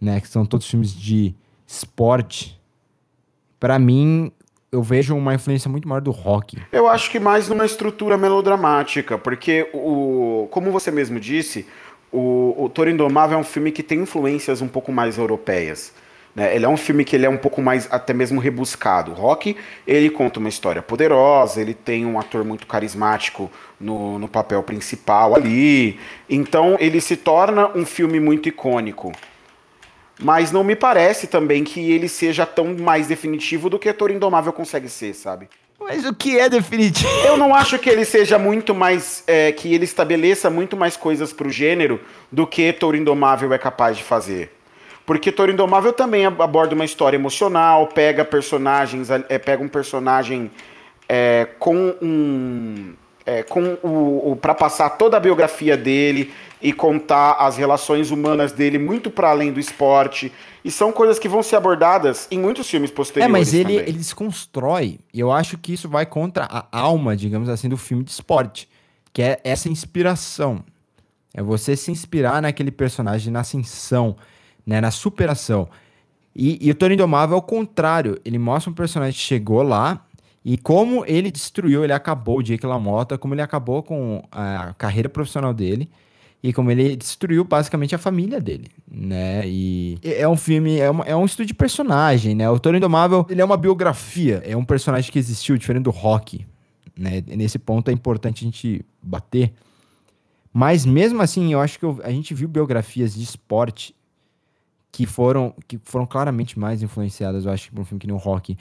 né? 0.00 0.20
Que 0.20 0.28
são 0.28 0.44
todos 0.44 0.66
filmes 0.66 0.92
de 0.92 1.34
esporte. 1.66 2.60
Para 3.58 3.78
mim, 3.78 4.32
eu 4.72 4.82
vejo 4.82 5.16
uma 5.16 5.34
influência 5.34 5.70
muito 5.70 5.88
maior 5.88 6.00
do 6.00 6.10
rock. 6.10 6.56
Eu 6.72 6.88
acho 6.88 7.10
que 7.10 7.18
mais 7.18 7.48
numa 7.48 7.66
estrutura 7.66 8.16
melodramática, 8.16 9.18
porque 9.18 9.68
o, 9.72 10.48
como 10.50 10.70
você 10.70 10.90
mesmo 10.90 11.18
disse, 11.18 11.66
o, 12.12 12.54
o 12.56 12.68
Toro 12.68 12.90
Indomável 12.90 13.36
é 13.36 13.40
um 13.40 13.44
filme 13.44 13.72
que 13.72 13.82
tem 13.82 14.00
influências 14.00 14.60
um 14.60 14.68
pouco 14.68 14.92
mais 14.92 15.18
europeias. 15.18 15.92
Né? 16.34 16.54
Ele 16.54 16.64
é 16.64 16.68
um 16.68 16.76
filme 16.76 17.04
que 17.04 17.16
ele 17.16 17.26
é 17.26 17.28
um 17.28 17.36
pouco 17.36 17.60
mais 17.60 17.88
até 17.90 18.12
mesmo 18.12 18.40
rebuscado. 18.40 19.10
O 19.10 19.14
Rock, 19.14 19.56
ele 19.86 20.10
conta 20.10 20.38
uma 20.38 20.48
história 20.48 20.80
poderosa, 20.80 21.60
ele 21.60 21.74
tem 21.74 22.06
um 22.06 22.18
ator 22.18 22.44
muito 22.44 22.66
carismático 22.66 23.50
no, 23.80 24.18
no 24.18 24.28
papel 24.28 24.62
principal 24.62 25.34
ali. 25.34 25.98
Então 26.28 26.76
ele 26.78 27.00
se 27.00 27.16
torna 27.16 27.68
um 27.76 27.84
filme 27.84 28.20
muito 28.20 28.48
icônico. 28.48 29.12
Mas 30.22 30.52
não 30.52 30.62
me 30.62 30.76
parece 30.76 31.26
também 31.26 31.64
que 31.64 31.90
ele 31.90 32.08
seja 32.08 32.44
tão 32.44 32.76
mais 32.78 33.06
definitivo 33.06 33.70
do 33.70 33.78
que 33.78 33.92
Toro 33.92 34.12
Indomável 34.12 34.52
consegue 34.52 34.88
ser, 34.88 35.14
sabe? 35.14 35.48
Mas 35.80 36.04
o 36.04 36.14
que 36.14 36.38
é 36.38 36.48
definitivo? 36.48 37.10
Eu 37.24 37.38
não 37.38 37.54
acho 37.54 37.78
que 37.78 37.88
ele 37.88 38.04
seja 38.04 38.38
muito 38.38 38.74
mais. 38.74 39.24
É, 39.26 39.50
que 39.50 39.72
ele 39.74 39.84
estabeleça 39.84 40.50
muito 40.50 40.76
mais 40.76 40.96
coisas 40.96 41.32
pro 41.32 41.50
gênero 41.50 42.00
do 42.30 42.46
que 42.46 42.72
Toro 42.72 42.96
Indomável 42.96 43.52
é 43.52 43.58
capaz 43.58 43.96
de 43.96 44.04
fazer. 44.04 44.52
Porque 45.06 45.32
Toro 45.32 45.50
Indomável 45.50 45.92
também 45.92 46.26
aborda 46.26 46.74
uma 46.74 46.84
história 46.84 47.16
emocional, 47.16 47.86
pega 47.88 48.24
personagens, 48.24 49.08
é, 49.10 49.38
pega 49.38 49.62
um 49.62 49.68
personagem 49.68 50.50
é, 51.08 51.48
com 51.58 51.94
um. 52.00 52.92
É, 53.26 53.42
com 53.42 53.78
o, 53.82 54.32
o 54.32 54.36
para 54.36 54.54
passar 54.54 54.90
toda 54.90 55.16
a 55.16 55.20
biografia 55.20 55.76
dele 55.76 56.32
e 56.62 56.72
contar 56.72 57.32
as 57.32 57.56
relações 57.56 58.10
humanas 58.10 58.52
dele 58.52 58.78
muito 58.78 59.10
para 59.10 59.30
além 59.30 59.52
do 59.52 59.58
esporte. 59.58 60.32
E 60.64 60.70
são 60.70 60.92
coisas 60.92 61.18
que 61.18 61.28
vão 61.28 61.42
ser 61.42 61.56
abordadas 61.56 62.28
em 62.30 62.38
muitos 62.38 62.68
filmes 62.68 62.90
posteriores. 62.90 63.34
É, 63.34 63.38
mas 63.38 63.54
ele, 63.54 63.76
também. 63.76 63.88
ele 63.88 63.98
desconstrói. 63.98 64.98
E 65.12 65.20
eu 65.20 65.32
acho 65.32 65.56
que 65.56 65.72
isso 65.72 65.88
vai 65.88 66.04
contra 66.04 66.44
a 66.44 66.66
alma, 66.70 67.16
digamos 67.16 67.48
assim, 67.48 67.68
do 67.68 67.76
filme 67.76 68.04
de 68.04 68.10
esporte. 68.10 68.68
Que 69.12 69.22
é 69.22 69.40
essa 69.42 69.68
inspiração. 69.68 70.62
É 71.32 71.42
você 71.42 71.76
se 71.76 71.90
inspirar 71.90 72.42
naquele 72.42 72.70
personagem 72.70 73.32
na 73.32 73.40
ascensão, 73.40 74.16
né, 74.66 74.80
na 74.80 74.90
superação. 74.90 75.68
E, 76.36 76.58
e 76.60 76.70
o 76.70 76.74
Tony 76.74 76.94
Indomável 76.94 77.36
é 77.36 77.38
o 77.38 77.42
contrário. 77.42 78.20
Ele 78.24 78.38
mostra 78.38 78.70
um 78.70 78.74
personagem 78.74 79.14
que 79.14 79.20
chegou 79.20 79.62
lá 79.62 80.04
e 80.44 80.58
como 80.58 81.04
ele 81.06 81.30
destruiu, 81.30 81.84
ele 81.84 81.92
acabou 81.92 82.38
o 82.38 82.42
Jake 82.42 82.66
LaMotta, 82.66 83.16
como 83.16 83.34
ele 83.34 83.42
acabou 83.42 83.82
com 83.82 84.22
a 84.30 84.74
carreira 84.76 85.08
profissional 85.08 85.54
dele 85.54 85.88
e 86.42 86.52
como 86.52 86.70
ele 86.70 86.96
destruiu 86.96 87.44
basicamente 87.44 87.94
a 87.94 87.98
família 87.98 88.40
dele, 88.40 88.68
né? 88.90 89.42
E 89.46 89.98
é 90.02 90.26
um 90.26 90.36
filme, 90.36 90.78
é, 90.78 90.88
uma, 90.88 91.04
é 91.04 91.14
um 91.14 91.24
estudo 91.24 91.46
de 91.46 91.54
personagem, 91.54 92.34
né? 92.34 92.48
O 92.48 92.58
Toro 92.58 92.76
Indomável, 92.76 93.26
ele 93.28 93.42
é 93.42 93.44
uma 93.44 93.56
biografia, 93.56 94.42
é 94.44 94.56
um 94.56 94.64
personagem 94.64 95.12
que 95.12 95.18
existiu, 95.18 95.58
diferente 95.58 95.84
do 95.84 95.90
Rock, 95.90 96.46
né? 96.98 97.22
Nesse 97.26 97.58
ponto 97.58 97.90
é 97.90 97.92
importante 97.92 98.42
a 98.42 98.46
gente 98.46 98.84
bater. 99.02 99.52
Mas 100.52 100.86
mesmo 100.86 101.20
assim, 101.20 101.52
eu 101.52 101.60
acho 101.60 101.78
que 101.78 101.84
eu, 101.84 102.00
a 102.02 102.10
gente 102.10 102.32
viu 102.32 102.48
biografias 102.48 103.14
de 103.14 103.22
esporte 103.22 103.94
que 104.90 105.06
foram, 105.06 105.54
que 105.68 105.78
foram 105.84 106.06
claramente 106.06 106.58
mais 106.58 106.82
influenciadas, 106.82 107.44
eu 107.44 107.52
acho, 107.52 107.70
por 107.70 107.82
um 107.82 107.84
filme 107.84 108.00
que 108.00 108.06
nem 108.06 108.16
o 108.16 108.18
Rock. 108.18 108.56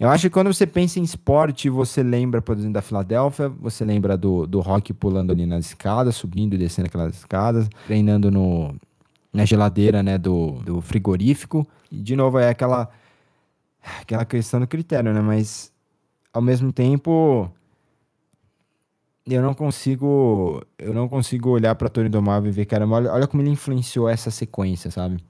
Eu 0.00 0.08
acho 0.08 0.22
que 0.22 0.30
quando 0.30 0.50
você 0.50 0.66
pensa 0.66 0.98
em 0.98 1.02
esporte, 1.02 1.68
você 1.68 2.02
lembra, 2.02 2.40
por 2.40 2.56
exemplo, 2.56 2.72
da 2.72 2.80
Filadélfia, 2.80 3.50
você 3.50 3.84
lembra 3.84 4.16
do, 4.16 4.46
do 4.46 4.60
rock 4.60 4.94
pulando 4.94 5.30
ali 5.30 5.44
nas 5.44 5.66
escadas, 5.66 6.16
subindo 6.16 6.54
e 6.54 6.58
descendo 6.58 6.86
aquelas 6.86 7.14
escadas, 7.16 7.68
treinando 7.86 8.30
no, 8.30 8.74
na 9.30 9.44
geladeira 9.44 10.02
né, 10.02 10.16
do, 10.16 10.52
do 10.64 10.80
frigorífico. 10.80 11.68
E, 11.92 12.00
de 12.00 12.16
novo, 12.16 12.38
é 12.38 12.48
aquela, 12.48 12.88
aquela 14.00 14.24
questão 14.24 14.60
do 14.60 14.66
critério, 14.66 15.12
né? 15.12 15.20
Mas, 15.20 15.70
ao 16.32 16.40
mesmo 16.40 16.72
tempo, 16.72 17.52
eu 19.26 19.42
não 19.42 19.52
consigo 19.52 20.62
eu 20.78 20.94
não 20.94 21.10
consigo 21.10 21.50
olhar 21.50 21.74
para 21.74 21.90
Tony 21.90 22.08
Domável 22.08 22.48
e 22.48 22.52
ver, 22.52 22.64
caramba, 22.64 22.96
olha, 22.96 23.12
olha 23.12 23.26
como 23.26 23.42
ele 23.42 23.50
influenciou 23.50 24.08
essa 24.08 24.30
sequência, 24.30 24.90
sabe? 24.90 25.22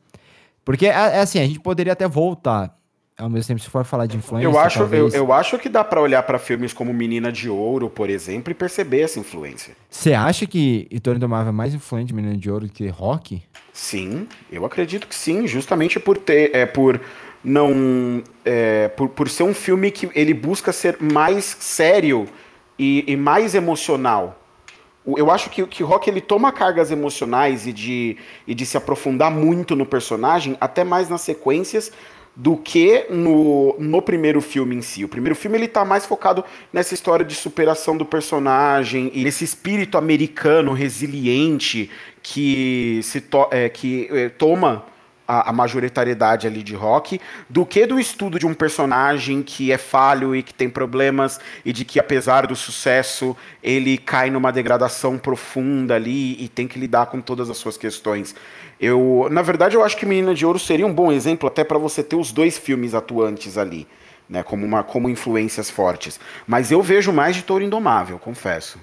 Porque, 0.65 0.87
é, 0.87 0.91
é 0.91 1.21
assim, 1.23 1.41
a 1.41 1.45
gente 1.45 1.59
poderia 1.59 1.93
até 1.93 2.07
voltar 2.07 2.80
ao 3.21 3.29
mesmo 3.29 3.49
tempo, 3.49 3.61
se 3.61 3.69
for 3.69 3.85
falar 3.85 4.07
de 4.07 4.17
influência. 4.17 4.47
Eu 4.47 4.59
acho, 4.59 4.79
talvez... 4.79 5.15
eu, 5.15 5.21
eu 5.21 5.33
acho 5.33 5.59
que 5.59 5.69
dá 5.69 5.85
para 5.85 6.01
olhar 6.01 6.23
para 6.23 6.39
filmes 6.39 6.73
como 6.73 6.93
Menina 6.93 7.31
de 7.31 7.49
Ouro, 7.49 7.91
por 7.91 8.09
exemplo, 8.09 8.51
e 8.51 8.55
perceber 8.55 9.03
essa 9.03 9.21
influência. 9.21 9.75
Você 9.89 10.15
acha 10.15 10.47
que 10.47 10.89
Tony 11.03 11.19
Domável 11.19 11.51
é 11.51 11.53
mais 11.53 11.75
influente 11.75 12.09
de 12.09 12.15
Menina 12.15 12.37
de 12.37 12.51
Ouro 12.51 12.69
que 12.69 12.89
Rock? 12.89 13.43
Sim, 13.73 14.27
eu 14.51 14.65
acredito 14.65 15.07
que 15.07 15.15
sim, 15.15 15.47
justamente 15.47 16.01
por 16.01 16.17
ter. 16.17 16.55
É, 16.55 16.67
por 16.67 17.01
não. 17.45 18.23
É, 18.45 18.89
por, 18.89 19.09
por 19.09 19.29
ser 19.29 19.43
um 19.43 19.55
filme 19.55 19.91
que 19.91 20.11
ele 20.15 20.35
busca 20.35 20.73
ser 20.73 20.97
mais 21.01 21.45
sério 21.45 22.27
e, 22.79 23.05
e 23.07 23.17
mais 23.17 23.55
emocional. 23.55 24.39
Eu 25.07 25.31
acho 25.31 25.49
que, 25.49 25.67
que 25.67 25.83
Rock 25.83 26.11
ele 26.11 26.21
toma 26.21 26.53
cargas 26.53 26.91
emocionais 26.91 27.67
e 27.67 27.73
de, 27.73 28.17
e 28.47 28.55
de 28.55 28.67
se 28.67 28.77
aprofundar 28.77 29.31
muito 29.31 29.75
no 29.75 29.87
personagem, 29.87 30.57
até 30.61 30.85
mais 30.85 31.09
nas 31.09 31.23
sequências, 31.23 31.91
do 32.35 32.57
que 32.57 33.07
no, 33.11 33.77
no 33.79 34.01
primeiro 34.01 34.41
filme 34.41 34.77
em 34.77 34.83
si. 34.83 35.05
O 35.05 35.09
primeiro 35.09 35.35
filme 35.35 35.59
ele 35.59 35.69
tá 35.69 35.85
mais 35.85 36.07
focado 36.07 36.45
nessa 36.73 36.95
história 36.95 37.25
de 37.25 37.35
superação 37.35 37.97
do 37.97 38.05
personagem 38.05 39.11
e 39.15 39.25
nesse 39.25 39.45
espírito 39.45 39.99
americano 39.99 40.73
resiliente 40.73 41.91
que 42.23 43.01
se 43.03 43.21
to 43.21 43.49
é, 43.51 43.69
que 43.69 44.09
é, 44.11 44.29
toma 44.29 44.85
a, 45.31 45.53
majoritariedade 45.53 46.47
ali 46.47 46.63
de 46.63 46.75
rock, 46.75 47.21
do 47.49 47.65
que 47.65 47.87
do 47.87 48.01
estudo 48.01 48.39
de 48.39 48.47
um 48.47 48.55
personagem 48.55 49.43
que 49.43 49.71
é 49.71 49.79
falho 49.79 50.35
e 50.35 50.43
que 50.43 50.53
tem 50.53 50.69
problemas 50.69 51.39
e 51.65 51.73
de 51.73 51.85
que 51.85 52.01
apesar 52.01 52.47
do 52.47 52.57
sucesso 52.57 53.37
ele 53.63 53.97
cai 53.97 54.29
numa 54.29 54.51
degradação 54.51 55.17
profunda 55.17 55.95
ali 55.95 56.43
e 56.43 56.49
tem 56.49 56.67
que 56.67 56.79
lidar 56.79 57.07
com 57.07 57.21
todas 57.21 57.49
as 57.49 57.57
suas 57.57 57.77
questões. 57.77 58.35
Eu, 58.81 59.29
na 59.31 59.43
verdade, 59.43 59.77
eu 59.77 59.85
acho 59.85 59.97
que 59.97 60.07
Menina 60.07 60.35
de 60.35 60.47
Ouro 60.47 60.59
seria 60.59 60.87
um 60.87 60.95
bom 60.95 61.13
exemplo 61.13 61.47
até 61.47 61.63
para 61.63 61.77
você 61.77 62.03
ter 62.03 62.17
os 62.17 62.33
dois 62.33 62.57
filmes 62.57 62.95
atuantes 62.95 63.59
ali, 63.59 63.87
né, 64.27 64.43
como 64.43 64.65
uma 64.65 64.83
como 64.83 65.11
influências 65.11 65.69
fortes. 65.69 66.19
Mas 66.47 66.71
eu 66.71 66.81
vejo 66.81 67.13
mais 67.13 67.37
de 67.37 67.43
Touro 67.43 67.63
Indomável, 67.63 68.19
confesso. 68.19 68.79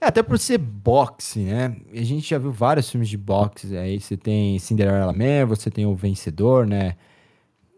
É, 0.00 0.06
até 0.06 0.22
por 0.22 0.38
ser 0.38 0.58
boxe, 0.58 1.40
né? 1.40 1.76
A 1.92 2.04
gente 2.04 2.30
já 2.30 2.38
viu 2.38 2.52
vários 2.52 2.88
filmes 2.88 3.08
de 3.08 3.16
boxe. 3.16 3.76
Aí 3.76 4.00
você 4.00 4.16
tem 4.16 4.56
Cinderella 4.60 5.12
Man, 5.12 5.46
você 5.46 5.70
tem 5.70 5.84
O 5.86 5.96
Vencedor, 5.96 6.64
né? 6.64 6.94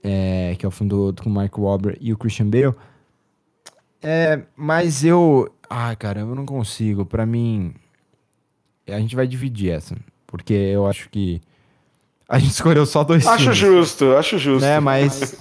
É, 0.03 0.55
que 0.59 0.66
é 0.66 0.68
o 0.68 0.70
filme 0.70 0.90
do, 0.90 1.14
com 1.22 1.31
o 1.31 1.33
Mark 1.33 1.57
Wahlberg 1.57 1.98
e 1.98 2.12
o 2.12 2.18
Christian 2.18 2.50
Bale. 2.50 2.74
É, 4.03 4.42
mas 4.55 5.03
eu... 5.03 5.50
Ai, 5.68 5.96
cara, 5.96 6.20
eu 6.20 6.35
não 6.35 6.44
consigo. 6.44 7.07
Para 7.07 7.24
mim... 7.24 7.74
A 8.87 8.98
gente 8.98 9.16
vai 9.16 9.26
dividir 9.26 9.70
essa. 9.70 9.96
Porque 10.31 10.55
eu 10.55 10.87
acho 10.87 11.11
que... 11.11 11.40
A 12.29 12.38
gente 12.38 12.53
escolheu 12.55 12.87
só 12.87 13.03
dois 13.03 13.27
acho 13.27 13.38
filmes. 13.38 13.59
Acho 13.59 13.66
justo, 13.66 14.16
acho 14.16 14.38
justo. 14.38 14.64
Né? 14.64 14.79
Mas 14.79 15.37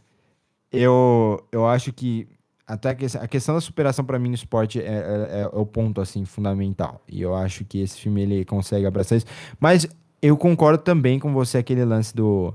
eu, 0.71 1.43
eu 1.51 1.67
acho 1.67 1.93
que 1.93 2.27
até 2.69 2.89
a 2.89 3.27
questão 3.27 3.55
da 3.55 3.61
superação 3.61 4.05
para 4.05 4.19
mim 4.19 4.29
no 4.29 4.35
esporte 4.35 4.79
é, 4.79 4.83
é, 4.83 5.41
é, 5.41 5.49
o 5.51 5.65
ponto 5.65 5.99
assim 5.99 6.23
fundamental. 6.23 7.01
E 7.07 7.19
eu 7.19 7.35
acho 7.35 7.65
que 7.65 7.79
esse 7.79 7.99
filme 7.99 8.21
ele 8.21 8.45
consegue 8.45 8.85
abraçar 8.85 9.17
isso. 9.17 9.25
Mas 9.59 9.87
eu 10.21 10.37
concordo 10.37 10.77
também 10.77 11.17
com 11.17 11.33
você 11.33 11.57
aquele 11.57 11.83
lance 11.83 12.15
do 12.15 12.53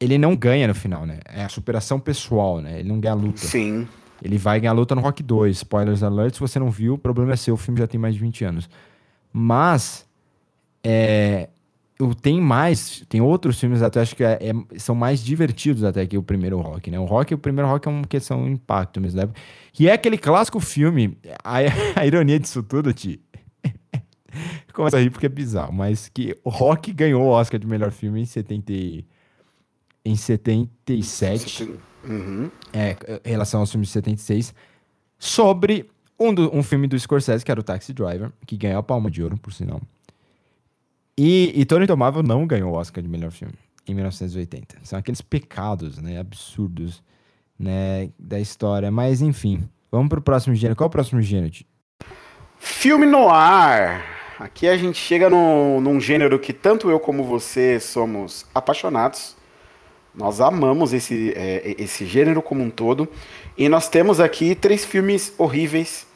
ele 0.00 0.16
não 0.16 0.34
ganha 0.34 0.66
no 0.66 0.74
final 0.74 1.04
né? 1.04 1.20
É 1.26 1.44
a 1.44 1.48
superação 1.50 2.00
pessoal 2.00 2.62
né? 2.62 2.80
Ele 2.80 2.88
não 2.88 2.98
ganha 2.98 3.12
a 3.12 3.16
luta. 3.16 3.38
Sim. 3.38 3.86
Ele 4.22 4.38
vai 4.38 4.58
ganhar 4.58 4.72
a 4.72 4.74
luta 4.74 4.94
no 4.94 5.02
Rock 5.02 5.22
2 5.22 5.56
spoilers 5.56 6.02
alert 6.02 6.34
se 6.34 6.40
você 6.40 6.58
não 6.58 6.70
viu 6.70 6.94
o 6.94 6.98
problema 6.98 7.34
é 7.34 7.36
seu 7.36 7.54
o 7.54 7.58
filme 7.58 7.78
já 7.78 7.86
tem 7.86 8.00
mais 8.00 8.14
de 8.14 8.20
20 8.20 8.42
anos. 8.42 8.70
Mas 9.30 10.05
é, 10.88 11.48
tem 12.22 12.40
mais, 12.40 13.04
tem 13.08 13.20
outros 13.20 13.58
filmes 13.58 13.82
até 13.82 14.00
acho 14.00 14.14
que 14.14 14.22
é, 14.22 14.38
é, 14.40 14.78
são 14.78 14.94
mais 14.94 15.20
divertidos 15.24 15.82
até 15.82 16.06
que 16.06 16.16
o 16.16 16.22
primeiro 16.22 16.60
Rock, 16.60 16.92
né? 16.92 17.00
O 17.00 17.04
Rock, 17.04 17.34
o 17.34 17.38
primeiro 17.38 17.68
Rock 17.68 17.88
é 17.88 17.90
uma 17.90 18.06
questão 18.06 18.44
de 18.44 18.52
impacto 18.52 19.00
mesmo, 19.00 19.20
né? 19.20 19.28
E 19.78 19.88
é 19.88 19.92
aquele 19.92 20.16
clássico 20.16 20.60
filme, 20.60 21.18
a, 21.42 21.56
a 21.96 22.06
ironia 22.06 22.38
disso 22.38 22.62
tudo, 22.62 22.92
Ti. 22.92 23.20
Começa 24.72 24.96
a 24.96 25.00
rir 25.00 25.10
porque 25.10 25.26
é 25.26 25.28
bizarro, 25.28 25.72
mas 25.72 26.08
que 26.08 26.36
o 26.44 26.50
Rock 26.50 26.92
ganhou 26.92 27.24
o 27.24 27.28
Oscar 27.28 27.58
de 27.58 27.66
melhor 27.66 27.90
filme 27.90 28.20
em 28.20 28.26
70 28.26 28.72
em 30.04 30.14
77. 30.14 31.68
Uhum. 32.04 32.48
É, 32.72 32.96
em 33.24 33.30
relação 33.30 33.58
ao 33.58 33.66
filme 33.66 33.84
de 33.84 33.90
76, 33.90 34.54
sobre 35.18 35.90
um, 36.20 36.32
do, 36.32 36.54
um 36.54 36.62
filme 36.62 36.86
do 36.86 36.96
Scorsese, 36.96 37.44
que 37.44 37.50
era 37.50 37.58
o 37.58 37.64
Taxi 37.64 37.92
Driver, 37.92 38.30
que 38.46 38.56
ganhou 38.56 38.78
a 38.78 38.82
Palma 38.84 39.10
de 39.10 39.20
Ouro, 39.22 39.36
por 39.36 39.52
sinal. 39.52 39.80
E, 41.18 41.52
e 41.54 41.64
Tony 41.64 41.86
Tomável 41.86 42.22
não 42.22 42.46
ganhou 42.46 42.72
o 42.72 42.76
Oscar 42.76 43.02
de 43.02 43.08
melhor 43.08 43.30
filme 43.30 43.54
em 43.86 43.94
1980. 43.94 44.76
São 44.82 44.98
aqueles 44.98 45.22
pecados, 45.22 45.98
né, 45.98 46.18
absurdos, 46.18 47.02
né, 47.58 48.10
da 48.18 48.38
história. 48.38 48.90
Mas 48.90 49.22
enfim, 49.22 49.68
vamos 49.90 50.08
pro 50.08 50.20
próximo 50.20 50.54
gênero. 50.54 50.76
Qual 50.76 50.86
é 50.86 50.88
o 50.88 50.90
próximo 50.90 51.22
gênero? 51.22 51.54
Filme 52.58 53.06
noir. 53.06 54.04
Aqui 54.38 54.68
a 54.68 54.76
gente 54.76 54.98
chega 54.98 55.30
no, 55.30 55.80
num 55.80 55.98
gênero 55.98 56.38
que 56.38 56.52
tanto 56.52 56.90
eu 56.90 57.00
como 57.00 57.24
você 57.24 57.80
somos 57.80 58.44
apaixonados. 58.54 59.34
Nós 60.14 60.40
amamos 60.40 60.92
esse, 60.92 61.32
é, 61.34 61.74
esse 61.78 62.04
gênero 62.04 62.42
como 62.42 62.62
um 62.62 62.68
todo. 62.68 63.08
E 63.56 63.68
nós 63.68 63.88
temos 63.88 64.20
aqui 64.20 64.54
três 64.54 64.84
filmes 64.84 65.32
horríveis 65.38 66.06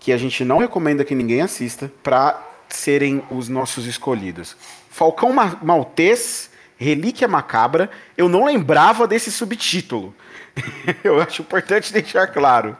que 0.00 0.12
a 0.12 0.16
gente 0.16 0.44
não 0.44 0.58
recomenda 0.58 1.04
que 1.04 1.14
ninguém 1.14 1.40
assista 1.40 1.92
para 2.02 2.47
serem 2.68 3.22
os 3.30 3.48
nossos 3.48 3.86
escolhidos. 3.86 4.56
Falcão 4.90 5.32
Maltês, 5.62 6.50
Relíquia 6.76 7.28
Macabra. 7.28 7.90
Eu 8.16 8.28
não 8.28 8.44
lembrava 8.44 9.06
desse 9.06 9.30
subtítulo. 9.30 10.14
eu 11.04 11.20
acho 11.20 11.42
importante 11.42 11.92
deixar 11.92 12.26
claro. 12.28 12.76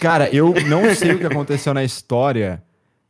Cara, 0.00 0.34
eu 0.34 0.54
não 0.66 0.94
sei 0.94 1.12
o 1.12 1.18
que 1.18 1.26
aconteceu 1.26 1.74
na 1.74 1.84
história, 1.84 2.62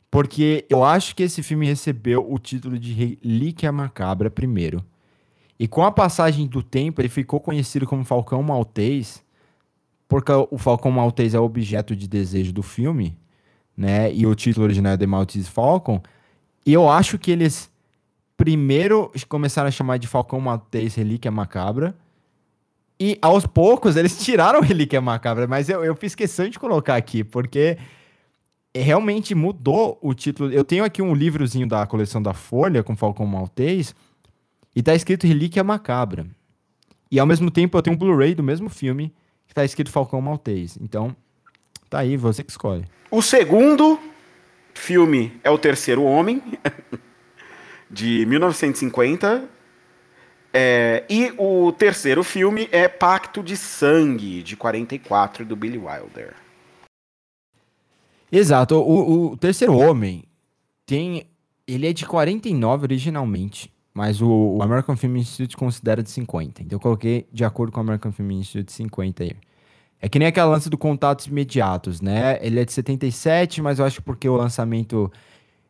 porque 0.09 0.65
eu 0.69 0.83
acho 0.83 1.15
que 1.15 1.23
esse 1.23 1.43
filme 1.43 1.65
recebeu 1.65 2.25
o 2.29 2.37
título 2.37 2.77
de 2.77 2.93
Relíquia 2.93 3.71
Macabra 3.71 4.29
primeiro. 4.29 4.83
E 5.59 5.67
com 5.67 5.83
a 5.83 5.91
passagem 5.91 6.47
do 6.47 6.63
tempo, 6.63 7.01
ele 7.01 7.09
ficou 7.09 7.39
conhecido 7.39 7.85
como 7.85 8.05
Falcão 8.05 8.41
Maltês, 8.41 9.21
porque 10.07 10.31
o 10.31 10.57
Falcão 10.57 10.89
Maltês 10.89 11.33
é 11.33 11.39
o 11.39 11.43
objeto 11.43 11.95
de 11.95 12.07
desejo 12.07 12.53
do 12.53 12.63
filme, 12.63 13.17
né? 13.75 14.11
E 14.13 14.25
o 14.25 14.33
título 14.33 14.65
original 14.65 14.93
é 14.93 14.97
The 14.97 15.05
Maltese 15.05 15.49
Falcon. 15.49 16.01
E 16.65 16.73
eu 16.73 16.89
acho 16.89 17.17
que 17.17 17.31
eles 17.31 17.69
primeiro 18.37 19.11
começaram 19.27 19.67
a 19.67 19.71
chamar 19.71 19.97
de 19.97 20.07
Falcão 20.07 20.39
Maltês 20.39 20.95
Relíquia 20.95 21.29
Macabra. 21.29 21.95
E 22.99 23.17
aos 23.21 23.45
poucos 23.45 23.95
eles 23.95 24.17
tiraram 24.23 24.61
Relíquia 24.61 25.01
Macabra, 25.01 25.47
mas 25.47 25.69
eu, 25.69 25.83
eu 25.83 25.95
fiz 25.95 26.15
questão 26.15 26.47
de 26.47 26.59
colocar 26.59 26.95
aqui, 26.95 27.23
porque 27.23 27.77
realmente 28.75 29.35
mudou 29.35 29.97
o 30.01 30.13
título. 30.13 30.51
Eu 30.51 30.63
tenho 30.63 30.83
aqui 30.83 31.01
um 31.01 31.13
livrozinho 31.13 31.67
da 31.67 31.85
coleção 31.85 32.21
da 32.21 32.33
Folha 32.33 32.83
com 32.83 32.95
Falcão 32.95 33.25
Maltês 33.25 33.95
e 34.75 34.81
tá 34.81 34.95
escrito 34.95 35.27
Relíquia 35.27 35.63
Macabra. 35.63 36.25
E 37.11 37.19
ao 37.19 37.25
mesmo 37.25 37.49
tempo 37.49 37.77
eu 37.77 37.81
tenho 37.81 37.95
um 37.95 37.99
Blu-ray 37.99 38.35
do 38.35 38.43
mesmo 38.43 38.69
filme 38.69 39.13
que 39.47 39.53
tá 39.53 39.65
escrito 39.65 39.89
Falcão 39.89 40.21
Maltês. 40.21 40.77
Então, 40.79 41.15
tá 41.89 41.99
aí, 41.99 42.15
você 42.15 42.43
que 42.43 42.51
escolhe. 42.51 42.85
O 43.09 43.21
segundo 43.21 43.99
filme 44.79 45.39
é 45.43 45.49
O 45.49 45.57
Terceiro 45.57 46.03
Homem, 46.03 46.41
de 47.89 48.25
1950. 48.25 49.43
É, 50.51 51.03
e 51.07 51.31
o 51.37 51.71
terceiro 51.71 52.23
filme 52.23 52.67
é 52.71 52.87
Pacto 52.87 53.43
de 53.43 53.55
Sangue, 53.55 54.41
de 54.41 54.55
44, 54.55 55.45
do 55.45 55.55
Billy 55.55 55.77
Wilder. 55.77 56.33
Exato. 58.31 58.75
O, 58.75 59.31
o 59.31 59.37
terceiro 59.37 59.75
homem 59.75 60.23
tem. 60.85 61.27
Ele 61.67 61.87
é 61.87 61.93
de 61.93 62.03
49 62.03 62.85
originalmente, 62.85 63.71
mas 63.93 64.21
o, 64.21 64.27
o, 64.27 64.63
American 64.63 64.97
Film 64.97 65.17
Institute 65.17 65.55
considera 65.55 66.01
de 66.01 66.09
50. 66.09 66.63
Então 66.63 66.77
eu 66.77 66.79
coloquei 66.79 67.27
de 67.31 67.45
acordo 67.45 67.71
com 67.71 67.79
o 67.79 67.81
American 67.81 68.11
Film 68.11 68.31
Institute 68.31 68.65
de 68.65 68.73
50 68.73 69.23
aí. 69.23 69.35
É 70.01 70.07
que 70.07 70.17
nem 70.17 70.27
aquela 70.27 70.51
lance 70.51 70.69
do 70.69 70.77
contatos 70.77 71.27
imediatos, 71.27 71.99
né? 71.99 72.39
Ele 72.41 72.59
é 72.59 72.65
de 72.65 72.71
77, 72.71 73.61
mas 73.61 73.79
eu 73.79 73.85
acho 73.85 73.97
que 73.97 74.01
porque 74.01 74.29
o 74.29 74.35
lançamento 74.35 75.11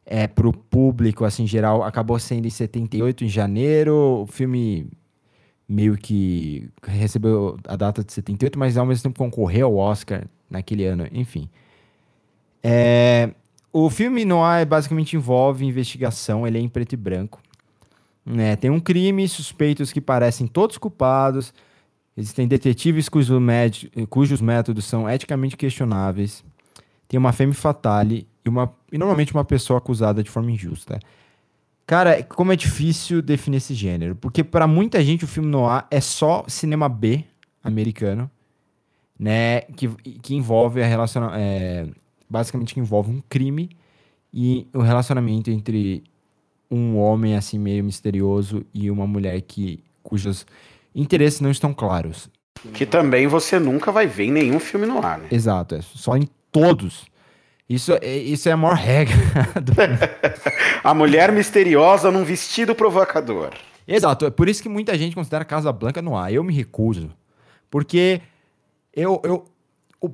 é 0.06 0.28
pro 0.28 0.54
público, 0.54 1.26
assim, 1.26 1.48
geral, 1.48 1.84
acabou 1.84 2.18
sendo 2.20 2.46
em 2.46 2.50
78, 2.50 3.24
em 3.24 3.28
janeiro. 3.28 4.24
O 4.24 4.28
filme 4.28 4.88
meio 5.68 5.96
que 5.96 6.68
recebeu 6.84 7.58
a 7.68 7.76
data 7.76 8.04
de 8.04 8.12
78, 8.12 8.58
mas 8.58 8.78
ao 8.78 8.86
mesmo 8.86 9.04
tempo 9.04 9.20
concorreu 9.20 9.68
ao 9.68 9.76
Oscar 9.76 10.26
naquele 10.50 10.86
ano, 10.86 11.08
enfim. 11.12 11.48
É, 12.64 13.30
o 13.72 13.90
filme 13.90 14.26
noir 14.26 14.66
basicamente 14.66 15.16
envolve 15.16 15.64
investigação, 15.64 16.48
ele 16.48 16.58
é 16.58 16.62
em 16.62 16.68
preto 16.68 16.94
e 16.94 16.98
branco. 16.98 17.40
Né? 18.26 18.56
Tem 18.56 18.70
um 18.72 18.80
crime, 18.80 19.28
suspeitos 19.28 19.92
que 19.92 20.02
parecem 20.02 20.48
todos 20.48 20.78
culpados, 20.78 21.54
existem 22.20 22.48
detetives 22.48 23.08
cujo 23.08 23.40
cujos 24.10 24.42
métodos 24.42 24.86
são 24.86 25.10
eticamente 25.10 25.56
questionáveis, 25.56 26.44
tem 27.08 27.18
uma 27.18 27.32
femme 27.32 27.54
fatale 27.54 28.28
e, 28.46 28.50
uma, 28.50 28.72
e 28.92 28.98
normalmente 28.98 29.34
uma 29.34 29.46
pessoa 29.46 29.80
acusada 29.80 30.22
de 30.22 30.30
forma 30.30 30.52
injusta. 30.52 31.00
Cara, 31.88 32.22
como 32.22 32.52
é 32.52 32.56
difícil 32.56 33.22
definir 33.22 33.58
esse 33.58 33.74
gênero, 33.74 34.16
porque 34.16 34.44
para 34.44 34.68
muita 34.68 35.04
gente 35.04 35.24
o 35.24 35.28
filme 35.28 35.50
noir 35.50 35.86
é 35.90 36.00
só 36.00 36.44
cinema 36.48 36.88
B 36.88 37.24
americano, 37.64 38.30
né, 39.18 39.62
que, 39.62 39.88
que 40.22 40.36
envolve 40.36 40.84
a 40.84 40.86
relaciona 40.86 41.32
é, 41.36 41.88
basicamente 42.30 42.74
que 42.74 42.80
envolve 42.80 43.10
um 43.12 43.22
crime 43.28 43.70
e 44.32 44.68
o 44.74 44.82
relacionamento 44.82 45.50
entre 45.50 46.04
um 46.70 46.98
homem 46.98 47.36
assim 47.36 47.58
meio 47.58 47.84
misterioso 47.84 48.64
e 48.74 48.92
uma 48.92 49.08
mulher 49.08 49.42
que 49.42 49.84
cujos 50.04 50.46
interesses 50.94 51.42
não 51.42 51.52
estão 51.52 51.74
claros. 51.74 52.30
Que 52.74 52.86
também 52.86 53.28
você 53.28 53.58
nunca 53.58 53.92
vai 53.92 54.06
ver 54.06 54.26
em 54.26 54.32
nenhum 54.32 54.60
filme 54.60 54.86
no 54.86 55.04
ar, 55.04 55.20
né? 55.20 55.28
Exato, 55.32 55.76
é 55.76 55.82
só 55.82 56.18
em 56.18 56.28
todos. 56.52 57.06
Isso, 57.70 57.94
é, 58.02 58.18
isso 58.18 58.50
é 58.50 58.52
a 58.52 58.58
maior 58.58 58.76
regra. 58.76 59.16
Do... 59.62 59.74
a 60.84 60.94
mulher 60.94 61.32
misteriosa 61.32 62.12
num 62.12 62.24
vestido 62.24 62.74
provocador. 62.74 63.52
Exato, 63.88 64.26
é 64.26 64.30
por 64.30 64.50
isso 64.50 64.62
que 64.62 64.70
muita 64.70 64.98
gente 64.98 65.16
considera 65.16 65.46
Casa 65.46 65.72
Blanca 65.72 66.02
no 66.02 66.18
ar. 66.18 66.34
Eu 66.34 66.44
me 66.44 66.54
recuso. 66.54 67.12
Porque 67.70 68.22
eu, 68.94 69.22
eu, 69.24 69.46
o, 70.02 70.10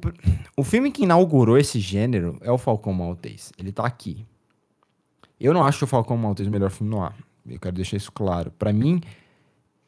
o 0.58 0.64
filme 0.64 0.92
que 0.92 1.04
inaugurou 1.04 1.58
esse 1.58 1.80
gênero 1.80 2.38
é 2.42 2.52
o 2.52 2.58
Falcão 2.58 2.94
Maltês. 2.94 3.52
Ele 3.58 3.72
tá 3.72 3.86
aqui. 3.86 4.26
Eu 5.40 5.54
não 5.54 5.64
acho 5.64 5.86
o 5.86 5.88
Falcão 5.88 6.18
Maltês 6.18 6.48
o 6.48 6.52
melhor 6.52 6.70
filme 6.70 6.92
no 6.92 7.02
ar. 7.02 7.16
Eu 7.48 7.60
quero 7.60 7.76
deixar 7.76 7.98
isso 7.98 8.12
claro. 8.12 8.52
Para 8.58 8.74
mim, 8.74 9.02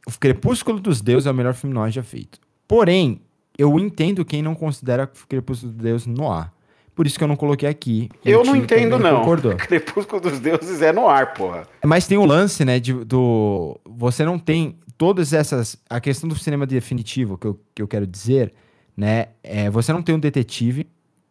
o 0.08 0.20
Crepúsculo 0.20 0.80
dos 0.80 1.02
Deuses 1.02 1.28
é 1.28 1.32
o 1.32 1.34
melhor 1.34 1.54
filme 1.54 1.74
no 1.74 1.82
ar 1.82 1.92
já 1.92 2.04
feito. 2.04 2.40
Porém, 2.68 3.22
eu 3.58 3.78
entendo 3.80 4.26
quem 4.26 4.42
não 4.42 4.56
considera 4.56 5.04
o 5.04 5.28
Crepúsculo 5.28 5.72
dos 5.72 5.84
Deuses 5.84 6.08
no 6.08 6.32
ar. 6.32 6.54
Por 6.96 7.06
isso 7.06 7.18
que 7.18 7.24
eu 7.24 7.28
não 7.28 7.36
coloquei 7.36 7.70
aqui. 7.70 8.10
Eu 8.26 8.44
não 8.44 8.56
entendo, 8.56 8.98
não. 8.98 9.20
Concordou. 9.20 9.56
Crepúsculo 9.58 10.20
dos 10.20 10.40
Deuses 10.40 10.82
é 10.82 10.92
no 10.92 11.08
ar, 11.08 11.34
porra. 11.34 11.68
Mas 11.86 12.08
tem 12.08 12.18
o 12.18 12.22
um 12.22 12.26
lance, 12.26 12.66
né, 12.66 12.80
de, 12.80 12.94
do... 12.94 13.80
Você 13.86 14.26
não 14.26 14.40
tem 14.40 14.80
todas 14.98 15.32
essas... 15.32 15.78
A 15.88 16.00
questão 16.00 16.28
do 16.28 16.36
cinema 16.36 16.66
definitivo, 16.66 17.38
que 17.38 17.46
eu, 17.46 17.60
que 17.76 17.82
eu 17.82 17.88
quero 17.88 18.08
dizer 18.08 18.52
né? 18.98 19.28
É, 19.44 19.70
você 19.70 19.94
não 19.94 20.02
tem 20.02 20.16
um 20.16 20.20
detetive, 20.20 20.88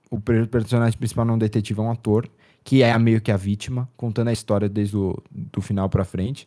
o 0.08 0.20
personagem 0.20 0.96
principal 0.96 1.24
não 1.24 1.32
é 1.32 1.34
um 1.34 1.38
detetive, 1.38 1.80
é 1.80 1.82
um 1.82 1.90
ator, 1.90 2.30
que 2.62 2.82
é 2.82 2.96
meio 2.96 3.20
que 3.20 3.32
a 3.32 3.36
vítima, 3.36 3.88
contando 3.96 4.28
a 4.28 4.32
história 4.32 4.68
desde 4.68 4.96
o 4.96 5.20
do 5.28 5.60
final 5.60 5.88
pra 5.88 6.04
frente. 6.04 6.46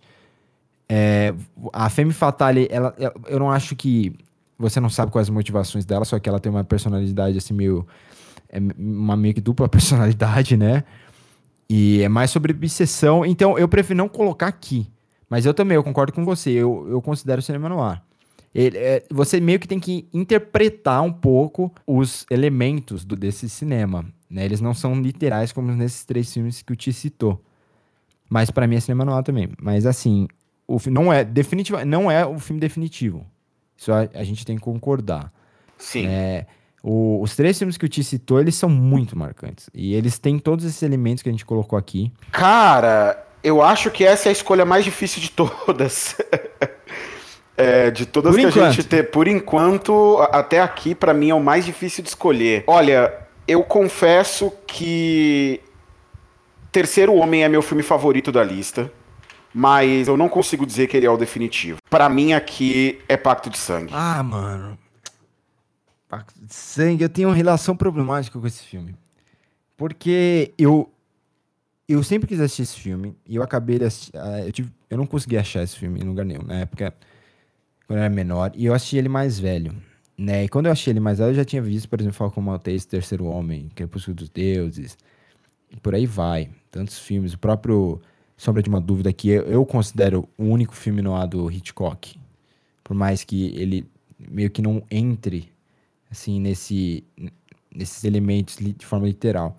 É, 0.91 1.33
a 1.71 1.87
Femme 1.89 2.11
Fatale, 2.11 2.67
ela, 2.71 2.95
eu 3.27 3.37
não 3.37 3.51
acho 3.51 3.75
que 3.75 4.15
você 4.57 4.79
não 4.79 4.89
sabe 4.89 5.11
quais 5.11 5.27
as 5.27 5.33
motivações 5.33 5.85
dela, 5.85 6.03
só 6.03 6.17
que 6.19 6.27
ela 6.27 6.39
tem 6.39 6.51
uma 6.51 6.63
personalidade 6.63 7.37
assim 7.37 7.53
meio 7.53 7.87
é 8.49 8.59
uma 8.77 9.15
meio 9.15 9.35
que 9.35 9.41
dupla 9.41 9.69
personalidade, 9.69 10.57
né? 10.57 10.83
E 11.69 12.01
é 12.01 12.09
mais 12.09 12.31
sobre 12.31 12.51
obsessão, 12.51 13.23
então 13.23 13.57
eu 13.57 13.67
prefiro 13.67 13.97
não 13.97 14.09
colocar 14.09 14.47
aqui. 14.47 14.87
Mas 15.29 15.45
eu 15.45 15.53
também, 15.53 15.75
eu 15.75 15.83
concordo 15.83 16.11
com 16.11 16.25
você, 16.25 16.49
eu, 16.49 16.87
eu 16.89 16.99
considero 17.01 17.39
o 17.39 17.43
cinema 17.43 17.69
no 17.69 17.79
ar. 17.79 18.03
Ele, 18.53 18.75
é, 18.79 19.03
você 19.11 19.39
meio 19.39 19.59
que 19.59 19.67
tem 19.67 19.79
que 19.79 20.07
interpretar 20.11 21.03
um 21.03 21.13
pouco 21.13 21.71
os 21.85 22.25
elementos 22.31 23.05
do, 23.05 23.15
desse 23.15 23.47
cinema. 23.47 24.03
Né? 24.27 24.43
Eles 24.43 24.59
não 24.59 24.73
são 24.73 24.99
literais 24.99 25.51
como 25.51 25.71
nesses 25.71 26.03
três 26.03 26.33
filmes 26.33 26.63
que 26.63 26.73
o 26.73 26.75
Ti 26.75 26.91
citou. 26.91 27.39
Mas 28.27 28.49
para 28.49 28.65
mim 28.65 28.75
é 28.75 28.79
cinema 28.79 29.05
noir 29.05 29.23
também. 29.23 29.49
Mas 29.61 29.85
assim, 29.85 30.27
o 30.69 30.79
não 30.89 31.11
é 31.11 31.23
definitivo, 31.23 31.83
não 31.83 32.11
é 32.11 32.25
o 32.25 32.37
filme 32.37 32.59
definitivo. 32.59 33.25
Isso 33.75 33.91
a, 33.91 34.07
a 34.13 34.23
gente 34.23 34.45
tem 34.45 34.55
que 34.55 34.61
concordar. 34.61 35.31
Sim. 35.77 36.05
É, 36.07 36.45
o, 36.83 37.21
os 37.21 37.35
três 37.35 37.57
filmes 37.57 37.75
que 37.75 37.85
o 37.85 37.89
Ti 37.89 38.03
citou, 38.03 38.39
eles 38.39 38.55
são 38.55 38.69
muito 38.69 39.17
marcantes. 39.17 39.69
E 39.73 39.95
eles 39.95 40.19
têm 40.19 40.37
todos 40.37 40.63
esses 40.65 40.83
elementos 40.83 41.23
que 41.23 41.29
a 41.29 41.31
gente 41.31 41.45
colocou 41.45 41.79
aqui. 41.79 42.11
Cara, 42.31 43.25
eu 43.43 43.63
acho 43.63 43.89
que 43.89 44.05
essa 44.05 44.27
é 44.27 44.29
a 44.29 44.33
escolha 44.33 44.63
mais 44.63 44.85
difícil 44.85 45.21
de 45.21 45.31
todas. 45.31 46.15
É, 47.57 47.89
de 47.89 48.05
todas 48.05 48.31
por 48.31 48.39
que 48.39 48.47
enquanto. 48.47 48.63
a 48.63 48.71
gente 48.71 48.87
tem, 48.87 49.03
por 49.03 49.27
enquanto, 49.27 50.17
até 50.31 50.61
aqui, 50.61 50.93
para 50.93 51.13
mim 51.13 51.31
é 51.31 51.35
o 51.35 51.41
mais 51.41 51.65
difícil 51.65 52.03
de 52.03 52.09
escolher. 52.09 52.63
Olha, 52.67 53.11
eu 53.47 53.63
confesso 53.63 54.53
que 54.67 55.61
Terceiro 56.71 57.15
Homem 57.15 57.43
é 57.43 57.49
meu 57.49 57.61
filme 57.61 57.81
favorito 57.81 58.31
da 58.31 58.43
lista, 58.43 58.91
mas 59.53 60.07
eu 60.07 60.17
não 60.17 60.29
consigo 60.29 60.65
dizer 60.65 60.87
que 60.87 60.97
ele 60.97 61.05
é 61.05 61.09
o 61.09 61.17
definitivo. 61.17 61.79
Para 61.89 62.09
mim 62.09 62.33
aqui 62.33 62.99
é 63.07 63.17
Pacto 63.17 63.49
de 63.49 63.57
Sangue. 63.57 63.91
Ah, 63.93 64.21
mano. 64.23 64.77
Pacto 66.07 66.33
de 66.39 66.53
Sangue, 66.53 67.03
eu 67.03 67.09
tenho 67.09 67.29
uma 67.29 67.35
relação 67.35 67.75
problemática 67.75 68.39
com 68.39 68.47
esse 68.47 68.63
filme. 68.63 68.95
Porque 69.77 70.53
eu 70.57 70.91
eu 71.87 72.03
sempre 72.03 72.27
quis 72.27 72.39
assistir 72.39 72.61
esse 72.61 72.79
filme 72.79 73.15
e 73.25 73.35
eu 73.35 73.41
acabei 73.41 73.79
de 73.79 73.85
assistir, 73.85 74.11
ah, 74.15 74.41
eu, 74.45 74.51
tive, 74.51 74.71
eu 74.89 74.97
não 74.97 75.07
consegui 75.07 75.37
achar 75.37 75.63
esse 75.63 75.75
filme 75.75 75.99
em 75.99 76.03
lugar 76.03 76.23
nenhum. 76.23 76.43
Na 76.43 76.59
época 76.59 76.93
quando 77.89 77.97
eu 77.97 78.05
era 78.05 78.13
menor, 78.13 78.51
e 78.53 78.67
eu 78.67 78.73
assisti 78.75 78.97
ele 78.97 79.09
mais 79.09 79.39
velho. 79.39 79.75
Né? 80.15 80.43
E 80.43 80.49
quando 80.49 80.67
eu 80.67 80.71
achei 80.71 80.93
ele 80.93 80.99
mais 80.99 81.17
velho, 81.17 81.31
eu 81.31 81.35
já 81.35 81.43
tinha 81.43 81.59
visto, 81.59 81.89
por 81.89 81.99
exemplo, 81.99 82.15
Falcão 82.15 82.43
Maltese, 82.43 82.87
Terceiro 82.87 83.25
Homem, 83.25 83.67
Crepúsculo 83.73 84.15
dos 84.15 84.29
Deuses, 84.29 84.95
e 85.71 85.77
por 85.77 85.95
aí 85.95 86.05
vai. 86.05 86.51
Tantos 86.69 86.99
filmes. 86.99 87.33
O 87.33 87.39
próprio 87.39 87.99
Sombra 88.39 88.63
de 88.63 88.69
uma 88.69 88.79
Dúvida, 88.79 89.11
que 89.11 89.29
eu, 89.29 89.43
eu 89.43 89.65
considero 89.65 90.25
o 90.37 90.45
único 90.45 90.73
filme 90.73 91.01
no 91.01 91.13
ar 91.13 91.27
do 91.27 91.51
Hitchcock. 91.51 92.17
Por 92.81 92.95
mais 92.95 93.25
que 93.25 93.53
ele 93.53 93.85
meio 94.17 94.49
que 94.49 94.61
não 94.61 94.81
entre, 94.89 95.51
assim, 96.09 96.39
nesse, 96.39 97.03
nesses 97.69 98.05
elementos 98.05 98.55
de 98.55 98.85
forma 98.85 99.05
literal. 99.07 99.57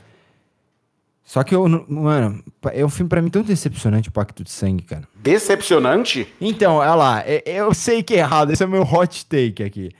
Só 1.22 1.44
que 1.44 1.54
eu, 1.54 1.68
mano, 1.88 2.42
é 2.72 2.82
um 2.82 2.88
filme 2.88 3.10
pra 3.10 3.20
mim 3.20 3.28
tão 3.28 3.42
decepcionante 3.42 4.08
o 4.08 4.12
Pacto 4.12 4.42
de 4.42 4.50
Sangue, 4.50 4.82
cara. 4.82 5.06
Decepcionante? 5.14 6.26
Então, 6.40 6.76
olha 6.76 6.94
lá, 6.94 7.22
é, 7.26 7.42
eu 7.44 7.74
sei 7.74 8.02
que 8.02 8.14
é 8.14 8.20
errado, 8.20 8.50
esse 8.50 8.62
é 8.62 8.66
o 8.66 8.70
meu 8.70 8.82
hot 8.82 9.26
take 9.26 9.62
aqui. 9.62 9.90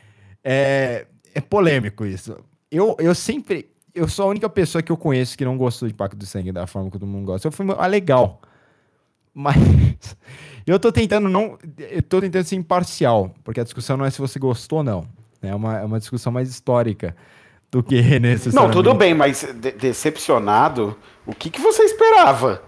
É, 0.43 1.07
é 1.35 1.41
polêmico 1.43 2.07
isso. 2.07 2.35
Eu, 2.71 2.97
eu 2.99 3.15
sempre. 3.15 3.69
Eu 3.95 4.09
sou 4.09 4.25
a 4.25 4.29
única 4.29 4.49
pessoa 4.49 4.81
que 4.83 4.91
eu 4.91 4.97
conheço 4.97 5.37
que 5.37 5.45
não 5.45 5.59
gostou 5.59 5.87
de 5.87 5.93
Pacto 5.93 6.17
de 6.17 6.27
Sangue 6.27 6.51
da 6.51 6.67
forma 6.67 6.91
que 6.91 6.99
todo 6.99 7.07
mundo 7.07 7.27
gosta. 7.27 7.47
É 7.47 7.51
um 7.51 7.53
filme 7.53 7.75
ah, 7.77 7.87
legal. 7.87 8.41
Mas 9.35 9.57
eu 10.67 10.79
tô 10.79 10.91
tentando 10.93 11.29
não. 11.29 11.59
Eu 11.79 12.03
tô 12.03 12.21
tentando 12.21 12.45
ser 12.45 12.57
imparcial, 12.57 13.35
porque 13.45 13.61
a 13.61 13.65
discussão 13.65 13.97
não 13.97 14.05
é 14.05 14.11
se 14.11 14.19
você 14.19 14.39
gostou 14.39 14.79
ou 14.79 14.85
não. 14.85 15.07
É 15.43 15.55
uma, 15.55 15.79
é 15.79 15.85
uma 15.85 15.99
discussão 15.99 16.33
mais 16.33 16.51
histórica 16.51 17.17
do 17.71 17.83
que 17.83 17.97
necessariamente. 18.21 18.55
Não, 18.55 18.71
tudo 18.71 18.95
bem, 18.95 19.15
mas 19.15 19.43
de 19.55 19.73
decepcionado, 19.73 20.97
o 21.27 21.35
que, 21.35 21.51
que 21.51 21.61
você 21.61 21.83
esperava? 21.85 22.63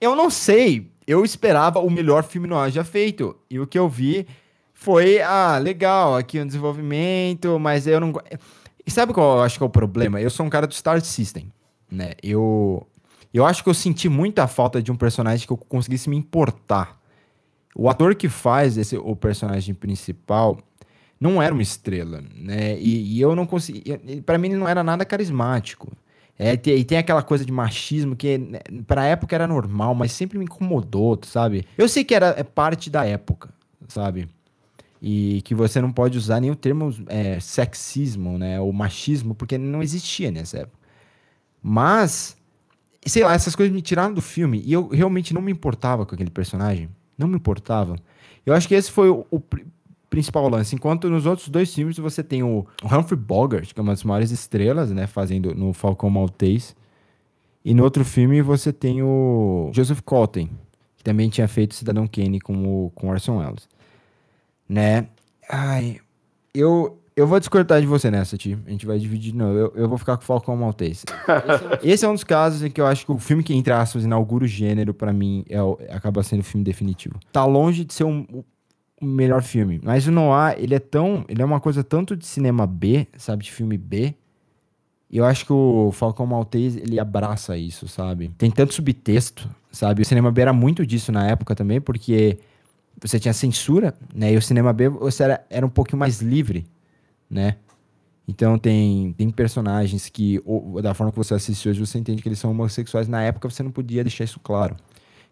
Eu 0.00 0.16
não 0.16 0.30
sei. 0.30 0.90
eu 1.06 1.24
esperava 1.24 1.78
o 1.78 1.90
melhor 1.90 2.24
filme 2.24 2.48
noir 2.48 2.70
já 2.70 2.84
feito. 2.84 3.36
E 3.48 3.60
o 3.60 3.66
que 3.66 3.78
eu 3.78 3.88
vi 3.88 4.26
foi, 4.72 5.20
ah, 5.20 5.58
legal, 5.58 6.16
aqui 6.16 6.40
um 6.40 6.46
desenvolvimento, 6.46 7.58
mas 7.58 7.86
eu 7.86 8.00
não. 8.00 8.12
E 8.86 8.90
sabe 8.90 9.14
qual 9.14 9.38
eu 9.38 9.42
acho 9.42 9.56
que 9.56 9.62
é 9.62 9.66
o 9.66 9.70
problema? 9.70 10.20
Eu 10.20 10.28
sou 10.28 10.44
um 10.44 10.50
cara 10.50 10.66
do 10.66 10.74
Star 10.74 11.00
System, 11.00 11.50
né? 11.90 12.12
Eu, 12.22 12.86
eu 13.34 13.44
acho 13.44 13.62
que 13.64 13.68
eu 13.68 13.74
senti 13.74 14.08
muita 14.08 14.46
falta 14.46 14.82
de 14.82 14.92
um 14.92 14.96
personagem 14.96 15.46
que 15.46 15.52
eu 15.52 15.56
conseguisse 15.56 16.08
me 16.08 16.16
importar. 16.16 17.00
O 17.74 17.90
ator 17.90 18.14
que 18.14 18.28
faz 18.28 18.78
esse, 18.78 18.96
o 18.96 19.16
personagem 19.16 19.74
principal 19.74 20.58
não 21.20 21.42
era 21.42 21.52
uma 21.52 21.62
estrela, 21.62 22.22
né? 22.34 22.78
E, 22.78 23.16
e 23.16 23.20
eu 23.20 23.34
não 23.34 23.46
conseguia. 23.46 24.00
Para 24.24 24.38
mim, 24.38 24.48
ele 24.48 24.56
não 24.56 24.68
era 24.68 24.84
nada 24.84 25.04
carismático. 25.04 25.90
É, 26.38 26.52
e 26.52 26.84
tem 26.84 26.98
aquela 26.98 27.22
coisa 27.22 27.44
de 27.44 27.52
machismo 27.52 28.16
que 28.16 28.38
né, 28.38 28.58
pra 28.86 29.04
época 29.04 29.34
era 29.34 29.46
normal, 29.46 29.94
mas 29.94 30.10
sempre 30.12 30.36
me 30.36 30.44
incomodou, 30.44 31.18
sabe? 31.22 31.64
Eu 31.78 31.88
sei 31.88 32.02
que 32.02 32.14
era 32.14 32.34
é 32.36 32.42
parte 32.42 32.90
da 32.90 33.04
época, 33.04 33.50
sabe? 33.86 34.28
E 35.00 35.42
que 35.42 35.54
você 35.54 35.80
não 35.80 35.92
pode 35.92 36.18
usar 36.18 36.40
nem 36.40 36.50
o 36.50 36.56
termo 36.56 36.92
é, 37.06 37.38
sexismo, 37.38 38.36
né? 38.36 38.60
Ou 38.60 38.72
machismo, 38.72 39.34
porque 39.34 39.56
não 39.56 39.82
existia 39.82 40.30
nessa 40.30 40.58
época. 40.58 40.78
Mas, 41.62 42.36
sei 43.06 43.24
lá, 43.24 43.34
essas 43.34 43.54
coisas 43.54 43.74
me 43.74 43.82
tiraram 43.82 44.14
do 44.14 44.22
filme 44.22 44.62
e 44.64 44.72
eu 44.72 44.88
realmente 44.88 45.34
não 45.34 45.42
me 45.42 45.52
importava 45.52 46.06
com 46.06 46.14
aquele 46.14 46.30
personagem. 46.30 46.88
Não 47.16 47.28
me 47.28 47.36
importava. 47.36 47.96
Eu 48.44 48.54
acho 48.54 48.66
que 48.66 48.74
esse 48.74 48.90
foi 48.90 49.08
o, 49.08 49.26
o 49.30 49.40
principal 50.10 50.48
lance. 50.48 50.74
Enquanto 50.74 51.08
nos 51.08 51.26
outros 51.26 51.48
dois 51.48 51.72
filmes 51.74 51.98
você 51.98 52.22
tem 52.22 52.42
o 52.42 52.66
Humphrey 52.84 53.18
Bogart, 53.18 53.72
que 53.72 53.80
é 53.80 53.82
uma 53.82 53.92
das 53.92 54.04
maiores 54.04 54.30
estrelas, 54.30 54.90
né, 54.90 55.06
fazendo 55.06 55.54
no 55.54 55.72
Falcão 55.72 56.10
Maltês. 56.10 56.74
E 57.64 57.72
no 57.72 57.82
outro 57.82 58.04
filme 58.04 58.42
você 58.42 58.72
tem 58.72 59.02
o 59.02 59.70
Joseph 59.72 60.00
Cotten, 60.00 60.50
que 60.96 61.04
também 61.04 61.28
tinha 61.28 61.48
feito 61.48 61.74
Cidadão 61.74 62.06
Kane 62.06 62.40
com 62.40 62.86
o 62.86 62.90
com 62.94 63.08
Orson 63.08 63.38
Welles. 63.38 63.68
Né? 64.68 65.06
Ai, 65.48 66.00
eu 66.54 66.98
eu 67.16 67.26
vou 67.26 67.38
discordar 67.38 67.80
de 67.80 67.86
você 67.86 68.10
nessa, 68.10 68.36
Ti. 68.36 68.58
A 68.66 68.70
gente 68.70 68.86
vai 68.86 68.98
dividir 68.98 69.34
novo. 69.34 69.56
Eu, 69.56 69.72
eu 69.76 69.88
vou 69.88 69.96
ficar 69.96 70.16
com 70.16 70.22
o 70.22 70.26
Falcão 70.26 70.56
Maltês. 70.56 71.04
Esse 71.82 72.04
é 72.04 72.08
um 72.08 72.14
dos 72.14 72.24
casos 72.24 72.62
em 72.62 72.70
que 72.70 72.80
eu 72.80 72.86
acho 72.86 73.06
que 73.06 73.12
o 73.12 73.18
filme 73.18 73.42
que, 73.42 73.54
entre 73.54 73.72
aspas, 73.72 74.04
inaugura 74.04 74.44
o 74.44 74.48
gênero, 74.48 74.92
para 74.92 75.12
mim, 75.12 75.44
é 75.48 75.62
o, 75.62 75.78
acaba 75.90 76.22
sendo 76.22 76.40
o 76.40 76.44
filme 76.44 76.64
definitivo. 76.64 77.20
Tá 77.32 77.44
longe 77.44 77.84
de 77.84 77.94
ser 77.94 78.04
um, 78.04 78.26
o 79.00 79.04
melhor 79.04 79.42
filme. 79.42 79.80
Mas 79.82 80.06
o 80.06 80.10
Noir, 80.10 80.56
ele 80.58 80.74
é 80.74 80.80
tão. 80.80 81.24
Ele 81.28 81.40
é 81.40 81.44
uma 81.44 81.60
coisa 81.60 81.84
tanto 81.84 82.16
de 82.16 82.26
cinema 82.26 82.66
B, 82.66 83.06
sabe? 83.16 83.44
De 83.44 83.52
filme 83.52 83.78
B. 83.78 84.14
E 85.08 85.18
eu 85.18 85.24
acho 85.24 85.46
que 85.46 85.52
o 85.52 85.92
Falcão 85.92 86.26
Maltese, 86.26 86.80
ele 86.80 86.98
abraça 86.98 87.56
isso, 87.56 87.86
sabe? 87.86 88.32
Tem 88.36 88.50
tanto 88.50 88.74
subtexto, 88.74 89.48
sabe? 89.70 90.02
O 90.02 90.04
cinema 90.04 90.32
B 90.32 90.42
era 90.42 90.52
muito 90.52 90.84
disso 90.84 91.12
na 91.12 91.28
época 91.28 91.54
também, 91.54 91.80
porque 91.80 92.38
você 93.00 93.20
tinha 93.20 93.32
censura, 93.32 93.94
né? 94.12 94.32
E 94.32 94.36
o 94.36 94.42
cinema 94.42 94.72
B 94.72 94.88
você 94.88 95.22
era, 95.22 95.46
era 95.48 95.64
um 95.64 95.68
pouquinho 95.68 96.00
mais 96.00 96.20
livre, 96.20 96.66
né? 97.30 97.56
Então 98.26 98.58
tem, 98.58 99.12
tem 99.12 99.30
personagens 99.30 100.08
que, 100.08 100.40
ou, 100.44 100.80
da 100.80 100.94
forma 100.94 101.12
que 101.12 101.18
você 101.18 101.34
assiste 101.34 101.68
hoje, 101.68 101.80
você 101.80 101.98
entende 101.98 102.22
que 102.22 102.28
eles 102.28 102.38
são 102.38 102.50
homossexuais. 102.50 103.06
Na 103.06 103.22
época 103.22 103.50
você 103.50 103.62
não 103.62 103.70
podia 103.70 104.02
deixar 104.02 104.24
isso 104.24 104.40
claro. 104.40 104.76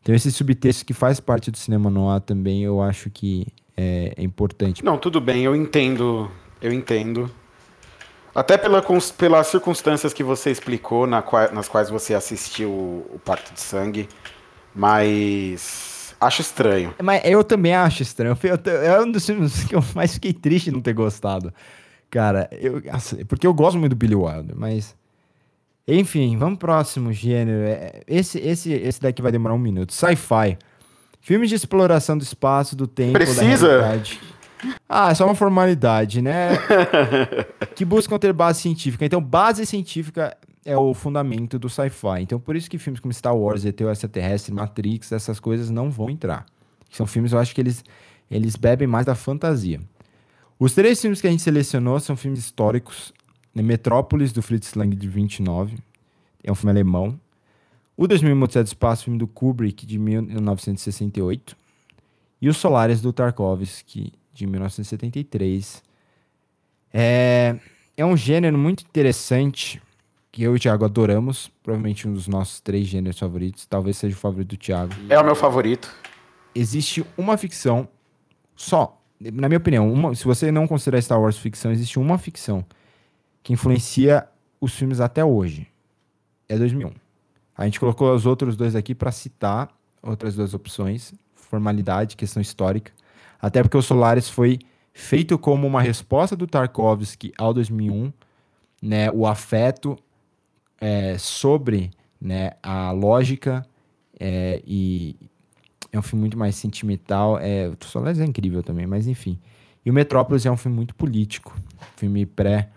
Então 0.03 0.14
esse 0.14 0.30
subtexto 0.30 0.84
que 0.84 0.93
faz 0.93 1.20
parte 1.20 1.51
do 1.51 1.57
cinema 1.57 1.88
noir 1.88 2.20
também, 2.20 2.62
eu 2.62 2.82
acho 2.82 3.09
que 3.09 3.47
é, 3.76 4.12
é 4.16 4.22
importante. 4.22 4.84
Não, 4.84 4.99
tudo 4.99 5.20
bem, 5.20 5.45
eu 5.45 5.57
entendo, 5.57 6.30
eu 6.61 6.72
entendo. 6.72 7.30
Até 8.34 8.57
pela, 8.57 8.82
pelas 9.16 9.47
circunstâncias 9.47 10.12
que 10.12 10.24
você 10.24 10.51
explicou, 10.51 11.07
na 11.07 11.22
nas 11.53 11.68
quais 11.68 11.90
você 11.90 12.14
assistiu 12.14 12.70
o, 12.70 13.20
Pacto 13.22 13.53
de 13.53 13.61
Sangue, 13.61 14.09
mas 14.74 16.14
acho 16.18 16.40
estranho. 16.40 16.95
Mas 17.03 17.22
eu 17.24 17.45
também 17.45 17.74
acho 17.74 18.03
estranho. 18.03 18.36
É 18.82 19.01
um 19.01 19.11
dos 19.11 19.26
filmes 19.26 19.64
que 19.64 19.74
eu 19.74 19.84
mais 19.95 20.14
fiquei 20.14 20.32
triste 20.32 20.66
de 20.66 20.72
não 20.72 20.80
ter 20.80 20.95
gostado. 20.95 21.53
Cara, 22.12 22.46
eu, 22.52 22.82
assim, 22.90 23.24
porque 23.24 23.46
eu 23.46 23.54
gosto 23.54 23.78
muito 23.78 23.92
do 23.92 23.96
Billy 23.96 24.14
Wilder, 24.14 24.54
mas 24.54 24.94
enfim, 25.88 26.36
vamos 26.36 26.58
pro 26.58 26.68
próximo 26.68 27.10
gênero. 27.10 27.66
É, 27.66 28.02
esse, 28.06 28.38
esse, 28.38 28.70
esse 28.70 29.00
daqui 29.00 29.22
vai 29.22 29.32
demorar 29.32 29.54
um 29.54 29.58
minuto. 29.58 29.94
Sci-fi. 29.94 30.58
Filmes 31.22 31.48
de 31.48 31.54
exploração 31.54 32.18
do 32.18 32.22
espaço, 32.22 32.76
do 32.76 32.86
tempo, 32.86 33.14
Precisa? 33.14 33.66
da 33.66 33.78
realidade. 33.78 34.20
Ah, 34.86 35.10
é 35.10 35.14
só 35.14 35.24
uma 35.24 35.34
formalidade, 35.34 36.20
né? 36.20 36.50
que 37.74 37.82
buscam 37.82 38.18
ter 38.18 38.34
base 38.34 38.60
científica. 38.60 39.06
Então, 39.06 39.20
base 39.20 39.64
científica 39.64 40.36
é 40.66 40.76
o 40.76 40.92
fundamento 40.92 41.58
do 41.58 41.70
sci-fi. 41.70 42.20
Então, 42.20 42.38
por 42.38 42.56
isso 42.56 42.68
que 42.68 42.76
filmes 42.76 43.00
como 43.00 43.14
Star 43.14 43.34
Wars, 43.34 43.64
ET, 43.64 43.80
Extraterrestre, 43.80 44.52
Matrix, 44.52 45.12
essas 45.12 45.40
coisas 45.40 45.70
não 45.70 45.90
vão 45.90 46.10
entrar. 46.10 46.44
São 46.90 47.06
filmes, 47.06 47.32
eu 47.32 47.38
acho 47.38 47.54
que 47.54 47.60
eles, 47.60 47.82
eles 48.30 48.54
bebem 48.54 48.86
mais 48.86 49.06
da 49.06 49.14
fantasia. 49.14 49.80
Os 50.62 50.74
três 50.74 51.00
filmes 51.00 51.20
que 51.20 51.26
a 51.26 51.30
gente 51.30 51.42
selecionou 51.42 51.98
são 51.98 52.16
filmes 52.16 52.38
históricos 52.38 53.12
Metrópolis, 53.52 54.30
do 54.30 54.40
Fritz 54.40 54.74
Lang, 54.74 54.94
de 54.94 55.08
29. 55.08 55.76
É 56.40 56.52
um 56.52 56.54
filme 56.54 56.70
alemão. 56.70 57.18
O 57.96 58.06
2000 58.06 58.40
Odisseia 58.40 58.62
do 58.62 58.68
Espaço, 58.68 59.02
filme 59.02 59.18
do 59.18 59.26
Kubrick, 59.26 59.84
de 59.84 59.98
1968. 59.98 61.56
E 62.40 62.48
o 62.48 62.54
Solares, 62.54 63.00
do 63.00 63.12
Tarkovsky, 63.12 64.12
de 64.32 64.46
1973. 64.46 65.82
É, 66.94 67.56
é 67.96 68.06
um 68.06 68.16
gênero 68.16 68.56
muito 68.56 68.84
interessante, 68.84 69.82
que 70.30 70.44
eu 70.44 70.52
e 70.52 70.58
o 70.58 70.60
Thiago 70.60 70.84
adoramos. 70.84 71.50
Provavelmente 71.60 72.06
um 72.06 72.14
dos 72.14 72.28
nossos 72.28 72.60
três 72.60 72.86
gêneros 72.86 73.18
favoritos. 73.18 73.66
Talvez 73.66 73.96
seja 73.96 74.14
o 74.14 74.18
favorito 74.20 74.50
do 74.50 74.56
Thiago. 74.56 74.94
É 75.08 75.18
o 75.18 75.24
meu 75.24 75.34
favorito. 75.34 75.92
Existe 76.54 77.04
uma 77.18 77.36
ficção 77.36 77.88
só, 78.54 79.01
na 79.31 79.49
minha 79.49 79.59
opinião, 79.59 79.93
uma, 79.93 80.14
se 80.14 80.25
você 80.25 80.51
não 80.51 80.66
considerar 80.66 81.01
Star 81.03 81.20
Wars 81.20 81.37
ficção, 81.37 81.70
existe 81.70 81.99
uma 81.99 82.18
ficção 82.18 82.64
que 83.43 83.53
influencia 83.53 84.27
os 84.61 84.75
filmes 84.75 85.01
até 85.01 85.25
hoje. 85.25 85.68
É 86.49 86.57
2001. 86.57 86.93
A 87.57 87.64
gente 87.64 87.79
colocou 87.79 88.12
os 88.14 88.27
outros 88.27 88.57
dois 88.57 88.75
aqui 88.75 88.95
para 88.95 89.12
citar 89.12 89.68
outras 90.03 90.35
duas 90.35 90.55
opções, 90.55 91.14
formalidade, 91.35 92.16
questão 92.16 92.41
histórica. 92.41 92.93
Até 93.41 93.62
porque 93.62 93.77
o 93.77 93.83
Solaris 93.83 94.29
foi 94.29 94.59
feito 94.93 95.39
como 95.39 95.66
uma 95.66 95.81
resposta 95.81 96.37
do 96.37 96.47
Tarkovsky 96.47 97.33
ao 97.39 97.55
2001, 97.55 98.12
né, 98.81 99.11
o 99.12 99.27
afeto 99.27 99.97
é, 100.81 101.16
sobre 101.18 101.91
né, 102.20 102.53
a 102.62 102.91
lógica 102.91 103.64
é, 104.18 104.62
e 104.66 105.16
é 105.93 105.99
um 105.99 106.03
filme 106.03 106.22
muito 106.22 106.38
mais 106.38 106.57
sentimental. 106.57 107.38
É, 107.38 107.68
o 107.68 107.76
Solaris 107.84 108.18
é 108.18 108.24
incrível 108.24 108.62
também, 108.62 108.86
mas 108.86 109.07
enfim. 109.07 109.38
E 109.84 109.90
o 109.90 109.95
Metrópolis 109.95 110.47
é 110.47 110.51
um 110.51 110.57
filme 110.57 110.76
muito 110.76 110.95
político, 110.95 111.55
filme 111.97 112.24
pré 112.24 112.70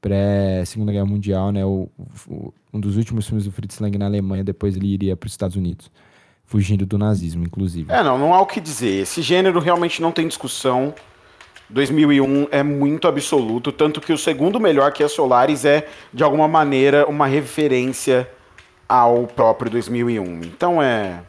pré-Segunda 0.00 0.90
Guerra 0.90 1.06
Mundial, 1.06 1.52
né? 1.52 1.64
O, 1.64 1.88
o, 2.26 2.52
um 2.74 2.80
dos 2.80 2.96
últimos 2.96 3.24
filmes 3.24 3.44
do 3.44 3.52
Fritz 3.52 3.78
Lang 3.78 3.96
na 3.96 4.06
Alemanha, 4.06 4.42
depois 4.42 4.76
ele 4.76 4.88
iria 4.88 5.16
para 5.16 5.28
os 5.28 5.32
Estados 5.32 5.54
Unidos, 5.54 5.92
fugindo 6.44 6.84
do 6.84 6.98
nazismo, 6.98 7.44
inclusive. 7.44 7.92
É, 7.92 8.02
não, 8.02 8.18
não 8.18 8.34
há 8.34 8.40
o 8.40 8.46
que 8.46 8.60
dizer. 8.60 9.02
Esse 9.02 9.22
gênero 9.22 9.60
realmente 9.60 10.02
não 10.02 10.10
tem 10.10 10.26
discussão. 10.26 10.92
2001 11.70 12.48
é 12.50 12.64
muito 12.64 13.06
absoluto, 13.06 13.70
tanto 13.70 14.00
que 14.00 14.12
o 14.12 14.18
segundo 14.18 14.58
melhor, 14.58 14.92
que 14.92 15.04
é 15.04 15.08
Solaris, 15.08 15.64
é, 15.64 15.86
de 16.12 16.24
alguma 16.24 16.48
maneira, 16.48 17.06
uma 17.06 17.26
referência 17.28 18.28
ao 18.88 19.26
próprio 19.26 19.70
2001. 19.70 20.42
Então 20.42 20.82
é, 20.82 21.22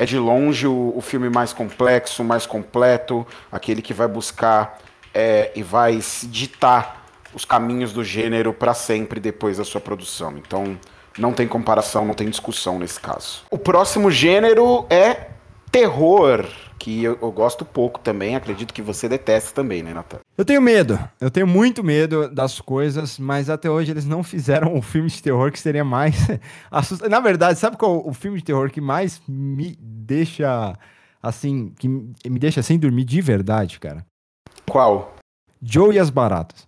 é 0.00 0.06
de 0.06 0.18
longe 0.18 0.66
o, 0.66 0.94
o 0.96 1.02
filme 1.02 1.28
mais 1.28 1.52
complexo, 1.52 2.24
mais 2.24 2.46
completo, 2.46 3.26
aquele 3.52 3.82
que 3.82 3.92
vai 3.92 4.08
buscar 4.08 4.78
é, 5.12 5.52
e 5.54 5.62
vai 5.62 6.00
ditar 6.22 7.04
os 7.34 7.44
caminhos 7.44 7.92
do 7.92 8.02
gênero 8.02 8.54
para 8.54 8.72
sempre 8.72 9.20
depois 9.20 9.58
da 9.58 9.64
sua 9.64 9.78
produção. 9.78 10.38
Então, 10.38 10.78
não 11.18 11.34
tem 11.34 11.46
comparação, 11.46 12.06
não 12.06 12.14
tem 12.14 12.30
discussão 12.30 12.78
nesse 12.78 12.98
caso. 12.98 13.42
O 13.50 13.58
próximo 13.58 14.10
gênero 14.10 14.86
é 14.88 15.32
terror, 15.70 16.46
que 16.78 17.04
eu, 17.04 17.18
eu, 17.20 17.30
gosto 17.30 17.62
pouco 17.62 18.00
também, 18.00 18.34
acredito 18.34 18.72
que 18.72 18.80
você 18.80 19.06
detesta 19.06 19.52
também, 19.52 19.82
né, 19.82 19.92
Natan? 19.92 20.20
Eu 20.40 20.44
tenho 20.46 20.62
medo, 20.62 20.98
eu 21.20 21.30
tenho 21.30 21.46
muito 21.46 21.84
medo 21.84 22.26
das 22.30 22.62
coisas, 22.62 23.18
mas 23.18 23.50
até 23.50 23.68
hoje 23.68 23.90
eles 23.90 24.06
não 24.06 24.22
fizeram 24.22 24.72
um 24.74 24.80
filme 24.80 25.10
de 25.10 25.22
terror 25.22 25.52
que 25.52 25.60
seria 25.60 25.84
mais 25.84 26.16
assustador. 26.72 27.10
Na 27.10 27.20
verdade, 27.20 27.58
sabe 27.58 27.76
qual 27.76 28.08
o 28.08 28.14
filme 28.14 28.38
de 28.38 28.44
terror 28.44 28.70
que 28.70 28.80
mais 28.80 29.20
me 29.28 29.76
deixa 29.78 30.74
assim, 31.22 31.74
que 31.78 31.86
me 31.86 32.38
deixa 32.38 32.62
sem 32.62 32.78
dormir 32.78 33.04
de 33.04 33.20
verdade, 33.20 33.78
cara? 33.78 34.02
Qual? 34.66 35.14
Joe 35.60 35.94
e 35.94 35.98
as 35.98 36.08
Baratas. 36.08 36.66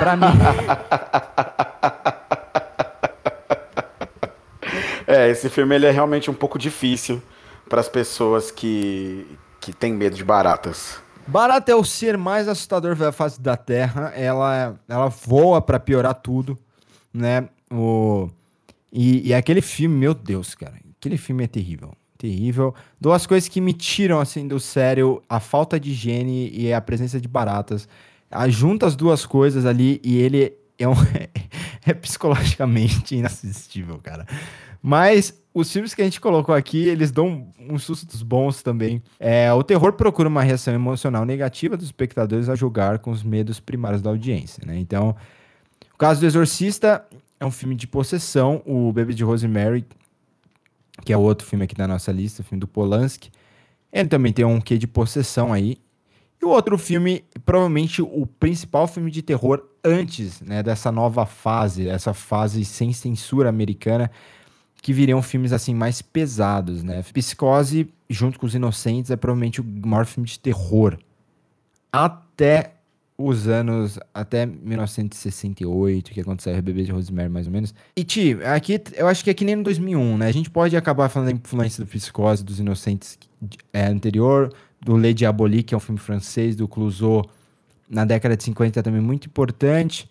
Pra 0.00 0.16
mim. 0.16 0.26
é, 5.06 5.30
esse 5.30 5.48
filme 5.48 5.76
ele 5.76 5.86
é 5.86 5.92
realmente 5.92 6.28
um 6.28 6.34
pouco 6.34 6.58
difícil 6.58 7.22
para 7.68 7.80
as 7.80 7.88
pessoas 7.88 8.50
que, 8.50 9.38
que 9.60 9.72
têm 9.72 9.92
medo 9.92 10.16
de 10.16 10.24
baratas. 10.24 11.05
Barata 11.26 11.72
é 11.72 11.74
o 11.74 11.84
ser 11.84 12.16
mais 12.16 12.46
assustador 12.46 12.94
da 12.94 13.10
face 13.10 13.40
da 13.40 13.56
Terra. 13.56 14.12
Ela, 14.14 14.78
ela 14.88 15.08
voa 15.08 15.60
para 15.60 15.80
piorar 15.80 16.14
tudo, 16.14 16.56
né? 17.12 17.48
O, 17.70 18.28
e, 18.92 19.28
e 19.28 19.34
aquele 19.34 19.60
filme, 19.60 19.96
meu 19.96 20.14
Deus, 20.14 20.54
cara. 20.54 20.74
Aquele 20.98 21.18
filme 21.18 21.44
é 21.44 21.46
terrível. 21.46 21.92
terrível. 22.16 22.74
Duas 23.00 23.26
coisas 23.26 23.48
que 23.48 23.60
me 23.60 23.72
tiram 23.72 24.20
assim 24.20 24.46
do 24.46 24.60
sério, 24.60 25.22
a 25.28 25.40
falta 25.40 25.78
de 25.78 25.90
higiene 25.90 26.50
e 26.52 26.72
a 26.72 26.80
presença 26.80 27.20
de 27.20 27.28
baratas. 27.28 27.88
Junta 28.48 28.86
as 28.86 28.96
duas 28.96 29.26
coisas 29.26 29.66
ali 29.66 30.00
e 30.04 30.18
ele 30.18 30.52
é, 30.78 30.88
um, 30.88 30.94
é 31.84 31.94
psicologicamente 31.94 33.14
inassistível, 33.16 33.98
cara. 33.98 34.26
Mas 34.88 35.36
os 35.52 35.72
filmes 35.72 35.94
que 35.94 36.00
a 36.00 36.04
gente 36.04 36.20
colocou 36.20 36.54
aqui, 36.54 36.86
eles 36.86 37.10
dão 37.10 37.48
uns 37.58 37.82
sustos 37.82 38.22
bons 38.22 38.62
também. 38.62 39.02
É, 39.18 39.52
o 39.52 39.64
terror 39.64 39.94
procura 39.94 40.28
uma 40.28 40.44
reação 40.44 40.72
emocional 40.72 41.24
negativa 41.24 41.76
dos 41.76 41.86
espectadores 41.86 42.48
a 42.48 42.54
julgar 42.54 43.00
com 43.00 43.10
os 43.10 43.24
medos 43.24 43.58
primários 43.58 44.00
da 44.00 44.10
audiência, 44.10 44.62
né? 44.64 44.78
Então, 44.78 45.16
o 45.92 45.98
caso 45.98 46.20
do 46.20 46.26
Exorcista 46.26 47.04
é 47.40 47.44
um 47.44 47.50
filme 47.50 47.74
de 47.74 47.88
possessão. 47.88 48.62
O 48.64 48.92
Baby 48.92 49.12
de 49.12 49.24
Rosemary, 49.24 49.84
que 51.04 51.12
é 51.12 51.16
outro 51.16 51.44
filme 51.44 51.64
aqui 51.64 51.74
da 51.74 51.88
nossa 51.88 52.12
lista, 52.12 52.42
o 52.42 52.44
filme 52.44 52.60
do 52.60 52.68
Polanski, 52.68 53.32
ele 53.92 54.08
também 54.08 54.32
tem 54.32 54.44
um 54.44 54.60
quê 54.60 54.78
de 54.78 54.86
possessão 54.86 55.52
aí. 55.52 55.78
E 56.40 56.44
o 56.44 56.50
outro 56.50 56.78
filme, 56.78 57.24
provavelmente 57.44 58.00
o 58.02 58.24
principal 58.38 58.86
filme 58.86 59.10
de 59.10 59.20
terror 59.20 59.64
antes 59.82 60.40
né, 60.42 60.62
dessa 60.62 60.92
nova 60.92 61.26
fase, 61.26 61.88
essa 61.88 62.14
fase 62.14 62.64
sem 62.64 62.92
censura 62.92 63.48
americana, 63.48 64.12
que 64.86 64.92
viriam 64.92 65.20
filmes 65.20 65.52
assim 65.52 65.74
mais 65.74 66.00
pesados, 66.00 66.84
né? 66.84 67.02
Psicose, 67.12 67.88
junto 68.08 68.38
com 68.38 68.46
Os 68.46 68.54
Inocentes, 68.54 69.10
é 69.10 69.16
provavelmente 69.16 69.60
o 69.60 69.64
maior 69.64 70.06
filme 70.06 70.28
de 70.28 70.38
terror. 70.38 70.96
Até 71.92 72.74
os 73.18 73.48
anos, 73.48 73.98
até 74.14 74.46
1968, 74.46 76.12
que 76.12 76.20
aconteceu 76.20 76.56
o 76.56 76.62
Bebê 76.62 76.84
de 76.84 76.92
Rosemary, 76.92 77.28
mais 77.28 77.48
ou 77.48 77.52
menos. 77.52 77.74
E, 77.96 78.04
Ti, 78.04 78.38
aqui, 78.44 78.80
eu 78.94 79.08
acho 79.08 79.24
que 79.24 79.30
é 79.30 79.34
que 79.34 79.44
nem 79.44 79.56
no 79.56 79.64
2001, 79.64 80.18
né? 80.18 80.28
A 80.28 80.32
gente 80.32 80.50
pode 80.50 80.76
acabar 80.76 81.08
falando 81.08 81.30
da 81.30 81.36
influência 81.36 81.84
do 81.84 81.90
Psicose, 81.90 82.44
dos 82.44 82.60
Inocentes 82.60 83.18
é, 83.72 83.86
anterior, 83.86 84.54
do 84.80 84.96
Le 84.96 85.12
Diabolique, 85.12 85.64
que 85.64 85.74
é 85.74 85.76
um 85.76 85.80
filme 85.80 85.98
francês, 85.98 86.54
do 86.54 86.68
Clouseau, 86.68 87.28
na 87.90 88.04
década 88.04 88.36
de 88.36 88.44
50 88.44 88.80
também 88.84 89.00
muito 89.00 89.26
importante. 89.26 90.08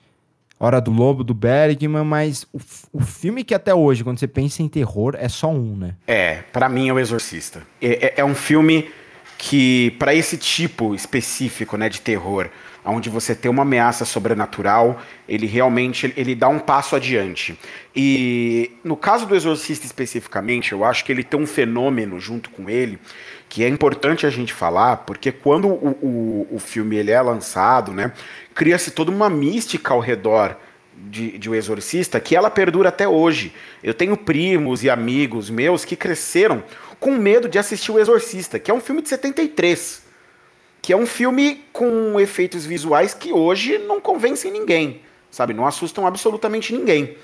Hora 0.57 0.79
do 0.79 0.91
Lobo, 0.91 1.23
do 1.23 1.33
Bergman, 1.33 2.05
mas 2.05 2.43
o, 2.53 2.59
o 2.93 3.01
filme 3.01 3.43
que 3.43 3.53
até 3.53 3.75
hoje, 3.75 4.03
quando 4.03 4.19
você 4.19 4.27
pensa 4.27 4.63
em 4.63 4.69
terror, 4.69 5.15
é 5.19 5.27
só 5.27 5.49
um, 5.49 5.75
né? 5.75 5.95
É, 6.07 6.43
para 6.53 6.69
mim 6.69 6.87
é 6.87 6.93
o 6.93 6.99
Exorcista. 6.99 7.61
É, 7.81 8.07
é, 8.07 8.13
é 8.17 8.25
um 8.25 8.35
filme 8.35 8.89
que, 9.37 9.91
para 9.99 10.13
esse 10.15 10.37
tipo 10.37 10.95
específico 10.95 11.75
né, 11.75 11.89
de 11.89 11.99
terror, 11.99 12.49
onde 12.85 13.09
você 13.09 13.33
tem 13.33 13.49
uma 13.49 13.63
ameaça 13.63 14.05
sobrenatural, 14.05 15.01
ele 15.27 15.47
realmente 15.47 16.13
ele 16.15 16.35
dá 16.35 16.47
um 16.47 16.59
passo 16.59 16.95
adiante. 16.95 17.57
E 17.95 18.71
no 18.83 18.95
caso 18.95 19.25
do 19.25 19.35
Exorcista 19.35 19.85
especificamente, 19.85 20.71
eu 20.71 20.85
acho 20.85 21.03
que 21.03 21.11
ele 21.11 21.23
tem 21.23 21.39
um 21.39 21.47
fenômeno 21.47 22.19
junto 22.19 22.49
com 22.49 22.69
ele 22.69 22.99
que 23.47 23.63
é 23.63 23.69
importante 23.69 24.25
a 24.25 24.29
gente 24.29 24.53
falar, 24.53 24.97
porque 24.97 25.31
quando 25.31 25.67
o, 25.67 25.97
o, 26.01 26.47
o 26.51 26.59
filme 26.59 26.95
ele 26.95 27.11
é 27.11 27.21
lançado, 27.21 27.91
né, 27.91 28.11
cria-se 28.53 28.91
toda 28.91 29.11
uma 29.11 29.29
mística 29.29 29.93
ao 29.93 29.99
redor 29.99 30.57
de, 30.95 31.37
de 31.37 31.49
O 31.49 31.55
Exorcista 31.55 32.19
que 32.19 32.35
ela 32.35 32.49
perdura 32.49 32.89
até 32.89 33.07
hoje. 33.07 33.53
Eu 33.83 33.93
tenho 33.93 34.15
primos 34.17 34.83
e 34.83 34.89
amigos 34.89 35.49
meus 35.49 35.85
que 35.85 35.95
cresceram 35.95 36.63
com 36.99 37.15
medo 37.15 37.47
de 37.47 37.59
assistir 37.59 37.91
O 37.91 37.99
Exorcista, 37.99 38.57
que 38.57 38.71
é 38.71 38.73
um 38.73 38.81
filme 38.81 39.01
de 39.01 39.09
73. 39.09 40.03
Que 40.81 40.93
é 40.93 40.97
um 40.97 41.05
filme 41.05 41.63
com 41.73 42.19
efeitos 42.19 42.65
visuais 42.65 43.13
que 43.13 43.33
hoje 43.33 43.77
não 43.79 43.99
convencem 43.99 44.51
ninguém, 44.51 45.01
sabe? 45.31 45.53
Não 45.53 45.65
assustam 45.65 46.05
absolutamente 46.05 46.73
ninguém 46.73 47.15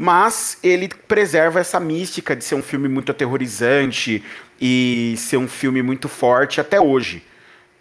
mas 0.00 0.58
ele 0.62 0.88
preserva 1.08 1.58
essa 1.58 1.80
mística 1.80 2.36
de 2.36 2.44
ser 2.44 2.54
um 2.54 2.62
filme 2.62 2.88
muito 2.88 3.10
aterrorizante 3.10 4.22
e 4.60 5.14
ser 5.16 5.36
um 5.36 5.48
filme 5.48 5.82
muito 5.82 6.08
forte 6.08 6.60
até 6.60 6.80
hoje. 6.80 7.22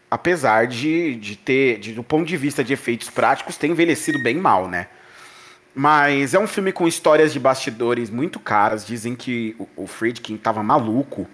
Apesar 0.10 0.68
de, 0.68 1.16
de 1.16 1.36
ter, 1.36 1.80
de, 1.80 1.94
do 1.94 2.04
ponto 2.04 2.26
de 2.26 2.38
vista 2.38 2.64
de 2.64 2.74
efeitos 2.74 3.10
práticos, 3.10 3.58
ter 3.58 3.68
envelhecido 3.68 4.22
bem 4.22 4.36
mal, 4.36 4.68
né? 4.70 4.88
Mas 5.76 6.34
é 6.34 6.40
um 6.40 6.48
filme 6.48 6.72
com 6.72 6.88
histórias 6.88 7.34
de 7.34 7.40
bastidores 7.40 8.10
muito 8.10 8.40
caras. 8.40 8.86
Dizem 8.86 9.16
que 9.16 9.56
o, 9.60 9.84
o 9.84 9.88
Friedkin 9.88 10.36
estava 10.36 10.64
maluco 10.64 11.28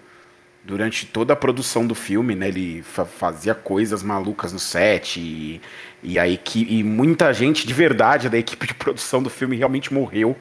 durante 0.64 1.06
toda 1.06 1.32
a 1.32 1.36
produção 1.36 1.86
do 1.86 1.94
filme, 1.94 2.34
né? 2.34 2.48
Ele 2.48 2.82
fa 2.82 3.04
fazia 3.04 3.54
coisas 3.54 4.02
malucas 4.02 4.52
no 4.52 4.58
set 4.58 5.20
e, 5.20 5.60
e, 6.02 6.18
a 6.18 6.28
equipe, 6.28 6.74
e 6.74 6.82
muita 6.82 7.32
gente 7.32 7.66
de 7.66 7.72
verdade 7.72 8.28
da 8.28 8.36
equipe 8.36 8.66
de 8.66 8.74
produção 8.74 9.22
do 9.22 9.30
filme 9.30 9.56
realmente 9.56 9.94
morreu 9.94 10.36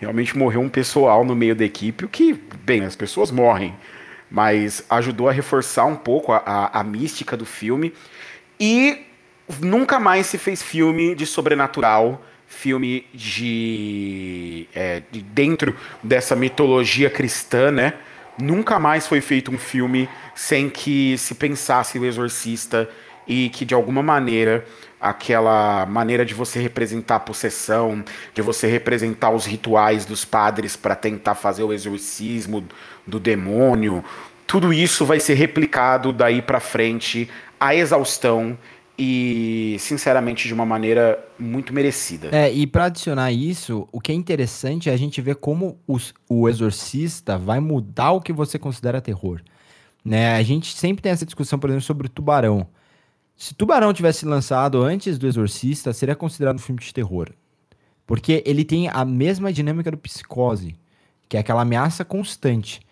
Realmente 0.00 0.36
morreu 0.36 0.62
um 0.62 0.68
pessoal 0.68 1.26
no 1.26 1.36
meio 1.36 1.54
da 1.54 1.62
equipe, 1.62 2.06
o 2.06 2.08
que, 2.08 2.32
bem, 2.64 2.84
as 2.84 2.96
pessoas 2.96 3.30
morrem, 3.30 3.74
mas 4.30 4.84
ajudou 4.88 5.28
a 5.28 5.32
reforçar 5.32 5.84
um 5.86 5.96
pouco 5.96 6.32
a, 6.32 6.42
a, 6.44 6.80
a 6.80 6.84
mística 6.84 7.36
do 7.36 7.44
filme. 7.44 7.92
E 8.58 9.06
nunca 9.60 9.98
mais 9.98 10.26
se 10.26 10.38
fez 10.38 10.62
filme 10.62 11.14
de 11.14 11.26
sobrenatural, 11.26 12.22
filme 12.46 13.06
de, 13.12 14.68
é, 14.74 15.02
de 15.10 15.22
dentro 15.22 15.74
dessa 16.02 16.36
mitologia 16.36 17.10
cristã, 17.10 17.70
né? 17.70 17.94
Nunca 18.38 18.78
mais 18.78 19.06
foi 19.06 19.20
feito 19.20 19.50
um 19.50 19.58
filme 19.58 20.08
sem 20.34 20.70
que 20.70 21.16
se 21.18 21.34
pensasse 21.34 21.98
o 21.98 22.04
exorcista 22.04 22.88
e 23.26 23.48
que 23.50 23.64
de 23.64 23.74
alguma 23.74 24.02
maneira 24.02 24.64
aquela 25.00 25.86
maneira 25.86 26.26
de 26.26 26.34
você 26.34 26.60
representar 26.60 27.16
a 27.16 27.20
possessão, 27.20 28.04
de 28.34 28.42
você 28.42 28.66
representar 28.66 29.30
os 29.30 29.46
rituais 29.46 30.04
dos 30.04 30.24
padres 30.24 30.76
para 30.76 30.94
tentar 30.94 31.34
fazer 31.34 31.62
o 31.62 31.72
exorcismo 31.72 32.66
do 33.10 33.20
demônio, 33.20 34.02
tudo 34.46 34.72
isso 34.72 35.04
vai 35.04 35.20
ser 35.20 35.34
replicado 35.34 36.12
daí 36.12 36.40
para 36.40 36.60
frente 36.60 37.28
à 37.58 37.74
exaustão 37.74 38.56
e, 38.98 39.76
sinceramente, 39.78 40.46
de 40.46 40.54
uma 40.54 40.64
maneira 40.64 41.22
muito 41.38 41.72
merecida. 41.74 42.28
É, 42.32 42.52
e 42.52 42.66
para 42.66 42.86
adicionar 42.86 43.32
isso, 43.32 43.88
o 43.92 44.00
que 44.00 44.12
é 44.12 44.14
interessante 44.14 44.88
é 44.88 44.92
a 44.92 44.96
gente 44.96 45.20
ver 45.20 45.36
como 45.36 45.78
os, 45.86 46.14
o 46.28 46.48
exorcista 46.48 47.36
vai 47.36 47.60
mudar 47.60 48.12
o 48.12 48.20
que 48.20 48.32
você 48.32 48.58
considera 48.58 49.00
terror. 49.00 49.40
Né? 50.04 50.34
A 50.36 50.42
gente 50.42 50.76
sempre 50.76 51.02
tem 51.02 51.12
essa 51.12 51.26
discussão, 51.26 51.58
por 51.58 51.68
exemplo, 51.68 51.84
sobre 51.84 52.06
o 52.06 52.10
tubarão. 52.10 52.66
Se 53.40 53.54
Tubarão 53.54 53.90
tivesse 53.94 54.26
lançado 54.26 54.82
antes 54.82 55.16
do 55.16 55.26
Exorcista, 55.26 55.94
seria 55.94 56.14
considerado 56.14 56.56
um 56.56 56.60
filme 56.60 56.78
de 56.78 56.92
terror. 56.92 57.30
Porque 58.06 58.42
ele 58.44 58.66
tem 58.66 58.88
a 58.88 59.02
mesma 59.02 59.50
dinâmica 59.50 59.90
do 59.90 59.96
Psicose, 59.96 60.76
que 61.26 61.38
é 61.38 61.40
aquela 61.40 61.62
ameaça 61.62 62.04
constante. 62.04 62.82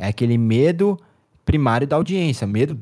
É 0.00 0.08
aquele 0.08 0.38
medo 0.38 0.98
primário 1.44 1.86
da 1.86 1.96
audiência, 1.96 2.46
medo 2.46 2.78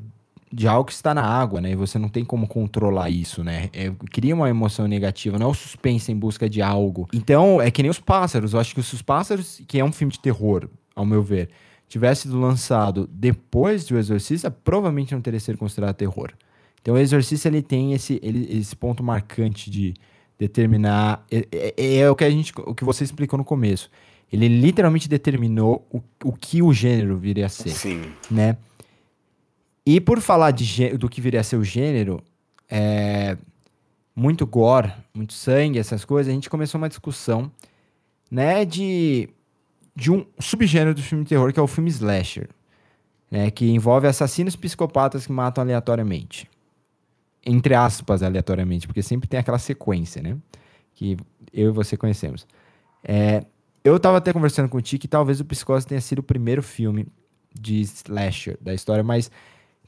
de 0.50 0.66
algo 0.66 0.86
que 0.86 0.92
está 0.92 1.12
na 1.12 1.22
água, 1.22 1.60
né? 1.60 1.72
E 1.72 1.76
você 1.76 1.98
não 1.98 2.08
tem 2.08 2.24
como 2.24 2.48
controlar 2.48 3.10
isso, 3.10 3.44
né? 3.44 3.68
É, 3.72 3.92
cria 4.10 4.34
uma 4.34 4.48
emoção 4.48 4.86
negativa, 4.86 5.38
não 5.38 5.48
é 5.48 5.50
o 5.50 5.54
suspense 5.54 6.10
em 6.10 6.16
busca 6.16 6.48
de 6.48 6.62
algo. 6.62 7.06
Então, 7.12 7.60
é 7.60 7.70
que 7.70 7.82
nem 7.82 7.90
os 7.90 8.00
pássaros. 8.00 8.54
Eu 8.54 8.60
acho 8.60 8.74
que 8.74 8.80
os 8.80 9.02
pássaros, 9.02 9.60
que 9.68 9.78
é 9.78 9.84
um 9.84 9.92
filme 9.92 10.12
de 10.12 10.20
terror, 10.20 10.68
ao 10.96 11.04
meu 11.04 11.22
ver, 11.22 11.50
tivesse 11.88 12.22
sido 12.22 12.40
lançado 12.40 13.08
depois 13.12 13.84
do 13.84 13.98
Exorcista, 13.98 14.50
provavelmente 14.50 15.14
não 15.14 15.20
teria 15.20 15.40
sido 15.40 15.58
considerado 15.58 15.94
terror. 15.94 16.32
Então 16.80 16.94
o 16.94 16.98
exorcista 16.98 17.48
ele 17.48 17.60
tem 17.60 17.92
esse, 17.92 18.18
ele, 18.22 18.58
esse 18.58 18.74
ponto 18.74 19.02
marcante 19.02 19.70
de 19.70 19.94
determinar. 20.38 21.24
É, 21.30 21.74
é, 21.76 21.96
é, 21.98 22.10
o 22.10 22.14
que 22.14 22.24
a 22.24 22.30
gente, 22.30 22.52
o 22.56 22.74
que 22.74 22.84
você 22.84 23.04
explicou 23.04 23.36
no 23.36 23.44
começo. 23.44 23.90
Ele 24.32 24.48
literalmente 24.48 25.08
determinou 25.08 25.86
o, 25.90 26.02
o 26.24 26.32
que 26.32 26.62
o 26.62 26.72
gênero 26.72 27.16
viria 27.16 27.46
a 27.46 27.48
ser. 27.48 27.70
Sim. 27.70 28.02
Né? 28.30 28.56
E 29.84 30.00
por 30.00 30.20
falar 30.20 30.50
de, 30.50 30.96
do 30.96 31.08
que 31.08 31.20
viria 31.20 31.40
a 31.40 31.44
ser 31.44 31.56
o 31.56 31.64
gênero, 31.64 32.22
é, 32.70 33.38
muito 34.14 34.46
gore, 34.46 34.92
muito 35.14 35.32
sangue, 35.32 35.78
essas 35.78 36.04
coisas, 36.04 36.30
a 36.30 36.34
gente 36.34 36.50
começou 36.50 36.78
uma 36.78 36.88
discussão 36.88 37.50
né, 38.30 38.64
de, 38.64 39.30
de 39.96 40.10
um 40.10 40.26
subgênero 40.38 40.94
do 40.94 41.02
filme 41.02 41.24
de 41.24 41.30
terror, 41.30 41.52
que 41.52 41.58
é 41.58 41.62
o 41.62 41.66
filme 41.66 41.88
slasher. 41.90 42.48
Né, 43.30 43.50
que 43.50 43.70
envolve 43.70 44.06
assassinos 44.06 44.56
psicopatas 44.56 45.26
que 45.26 45.32
matam 45.32 45.62
aleatoriamente 45.62 46.48
entre 47.44 47.74
aspas, 47.74 48.22
aleatoriamente, 48.22 48.86
porque 48.86 49.02
sempre 49.02 49.26
tem 49.26 49.40
aquela 49.40 49.58
sequência, 49.58 50.20
né? 50.20 50.36
Que 50.94 51.16
eu 51.52 51.70
e 51.70 51.72
você 51.72 51.96
conhecemos. 51.96 52.46
É, 53.02 53.44
eu 53.90 54.00
tava 54.00 54.18
até 54.18 54.32
conversando 54.32 54.68
com 54.68 54.78
o 54.78 54.82
que 54.82 55.08
talvez 55.08 55.40
o 55.40 55.44
Psicose 55.44 55.86
tenha 55.86 56.00
sido 56.00 56.20
o 56.20 56.22
primeiro 56.22 56.62
filme 56.62 57.06
de 57.54 57.80
slasher 57.80 58.56
da 58.60 58.74
história, 58.74 59.02
mas 59.02 59.30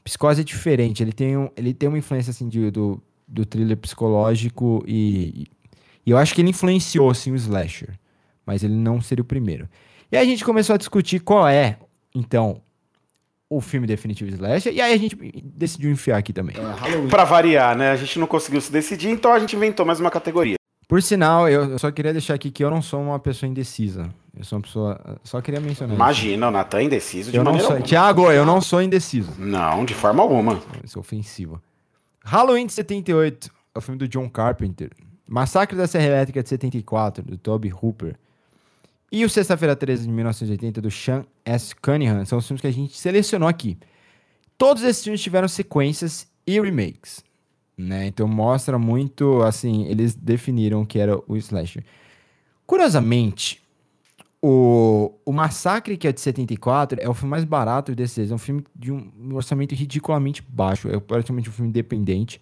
Psicose 0.03 0.41
é 0.41 0.43
diferente. 0.43 1.03
Ele 1.03 1.13
tem, 1.13 1.37
um, 1.37 1.49
ele 1.55 1.73
tem 1.73 1.89
uma 1.89 1.97
influência, 1.97 2.31
assim, 2.31 2.47
de, 2.47 2.71
do, 2.71 3.01
do 3.27 3.45
thriller 3.45 3.77
psicológico 3.77 4.83
e, 4.87 5.47
e 6.05 6.11
eu 6.11 6.17
acho 6.17 6.33
que 6.33 6.41
ele 6.41 6.49
influenciou, 6.49 7.13
sim, 7.13 7.31
o 7.31 7.35
slasher. 7.35 7.97
Mas 8.45 8.63
ele 8.63 8.75
não 8.75 9.01
seria 9.01 9.21
o 9.21 9.25
primeiro. 9.25 9.69
E 10.11 10.17
aí 10.17 10.25
a 10.25 10.29
gente 10.29 10.43
começou 10.43 10.73
a 10.73 10.77
discutir 10.77 11.19
qual 11.19 11.47
é, 11.47 11.77
então, 12.13 12.61
o 13.49 13.59
filme 13.59 13.85
definitivo 13.85 14.29
Slash, 14.31 14.69
e 14.69 14.81
aí 14.81 14.93
a 14.93 14.97
gente 14.97 15.15
decidiu 15.43 15.91
enfiar 15.91 16.17
aqui 16.17 16.31
também. 16.31 16.55
É, 16.55 17.07
pra 17.07 17.25
variar, 17.25 17.77
né? 17.77 17.91
A 17.91 17.95
gente 17.95 18.17
não 18.17 18.25
conseguiu 18.25 18.61
se 18.61 18.71
decidir, 18.71 19.09
então 19.09 19.33
a 19.33 19.39
gente 19.39 19.55
inventou 19.55 19.85
mais 19.85 19.99
uma 19.99 20.09
categoria. 20.09 20.55
Por 20.91 21.01
sinal, 21.01 21.47
eu 21.47 21.79
só 21.79 21.89
queria 21.89 22.11
deixar 22.11 22.33
aqui 22.33 22.51
que 22.51 22.61
eu 22.61 22.69
não 22.69 22.81
sou 22.81 23.01
uma 23.01 23.17
pessoa 23.17 23.49
indecisa. 23.49 24.13
Eu 24.37 24.43
sou 24.43 24.57
uma 24.57 24.61
pessoa. 24.61 25.19
Só 25.23 25.39
queria 25.39 25.61
mencionar. 25.61 25.95
Imagina, 25.95 26.49
o 26.49 26.51
Natan 26.51 26.79
é 26.79 26.83
indeciso 26.83 27.31
de 27.31 27.37
eu 27.37 27.45
não 27.45 27.53
maneira 27.53 27.65
sou. 27.65 27.75
alguma. 27.77 27.87
Tiago, 27.87 28.29
eu 28.29 28.45
não 28.45 28.59
sou 28.59 28.81
indeciso. 28.81 29.31
Não, 29.39 29.85
de 29.85 29.93
forma 29.93 30.21
alguma. 30.21 30.61
Isso 30.83 30.99
é 30.99 30.99
ofensivo. 30.99 31.61
Halloween 32.25 32.65
de 32.65 32.73
78 32.73 33.49
é 33.73 33.79
o 33.79 33.81
filme 33.81 33.99
do 33.99 34.05
John 34.05 34.29
Carpenter. 34.29 34.91
Massacre 35.25 35.77
da 35.77 35.87
Serra 35.87 36.07
Elétrica 36.07 36.43
de 36.43 36.49
74, 36.49 37.23
do 37.23 37.37
Toby 37.37 37.71
Hooper. 37.71 38.17
E 39.09 39.23
o 39.23 39.29
Sexta-feira 39.29 39.77
13 39.77 40.07
de 40.07 40.11
1980, 40.11 40.81
do 40.81 40.91
Sean 40.91 41.23
S. 41.45 41.73
Cunningham, 41.73 42.25
são 42.25 42.37
os 42.37 42.45
filmes 42.45 42.59
que 42.59 42.67
a 42.67 42.71
gente 42.71 42.99
selecionou 42.99 43.47
aqui. 43.47 43.77
Todos 44.57 44.83
esses 44.83 45.01
filmes 45.01 45.21
tiveram 45.21 45.47
sequências 45.47 46.27
e 46.45 46.59
remakes. 46.59 47.23
Né? 47.81 48.07
Então 48.07 48.27
mostra 48.27 48.77
muito, 48.77 49.41
assim, 49.41 49.85
eles 49.87 50.15
definiram 50.15 50.85
que 50.85 50.99
era 50.99 51.19
o 51.27 51.35
slasher. 51.35 51.83
Curiosamente, 52.65 53.61
o, 54.41 55.13
o 55.25 55.31
Massacre, 55.31 55.97
que 55.97 56.07
é 56.07 56.11
de 56.11 56.21
74, 56.21 56.99
é 57.01 57.09
o 57.09 57.13
filme 57.13 57.31
mais 57.31 57.43
barato 57.43 57.93
desses. 57.95 58.31
É 58.31 58.33
um 58.33 58.37
filme 58.37 58.63
de 58.75 58.91
um 58.91 59.33
orçamento 59.33 59.73
ridiculamente 59.73 60.43
baixo. 60.47 60.89
É 60.89 60.99
praticamente 60.99 61.49
um 61.49 61.51
filme 61.51 61.69
independente. 61.69 62.39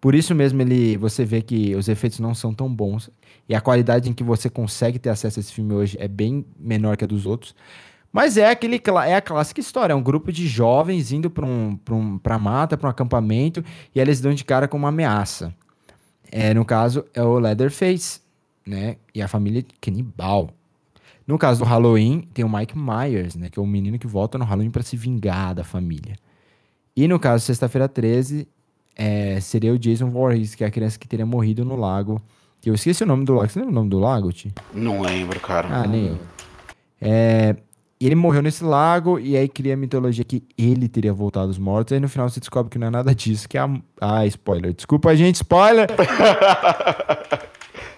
Por 0.00 0.14
isso 0.14 0.34
mesmo 0.34 0.60
ele, 0.62 0.96
você 0.96 1.24
vê 1.24 1.40
que 1.42 1.74
os 1.74 1.88
efeitos 1.88 2.20
não 2.20 2.34
são 2.34 2.54
tão 2.54 2.72
bons. 2.72 3.10
E 3.48 3.54
a 3.54 3.60
qualidade 3.60 4.08
em 4.08 4.12
que 4.12 4.22
você 4.22 4.48
consegue 4.48 4.98
ter 4.98 5.10
acesso 5.10 5.38
a 5.38 5.40
esse 5.40 5.52
filme 5.52 5.74
hoje 5.74 5.96
é 6.00 6.08
bem 6.08 6.44
menor 6.58 6.96
que 6.96 7.04
a 7.04 7.06
dos 7.06 7.26
outros. 7.26 7.54
Mas 8.14 8.36
é 8.36 8.48
aquele 8.48 8.80
é 9.08 9.16
a 9.16 9.20
clássica 9.20 9.58
história, 9.58 9.92
é 9.92 9.96
um 9.96 10.02
grupo 10.02 10.30
de 10.30 10.46
jovens 10.46 11.10
indo 11.10 11.28
para 11.28 11.44
um, 11.44 11.76
pra 11.76 11.94
um, 11.96 12.16
pra 12.16 12.38
mata, 12.38 12.76
para 12.76 12.86
um 12.86 12.90
acampamento, 12.90 13.64
e 13.92 13.98
eles 13.98 14.20
dão 14.20 14.32
de 14.32 14.44
cara 14.44 14.68
com 14.68 14.76
uma 14.76 14.90
ameaça. 14.90 15.52
É, 16.30 16.54
no 16.54 16.64
caso, 16.64 17.04
é 17.12 17.20
o 17.20 17.40
Leatherface, 17.40 18.20
né? 18.64 18.98
E 19.12 19.20
a 19.20 19.26
família 19.26 19.64
canibal. 19.80 20.50
No 21.26 21.36
caso 21.36 21.58
do 21.58 21.64
Halloween, 21.64 22.28
tem 22.32 22.44
o 22.44 22.48
Mike 22.48 22.78
Myers, 22.78 23.34
né? 23.34 23.48
Que 23.50 23.58
é 23.58 23.62
o 23.62 23.66
menino 23.66 23.98
que 23.98 24.06
volta 24.06 24.38
no 24.38 24.44
Halloween 24.44 24.70
para 24.70 24.84
se 24.84 24.96
vingar 24.96 25.52
da 25.52 25.64
família. 25.64 26.14
E 26.96 27.08
no 27.08 27.18
caso, 27.18 27.44
sexta-feira 27.44 27.88
13, 27.88 28.46
é, 28.94 29.40
seria 29.40 29.72
o 29.72 29.78
Jason 29.78 30.08
Voorhees, 30.08 30.54
que 30.54 30.62
é 30.62 30.68
a 30.68 30.70
criança 30.70 31.00
que 31.00 31.08
teria 31.08 31.26
morrido 31.26 31.64
no 31.64 31.74
lago. 31.74 32.22
Eu 32.64 32.74
esqueci 32.74 33.02
o 33.02 33.06
nome 33.06 33.24
do 33.24 33.34
lago. 33.34 33.48
Você 33.48 33.58
lembra 33.58 33.72
o 33.72 33.74
nome 33.74 33.90
do 33.90 33.98
lago, 33.98 34.32
Ti? 34.32 34.52
Não 34.72 35.00
lembro, 35.00 35.40
cara. 35.40 35.68
Ah, 35.68 35.84
nem 35.84 36.10
eu. 36.10 36.18
É, 37.00 37.56
ele 38.06 38.14
morreu 38.14 38.42
nesse 38.42 38.64
lago 38.64 39.18
e 39.18 39.36
aí 39.36 39.48
cria 39.48 39.74
a 39.74 39.76
mitologia 39.76 40.24
que 40.24 40.42
ele 40.58 40.88
teria 40.88 41.12
voltado 41.12 41.48
dos 41.48 41.58
mortos. 41.58 41.92
Aí 41.92 42.00
no 42.00 42.08
final 42.08 42.28
você 42.28 42.40
descobre 42.40 42.70
que 42.70 42.78
não 42.78 42.88
é 42.88 42.90
nada 42.90 43.14
disso, 43.14 43.48
que 43.48 43.56
é 43.56 43.60
a... 43.60 43.70
Ah, 44.00 44.26
spoiler. 44.26 44.74
Desculpa, 44.74 45.14
gente, 45.16 45.36
spoiler! 45.36 45.88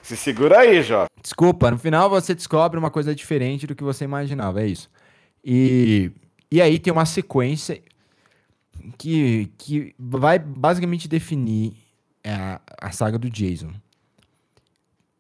Se 0.03 0.17
segura 0.17 0.61
aí, 0.61 0.83
Jó. 0.83 1.07
Desculpa, 1.21 1.71
no 1.71 1.79
final 1.79 2.09
você 2.09 2.35
descobre 2.35 2.79
uma 2.79 2.91
coisa 2.91 3.13
diferente 3.13 3.67
do 3.67 3.75
que 3.75 3.83
você 3.83 4.05
imaginava, 4.05 4.63
é 4.63 4.69
isso. 4.69 4.89
E, 5.45 6.13
e 6.49 6.63
aí 6.63 6.79
tem 6.79 6.93
uma 6.93 7.05
sequência 7.05 7.83
que, 8.97 9.51
que 9.59 9.95
vai 9.99 10.39
basicamente 10.39 11.09
definir 11.09 11.73
a, 12.25 12.61
a 12.81 12.93
saga 12.93 13.19
do 13.19 13.29
Jason. 13.29 13.73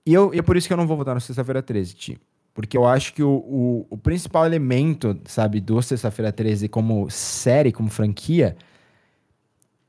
E, 0.04 0.14
eu, 0.14 0.32
e 0.32 0.38
é 0.38 0.42
por 0.42 0.56
isso 0.56 0.68
que 0.68 0.72
eu 0.72 0.76
não 0.76 0.86
vou 0.86 0.96
votar 0.96 1.14
no 1.14 1.20
Sexta-feira 1.20 1.60
13, 1.60 1.94
Ti. 1.94 2.20
Porque 2.56 2.74
eu 2.74 2.86
acho 2.86 3.12
que 3.12 3.22
o, 3.22 3.34
o, 3.34 3.86
o 3.90 3.98
principal 3.98 4.46
elemento, 4.46 5.14
sabe, 5.26 5.60
do 5.60 5.82
Sexta-feira 5.82 6.32
13 6.32 6.70
como 6.70 7.06
série, 7.10 7.70
como 7.70 7.90
franquia, 7.90 8.56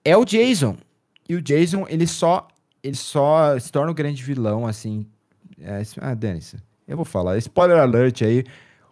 é 0.03 0.17
o 0.17 0.25
Jason. 0.25 0.75
E 1.29 1.35
o 1.35 1.41
Jason, 1.41 1.85
ele 1.87 2.05
só, 2.05 2.45
ele 2.83 2.97
só 2.97 3.57
se 3.57 3.71
torna 3.71 3.89
o 3.89 3.95
grande 3.95 4.21
vilão, 4.21 4.67
assim. 4.67 5.05
É, 5.61 5.81
ah, 6.01 6.13
dane-se. 6.13 6.57
Eu 6.85 6.97
vou 6.97 7.05
falar. 7.05 7.37
Spoiler 7.37 7.77
alert 7.77 8.21
aí. 8.23 8.43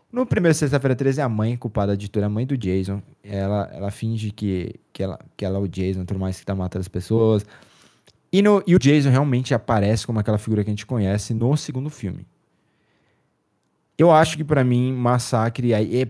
No 0.09 0.25
primeiro 0.25 0.55
Sexta-feira 0.55 0.95
13, 0.95 1.19
a 1.19 1.27
mãe 1.27 1.57
culpada 1.57 1.97
de 1.97 2.09
tudo, 2.09 2.23
a 2.23 2.29
mãe 2.29 2.45
do 2.45 2.57
Jason. 2.57 3.01
Ela, 3.21 3.69
ela 3.73 3.91
finge 3.91 4.31
que, 4.31 4.73
que, 4.93 5.03
ela, 5.03 5.19
que 5.35 5.43
ela 5.43 5.57
é 5.57 5.61
o 5.61 5.67
Jason, 5.67 6.05
por 6.05 6.17
mais 6.17 6.39
que 6.39 6.45
tá 6.45 6.55
matando 6.55 6.79
as 6.79 6.87
pessoas. 6.87 7.45
E, 8.31 8.41
no, 8.41 8.63
e 8.65 8.73
o 8.73 8.79
Jason 8.79 9.09
realmente 9.09 9.53
aparece 9.53 10.07
como 10.07 10.17
aquela 10.17 10.37
figura 10.37 10.63
que 10.63 10.69
a 10.69 10.71
gente 10.71 10.85
conhece 10.85 11.33
no 11.33 11.57
segundo 11.57 11.89
filme. 11.89 12.25
Eu 13.97 14.11
acho 14.11 14.37
que 14.37 14.43
para 14.43 14.63
mim, 14.63 14.93
Massacre 14.93 15.73
é 15.73 16.07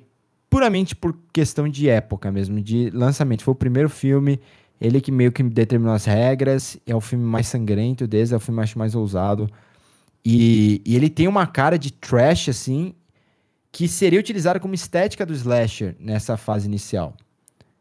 puramente 0.50 0.96
por 0.96 1.16
questão 1.32 1.68
de 1.68 1.90
época 1.90 2.32
mesmo, 2.32 2.62
de 2.62 2.90
lançamento. 2.92 3.44
Foi 3.44 3.52
o 3.52 3.56
primeiro 3.56 3.90
filme, 3.90 4.40
ele 4.80 5.00
que 5.02 5.12
meio 5.12 5.32
que 5.32 5.44
determinou 5.44 5.94
as 5.94 6.06
regras, 6.06 6.78
é 6.86 6.96
o 6.96 7.02
filme 7.02 7.26
mais 7.26 7.48
sangrento 7.48 8.08
desde, 8.08 8.34
é 8.34 8.38
o 8.38 8.40
filme 8.40 8.62
acho 8.62 8.78
mais 8.78 8.96
ousado. 8.96 9.50
E, 10.24 10.82
e 10.86 10.96
ele 10.96 11.10
tem 11.10 11.28
uma 11.28 11.46
cara 11.46 11.78
de 11.78 11.92
trash, 11.92 12.50
assim, 12.50 12.94
que 13.72 13.88
seria 13.88 14.20
utilizado 14.20 14.60
como 14.60 14.74
estética 14.74 15.26
do 15.26 15.34
slasher 15.34 15.96
nessa 16.00 16.38
fase 16.38 16.68
inicial. 16.68 17.16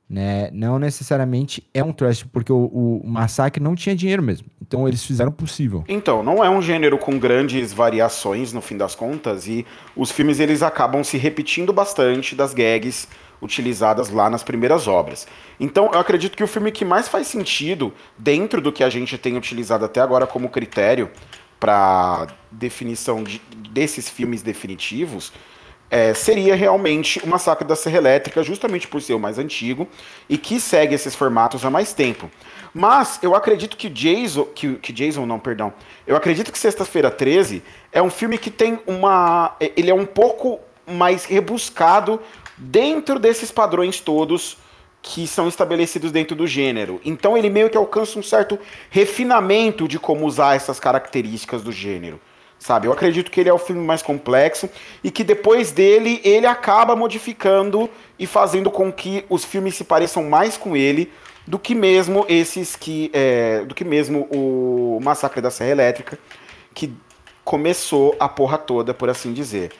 Né? 0.09 0.51
Não 0.53 0.79
necessariamente 0.79 1.67
é 1.73 1.83
um 1.83 1.93
trash, 1.93 2.25
porque 2.25 2.53
o, 2.53 2.67
o, 2.67 3.03
Massacre 3.05 3.63
não 3.63 3.75
tinha 3.75 3.97
dinheiro 3.97 4.23
mesmo. 4.23 4.47
Então 4.61 4.87
eles 4.87 5.03
fizeram 5.03 5.31
o 5.31 5.35
possível. 5.35 5.83
Então, 5.89 6.23
não 6.23 6.45
é 6.45 6.51
um 6.51 6.61
gênero 6.61 6.99
com 6.99 7.19
grandes 7.19 7.73
variações 7.73 8.53
no 8.53 8.61
fim 8.61 8.77
das 8.77 8.95
contas, 8.95 9.47
e 9.47 9.67
os 9.97 10.11
filmes 10.11 10.41
eles 10.41 10.63
acabam 10.63 11.03
se 11.03 11.17
repetindo 11.17 11.73
bastante 11.73 12.35
das 12.35 12.53
gags 12.53 13.09
utilizadas 13.41 14.11
lá 14.11 14.29
nas 14.29 14.43
primeiras 14.43 14.87
obras. 14.87 15.27
Então, 15.59 15.91
eu 15.93 15.99
acredito 15.99 16.37
que 16.37 16.45
o 16.45 16.49
filme 16.49 16.71
que 16.71 16.85
mais 16.85 17.09
faz 17.09 17.27
sentido 17.27 17.93
dentro 18.19 18.61
do 18.61 18.73
que 18.73 18.85
a 18.85 18.91
gente 18.91 19.17
tem 19.19 19.37
utilizado 19.37 19.85
até 19.85 20.01
agora 20.01 20.27
como 20.27 20.49
critério 20.49 21.11
para 21.59 22.27
definição 22.51 23.23
de, 23.23 23.41
desses 23.71 24.09
filmes 24.09 24.43
definitivos 24.43 25.33
é, 25.91 26.15
seria 26.15 26.55
realmente 26.55 27.21
o 27.21 27.29
Massacre 27.29 27.67
da 27.67 27.77
Serra 27.77 27.99
Elétrica, 27.99 28.43
justamente 28.43 28.89
por 28.89 29.01
ser 29.01 29.15
o 29.15 29.21
mais 29.21 29.39
antigo 29.39 29.89
e 30.29 30.37
que 30.37 30.59
segue 30.59 30.95
esses 30.95 31.15
formatos 31.15 31.65
há 31.65 31.71
mais 31.71 31.93
tempo. 31.93 32.31
Mas 32.73 33.21
eu 33.23 33.35
acredito 33.35 33.77
que 33.77 33.89
Jason, 33.89 34.45
que, 34.47 34.75
que 34.77 34.93
Jason 34.93 35.27
não, 35.27 35.39
perdão, 35.39 35.73
eu 36.07 36.17
acredito 36.17 36.51
que 36.51 36.59
Sexta-feira 36.59 37.11
13 37.11 37.63
é 37.93 38.03
um 38.03 38.11
filme 38.11 38.39
que 38.39 38.51
tem 38.51 38.81
uma, 38.87 39.55
ele 39.61 39.91
é 39.91 39.95
um 39.95 40.07
pouco 40.07 40.59
mais 40.87 41.25
rebuscado 41.25 42.21
dentro 42.57 43.19
desses 43.19 43.51
padrões 43.51 44.01
todos 44.01 44.59
que 45.01 45.27
são 45.27 45.47
estabelecidos 45.47 46.11
dentro 46.11 46.35
do 46.35 46.47
gênero. 46.47 47.01
Então 47.05 47.37
ele 47.37 47.51
meio 47.51 47.71
que 47.71 47.77
alcança 47.77 48.19
um 48.19 48.23
certo 48.23 48.59
refinamento 48.91 49.87
de 49.87 49.99
como 49.99 50.27
usar 50.27 50.57
essas 50.57 50.81
características 50.81 51.63
do 51.63 51.71
gênero 51.71 52.19
sabe? 52.65 52.87
Eu 52.87 52.93
acredito 52.95 53.31
que 53.31 53.39
ele 53.39 53.51
é 53.51 53.53
o 53.53 53.59
filme 53.59 53.85
mais 53.85 54.01
complexo 54.01 54.71
e 55.03 55.11
que 55.11 55.23
depois 55.23 55.71
dele 55.71 56.19
ele 56.25 56.47
acaba 56.47 56.97
modificando 56.97 57.91
e 58.19 58.27
fazendo 58.27 58.71
com 58.71 58.91
que 58.91 59.23
os 59.29 59.45
filmes 59.45 59.75
se 59.75 59.85
pareçam 59.85 60.25
mais 60.25 60.57
com 60.57 60.75
ele 60.75 61.13
do 61.47 61.59
que 61.59 61.75
mesmo 61.75 62.25
esses 62.27 62.75
que 62.75 63.11
é, 63.13 63.67
do 63.67 63.75
que 63.75 63.85
mesmo 63.85 64.27
o 64.31 64.99
Massacre 65.03 65.43
da 65.43 65.51
Serra 65.51 65.73
Elétrica 65.73 66.19
que 66.73 66.91
começou 67.45 68.17
a 68.19 68.31
porra 68.31 68.57
toda, 68.57 68.95
por 68.95 69.11
assim 69.11 69.35
dizer. 69.35 69.71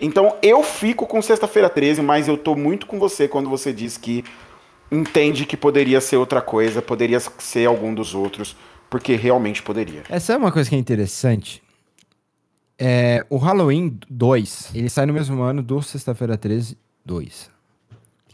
Então 0.00 0.36
eu 0.40 0.62
fico 0.62 1.08
com 1.08 1.20
Sexta-feira 1.20 1.68
13, 1.68 2.02
mas 2.02 2.28
eu 2.28 2.36
tô 2.36 2.54
muito 2.54 2.86
com 2.86 3.00
você 3.00 3.26
quando 3.26 3.50
você 3.50 3.72
diz 3.72 3.96
que 3.96 4.24
entende 4.92 5.44
que 5.44 5.56
poderia 5.56 6.00
ser 6.00 6.18
outra 6.18 6.40
coisa, 6.40 6.80
poderia 6.80 7.18
ser 7.18 7.66
algum 7.66 7.92
dos 7.92 8.14
outros, 8.14 8.56
porque 8.88 9.16
realmente 9.16 9.60
poderia. 9.60 10.04
Essa 10.08 10.34
é 10.34 10.36
uma 10.36 10.52
coisa 10.52 10.70
que 10.70 10.76
é 10.76 10.78
interessante. 10.78 11.66
É, 12.78 13.26
o 13.28 13.36
Halloween 13.36 13.98
2, 14.08 14.70
ele 14.74 14.88
sai 14.88 15.04
no 15.04 15.12
mesmo 15.12 15.42
ano 15.42 15.62
do 15.62 15.82
Sexta-feira 15.82 16.36
13 16.36 16.76
2, 17.04 17.50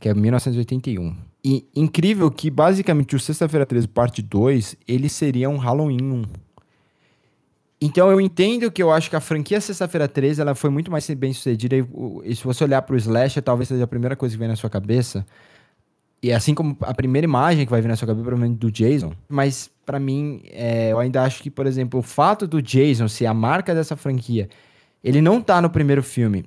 que 0.00 0.08
é 0.08 0.14
1981. 0.14 1.16
E 1.42 1.66
incrível 1.74 2.30
que, 2.30 2.50
basicamente, 2.50 3.16
o 3.16 3.20
Sexta-feira 3.20 3.64
13 3.64 3.88
parte 3.88 4.20
2, 4.20 4.76
ele 4.86 5.08
seria 5.08 5.48
um 5.48 5.56
Halloween 5.56 6.02
1. 6.02 6.22
Então 7.80 8.10
eu 8.10 8.18
entendo 8.18 8.70
que 8.70 8.82
eu 8.82 8.90
acho 8.90 9.10
que 9.10 9.16
a 9.16 9.20
franquia 9.20 9.60
Sexta-feira 9.60 10.08
13 10.08 10.40
ela 10.40 10.54
foi 10.54 10.70
muito 10.70 10.90
mais 10.90 11.08
bem 11.10 11.32
sucedida. 11.32 11.76
E, 11.76 11.84
e 12.24 12.34
se 12.34 12.42
você 12.42 12.64
olhar 12.64 12.80
pro 12.82 12.96
Slasher, 12.96 13.42
talvez 13.42 13.68
seja 13.68 13.84
a 13.84 13.86
primeira 13.86 14.16
coisa 14.16 14.34
que 14.34 14.38
vem 14.38 14.48
na 14.48 14.56
sua 14.56 14.70
cabeça. 14.70 15.26
E 16.22 16.32
assim 16.32 16.54
como 16.54 16.76
a 16.80 16.94
primeira 16.94 17.26
imagem 17.26 17.66
que 17.66 17.70
vai 17.70 17.82
vir 17.82 17.88
na 17.88 17.96
sua 17.96 18.08
cabeça, 18.08 18.24
provavelmente 18.24 18.58
do 18.58 18.70
Jason. 18.70 19.12
Mas 19.28 19.70
para 19.84 20.00
mim, 20.00 20.42
é, 20.50 20.92
eu 20.92 20.98
ainda 20.98 21.22
acho 21.22 21.42
que, 21.42 21.50
por 21.50 21.66
exemplo, 21.66 22.00
o 22.00 22.02
fato 22.02 22.46
do 22.46 22.62
Jason 22.62 23.08
ser 23.08 23.26
a 23.26 23.34
marca 23.34 23.74
dessa 23.74 23.96
franquia, 23.96 24.48
ele 25.02 25.20
não 25.20 25.40
tá 25.40 25.60
no 25.60 25.68
primeiro 25.68 26.02
filme, 26.02 26.44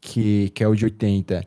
que, 0.00 0.50
que 0.50 0.62
é 0.62 0.68
o 0.68 0.74
de 0.74 0.84
80. 0.84 1.44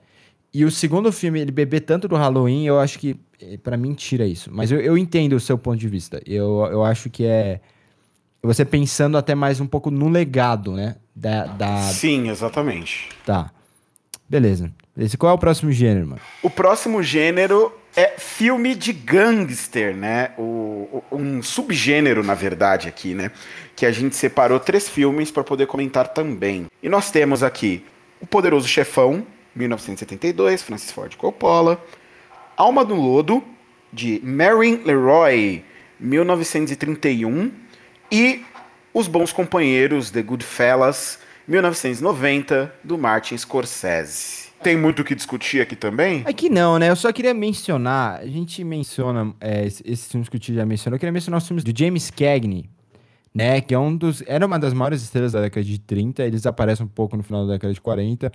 E 0.54 0.66
o 0.66 0.72
segundo 0.72 1.12
filme, 1.12 1.40
ele 1.40 1.52
beber 1.52 1.82
tanto 1.82 2.08
do 2.08 2.16
Halloween, 2.16 2.66
eu 2.66 2.80
acho 2.80 2.98
que, 2.98 3.16
para 3.62 3.78
mim, 3.78 3.94
tira 3.94 4.26
isso. 4.26 4.50
Mas 4.52 4.72
eu, 4.72 4.80
eu 4.80 4.98
entendo 4.98 5.34
o 5.34 5.40
seu 5.40 5.58
ponto 5.58 5.78
de 5.78 5.88
vista. 5.88 6.22
Eu, 6.26 6.68
eu 6.72 6.84
acho 6.84 7.10
que 7.10 7.26
é. 7.26 7.60
Você 8.42 8.64
pensando 8.64 9.18
até 9.18 9.36
mais 9.36 9.60
um 9.60 9.68
pouco 9.68 9.92
no 9.92 10.10
legado, 10.10 10.72
né? 10.72 10.96
Da, 11.16 11.46
da... 11.46 11.82
Sim, 11.82 12.30
exatamente. 12.30 13.10
Tá. 13.26 13.52
Beleza. 14.30 14.72
Esse, 14.98 15.18
qual 15.18 15.32
é 15.32 15.36
o 15.36 15.38
próximo 15.38 15.72
gênero, 15.72 16.08
mano? 16.08 16.22
O 16.42 16.50
próximo 16.50 17.04
gênero 17.04 17.72
é 17.98 18.14
filme 18.20 18.76
de 18.76 18.94
gangster, 18.94 19.96
né? 19.96 20.30
O, 20.38 21.04
um 21.12 21.42
subgênero, 21.42 22.24
na 22.24 22.36
verdade, 22.36 22.88
aqui, 22.88 23.16
né? 23.16 23.32
Que 23.76 23.88
a 23.88 23.92
gente 23.92 24.16
separou 24.16 24.60
três 24.60 24.88
filmes 24.88 25.32
para 25.32 25.44
poder 25.44 25.66
comentar 25.66 26.10
também. 26.10 26.68
E 26.82 26.88
nós 26.88 27.10
temos 27.10 27.42
aqui 27.42 27.84
O 28.22 28.28
Poderoso 28.28 28.68
Chefão, 28.68 29.26
1972, 29.56 30.62
Francis 30.62 30.92
Ford 30.92 31.16
Coppola. 31.16 31.84
Alma 32.56 32.86
do 32.86 32.94
Lodo, 32.94 33.44
de 33.92 34.22
Marin 34.24 34.84
Leroy, 34.86 35.66
1931. 36.00 37.52
E 38.12 38.46
Os 38.94 39.08
Bons 39.08 39.34
Companheiros, 39.34 40.12
The 40.12 40.22
Goodfellas, 40.22 41.18
1990, 41.48 42.72
do 42.84 42.96
Martin 42.96 43.36
Scorsese. 43.36 44.47
Tem 44.62 44.76
muito 44.76 45.02
o 45.02 45.06
que 45.06 45.14
discutir 45.16 45.62
aqui 45.62 45.76
também? 45.76 46.24
Aqui 46.26 46.50
não, 46.50 46.80
né? 46.80 46.90
Eu 46.90 46.96
só 46.96 47.12
queria 47.12 47.34
mencionar, 47.34 48.20
a 48.20 48.28
gente 48.28 48.64
menciona 48.64 49.34
é, 49.40 49.66
esses 49.66 50.12
filmes 50.12 50.28
que 50.28 50.36
o 50.36 50.40
Tio 50.40 50.56
já 50.56 50.66
mencionou, 50.66 50.96
eu 50.96 51.00
queria 51.00 51.12
mencionar 51.12 51.38
os 51.38 51.48
filmes 51.48 51.64
do 51.64 51.78
James 51.78 52.10
Cagney, 52.10 52.70
né? 53.34 53.62
Que 53.62 53.74
é 53.74 53.80
um 53.80 53.96
dos. 53.96 54.24
Era 54.26 54.46
uma 54.46 54.58
das 54.58 54.74
maiores 54.74 55.02
estrelas 55.04 55.32
da 55.32 55.42
década 55.42 55.64
de 55.64 55.80
30, 55.80 56.24
eles 56.24 56.46
aparecem 56.46 56.86
um 56.86 56.90
pouco 56.90 57.16
no 57.16 57.24
final 57.24 57.46
da 57.46 57.54
década 57.54 57.74
de 57.74 57.80
40. 57.80 58.32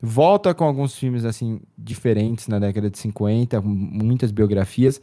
Volta 0.00 0.52
com 0.52 0.64
alguns 0.64 0.96
filmes 0.96 1.24
assim 1.24 1.60
diferentes 1.78 2.48
na 2.48 2.58
década 2.58 2.90
de 2.90 2.98
50, 2.98 3.60
muitas 3.60 4.30
biografias. 4.30 5.00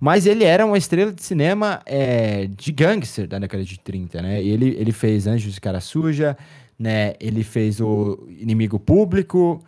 Mas 0.00 0.26
ele 0.26 0.42
era 0.42 0.66
uma 0.66 0.76
estrela 0.76 1.12
de 1.12 1.22
cinema 1.22 1.80
é, 1.86 2.46
de 2.48 2.72
gangster 2.72 3.28
da 3.28 3.38
década 3.38 3.62
de 3.62 3.78
30, 3.78 4.20
né? 4.20 4.42
Ele, 4.42 4.74
ele 4.76 4.90
fez 4.90 5.28
Anjos 5.28 5.54
de 5.54 5.60
Cara 5.60 5.80
Suja, 5.80 6.36
né? 6.76 7.14
Ele 7.20 7.44
fez 7.44 7.80
o 7.80 8.26
Inimigo 8.28 8.80
Público, 8.80 9.62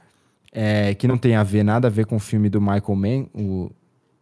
é, 0.55 0.95
que 0.95 1.09
não 1.09 1.19
tem 1.19 1.35
a 1.35 1.43
ver 1.43 1.65
nada 1.65 1.89
a 1.89 1.91
ver 1.91 2.07
com 2.07 2.15
o 2.15 2.21
filme 2.21 2.49
do 2.49 2.61
Michael 2.61 2.95
Mann, 2.95 3.27
o 3.35 3.71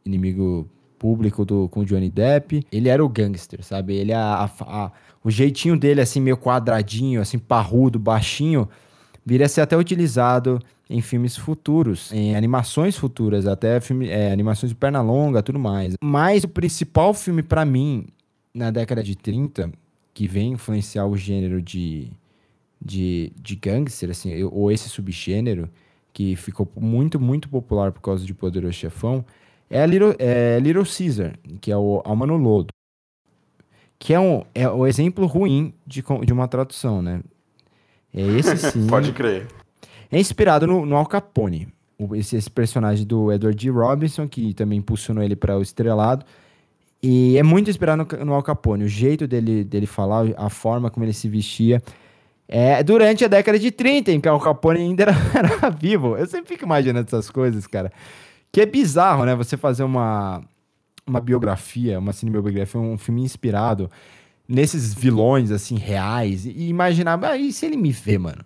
Inimigo 0.05 0.67
Público 0.99 1.45
do, 1.45 1.69
com 1.69 1.85
Johnny 1.85 2.09
Depp. 2.09 2.67
Ele 2.73 2.89
era 2.89 3.05
o 3.05 3.09
gangster, 3.09 3.63
sabe? 3.63 3.95
Ele 3.95 4.15
a, 4.15 4.45
a, 4.45 4.51
a, 4.61 4.93
o 5.23 5.31
jeitinho 5.31 5.79
dele 5.79 6.01
assim 6.01 6.21
meio 6.21 6.39
quadradinho, 6.39 7.21
assim 7.21 7.39
parrudo, 7.39 7.99
baixinho, 7.99 8.67
viria 9.27 9.45
a 9.45 9.49
ser 9.49 9.61
até 9.61 9.77
utilizado 9.77 10.59
em 10.89 11.03
filmes 11.03 11.37
futuros, 11.37 12.11
em 12.13 12.35
animações 12.35 12.97
futuras, 12.97 13.47
até 13.47 13.81
filme, 13.81 14.09
é, 14.09 14.33
animações 14.33 14.71
de 14.71 14.77
perna 14.77 15.03
longa, 15.03 15.43
tudo 15.43 15.59
mais. 15.59 15.95
Mas 16.03 16.45
o 16.45 16.49
principal 16.49 17.13
filme 17.13 17.43
para 17.43 17.65
mim 17.65 18.07
na 18.55 18.71
década 18.71 19.03
de 19.03 19.17
30 19.17 19.71
que 20.15 20.27
vem 20.27 20.53
influenciar 20.53 21.07
o 21.07 21.17
gênero 21.17 21.61
de 21.61 22.11
de, 22.85 23.33
de 23.41 23.55
gangster, 23.55 24.11
assim, 24.11 24.43
ou 24.43 24.71
esse 24.71 24.89
subgênero, 24.89 25.71
que 26.13 26.37
ficou 26.37 26.71
muito, 26.77 27.19
muito 27.19 27.49
popular 27.49 27.93
por 27.93 28.01
causa 28.01 28.25
de 28.25 28.35
Poderoso 28.35 28.75
Chefão, 28.75 29.25
é 29.71 29.83
a 29.83 29.87
Little, 29.87 30.15
é 30.19 30.59
Little 30.61 30.85
Caesar, 30.85 31.33
que 31.61 31.73
é 31.73 31.77
o 31.77 32.03
Alma 32.05 32.27
no 32.27 32.37
Lodo. 32.37 32.69
Que 33.99 34.13
é, 34.13 34.21
um, 34.21 34.45
é 34.55 34.69
o 34.69 34.87
exemplo 34.87 35.27
ruim 35.27 35.73
de, 35.87 36.05
de 36.25 36.33
uma 36.33 36.49
tradução, 36.49 37.01
né? 37.01 37.23
É 38.13 38.21
esse 38.21 38.57
sim. 38.71 38.87
Pode 38.87 39.13
crer. 39.13 39.47
É 40.11 40.21
inspirado 40.21 40.67
no, 40.67 40.85
no 40.85 40.97
Al 40.97 41.07
Capone. 41.07 41.69
Esse, 42.15 42.37
esse 42.37 42.51
personagem 42.51 43.07
do 43.07 43.33
Edward 43.33 43.63
G. 43.63 43.71
Robinson, 43.71 44.29
que 44.29 44.53
também 44.55 44.81
impulsionou 44.81 45.23
ele 45.23 45.37
para 45.37 45.57
o 45.57 45.63
estrelado. 45.63 46.27
E 47.03 47.39
é 47.39 47.43
muito 47.43 47.71
inspirado 47.71 48.05
no, 48.05 48.25
no 48.25 48.35
Al 48.35 48.43
Capone. 48.43 48.85
O 48.85 48.89
jeito 48.89 49.27
dele, 49.27 49.65
dele 49.65 49.87
falar, 49.87 50.27
a 50.37 50.51
forma 50.51 50.91
como 50.91 51.05
ele 51.05 51.13
se 51.13 51.29
vestia. 51.29 51.81
É, 52.49 52.83
durante 52.83 53.25
a 53.25 53.29
década 53.29 53.59
de 53.59 53.71
30, 53.71 54.13
em 54.13 54.21
que 54.21 54.29
o 54.29 54.39
Capone 54.39 54.81
ainda 54.81 55.05
era, 55.05 55.15
era, 55.35 55.71
vivo. 55.71 56.17
Eu 56.17 56.27
sempre 56.27 56.49
fico 56.49 56.65
imaginando 56.65 57.07
essas 57.07 57.31
coisas, 57.31 57.67
cara. 57.67 57.93
Que 58.51 58.61
é 58.61 58.67
bizarro, 58.67 59.25
né? 59.25 59.35
Você 59.35 59.57
fazer 59.57 59.85
uma, 59.85 60.43
uma 61.07 61.21
biografia, 61.21 61.99
uma 61.99 62.13
cinebiografia, 62.13 62.81
um 62.81 62.99
filme 62.99 63.23
inspirado 63.23 63.91
nesses 64.47 64.93
vilões, 64.93 65.51
assim, 65.51 65.77
reais. 65.77 66.45
E 66.45 66.69
imaginar, 66.69 67.19
ah, 67.25 67.37
e 67.37 67.53
se 67.53 67.65
ele 67.65 67.77
me 67.77 67.91
vê, 67.91 68.19
mano? 68.19 68.45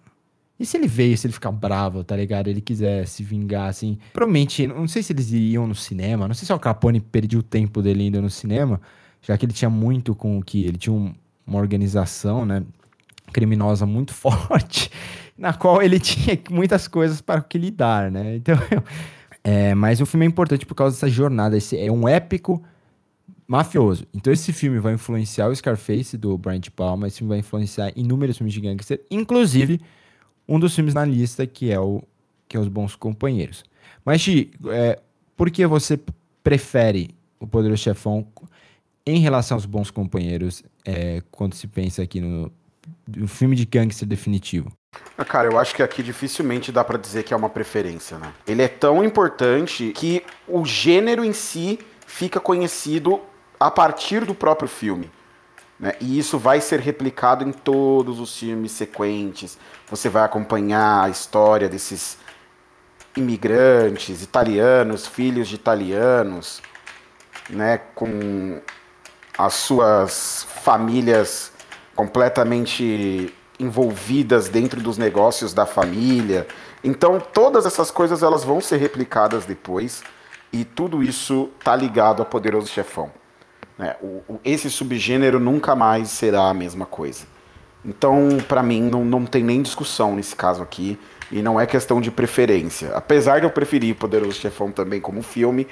E 0.58 0.64
se 0.64 0.76
ele 0.76 0.86
veio, 0.86 1.16
se 1.18 1.26
ele 1.26 1.34
ficar 1.34 1.50
bravo, 1.52 2.02
tá 2.02 2.16
ligado? 2.16 2.48
Ele 2.48 2.60
quiser 2.60 3.06
se 3.06 3.22
vingar, 3.22 3.68
assim. 3.68 3.98
Provavelmente, 4.12 4.66
não 4.66 4.88
sei 4.88 5.02
se 5.02 5.12
eles 5.12 5.30
iriam 5.30 5.66
no 5.66 5.74
cinema. 5.74 6.26
Não 6.26 6.34
sei 6.34 6.46
se 6.46 6.52
o 6.52 6.58
Capone 6.58 7.00
perdeu 7.00 7.40
o 7.40 7.42
tempo 7.42 7.82
dele 7.82 8.06
indo 8.06 8.22
no 8.22 8.30
cinema, 8.30 8.80
já 9.20 9.36
que 9.36 9.44
ele 9.44 9.52
tinha 9.52 9.68
muito 9.68 10.14
com 10.14 10.38
o 10.38 10.42
que. 10.42 10.64
Ele 10.64 10.78
tinha 10.78 10.94
um, 10.94 11.14
uma 11.46 11.58
organização, 11.58 12.46
né? 12.46 12.62
Criminosa 13.36 13.84
muito 13.84 14.14
forte, 14.16 14.90
na 15.36 15.52
qual 15.52 15.82
ele 15.82 16.00
tinha 16.00 16.38
muitas 16.50 16.88
coisas 16.88 17.20
para 17.20 17.42
que 17.42 17.58
lidar, 17.58 18.10
né? 18.10 18.36
Então, 18.36 18.56
é, 19.44 19.74
mas 19.74 20.00
o 20.00 20.06
filme 20.06 20.24
é 20.24 20.28
importante 20.28 20.64
por 20.64 20.74
causa 20.74 20.96
dessa 20.96 21.08
jornada. 21.10 21.54
Esse 21.54 21.78
é 21.78 21.92
um 21.92 22.08
épico 22.08 22.64
mafioso. 23.46 24.06
Então 24.14 24.32
esse 24.32 24.54
filme 24.54 24.78
vai 24.78 24.94
influenciar 24.94 25.48
o 25.48 25.54
Scarface 25.54 26.16
do 26.16 26.38
Brian 26.38 26.58
De 26.58 26.70
Palma, 26.70 27.06
esse 27.06 27.18
filme 27.18 27.28
vai 27.28 27.38
influenciar 27.40 27.92
inúmeros 27.94 28.38
filmes 28.38 28.54
de 28.54 28.60
gangster, 28.60 29.04
inclusive 29.10 29.82
um 30.48 30.58
dos 30.58 30.74
filmes 30.74 30.94
na 30.94 31.04
lista 31.04 31.46
que 31.46 31.70
é 31.70 31.78
o 31.78 32.02
que 32.48 32.56
é 32.56 32.60
Os 32.60 32.68
Bons 32.68 32.96
Companheiros. 32.96 33.64
Mas 34.04 34.22
Chi, 34.22 34.50
é, 34.68 34.98
por 35.36 35.50
que 35.50 35.66
você 35.66 36.00
prefere 36.42 37.10
o 37.38 37.46
Poderoso 37.46 37.82
Chefão 37.82 38.26
em 39.04 39.18
relação 39.18 39.56
aos 39.56 39.66
Bons 39.66 39.90
Companheiros 39.90 40.62
é, 40.84 41.22
quando 41.30 41.54
se 41.54 41.66
pensa 41.66 42.02
aqui 42.02 42.20
no 42.20 42.50
um 43.16 43.28
filme 43.28 43.54
de 43.56 43.64
gangster 43.64 44.06
definitivo? 44.06 44.72
Ah, 45.16 45.24
cara, 45.24 45.48
eu 45.48 45.58
acho 45.58 45.74
que 45.74 45.82
aqui 45.82 46.02
dificilmente 46.02 46.72
dá 46.72 46.82
para 46.82 46.98
dizer 46.98 47.22
que 47.22 47.32
é 47.32 47.36
uma 47.36 47.48
preferência, 47.48 48.18
né? 48.18 48.32
Ele 48.46 48.62
é 48.62 48.68
tão 48.68 49.04
importante 49.04 49.92
que 49.94 50.22
o 50.48 50.64
gênero 50.64 51.24
em 51.24 51.32
si 51.32 51.78
fica 52.06 52.40
conhecido 52.40 53.20
a 53.58 53.70
partir 53.70 54.24
do 54.24 54.34
próprio 54.34 54.68
filme. 54.68 55.10
Né? 55.78 55.92
E 56.00 56.18
isso 56.18 56.38
vai 56.38 56.60
ser 56.60 56.80
replicado 56.80 57.46
em 57.46 57.52
todos 57.52 58.18
os 58.18 58.36
filmes 58.38 58.72
sequentes. 58.72 59.58
Você 59.90 60.08
vai 60.08 60.24
acompanhar 60.24 61.04
a 61.04 61.10
história 61.10 61.68
desses 61.68 62.18
imigrantes 63.16 64.22
italianos, 64.22 65.06
filhos 65.06 65.48
de 65.48 65.54
italianos, 65.54 66.62
né, 67.48 67.78
com 67.94 68.60
as 69.38 69.54
suas 69.54 70.46
famílias 70.62 71.52
completamente 71.96 73.34
envolvidas 73.58 74.48
dentro 74.48 74.80
dos 74.80 74.98
negócios 74.98 75.52
da 75.54 75.64
família. 75.66 76.46
Então, 76.84 77.18
todas 77.18 77.64
essas 77.66 77.90
coisas 77.90 78.22
elas 78.22 78.44
vão 78.44 78.60
ser 78.60 78.76
replicadas 78.76 79.46
depois 79.46 80.04
e 80.52 80.64
tudo 80.64 81.02
isso 81.02 81.50
tá 81.64 81.74
ligado 81.74 82.22
a 82.22 82.24
Poderoso 82.24 82.68
Chefão. 82.68 83.10
Né? 83.78 83.96
O, 84.00 84.22
o, 84.28 84.40
esse 84.44 84.70
subgênero 84.70 85.40
nunca 85.40 85.74
mais 85.74 86.10
será 86.10 86.48
a 86.48 86.54
mesma 86.54 86.86
coisa. 86.86 87.24
Então, 87.84 88.38
para 88.46 88.62
mim, 88.62 88.82
não, 88.82 89.04
não 89.04 89.24
tem 89.24 89.42
nem 89.42 89.62
discussão 89.62 90.14
nesse 90.14 90.36
caso 90.36 90.62
aqui 90.62 90.98
e 91.30 91.40
não 91.40 91.58
é 91.58 91.66
questão 91.66 92.00
de 92.00 92.10
preferência. 92.10 92.90
Apesar 92.94 93.38
de 93.38 93.46
eu 93.46 93.50
preferir 93.50 93.94
Poderoso 93.94 94.34
Chefão 94.34 94.70
também 94.70 95.00
como 95.00 95.22
filme, 95.22 95.66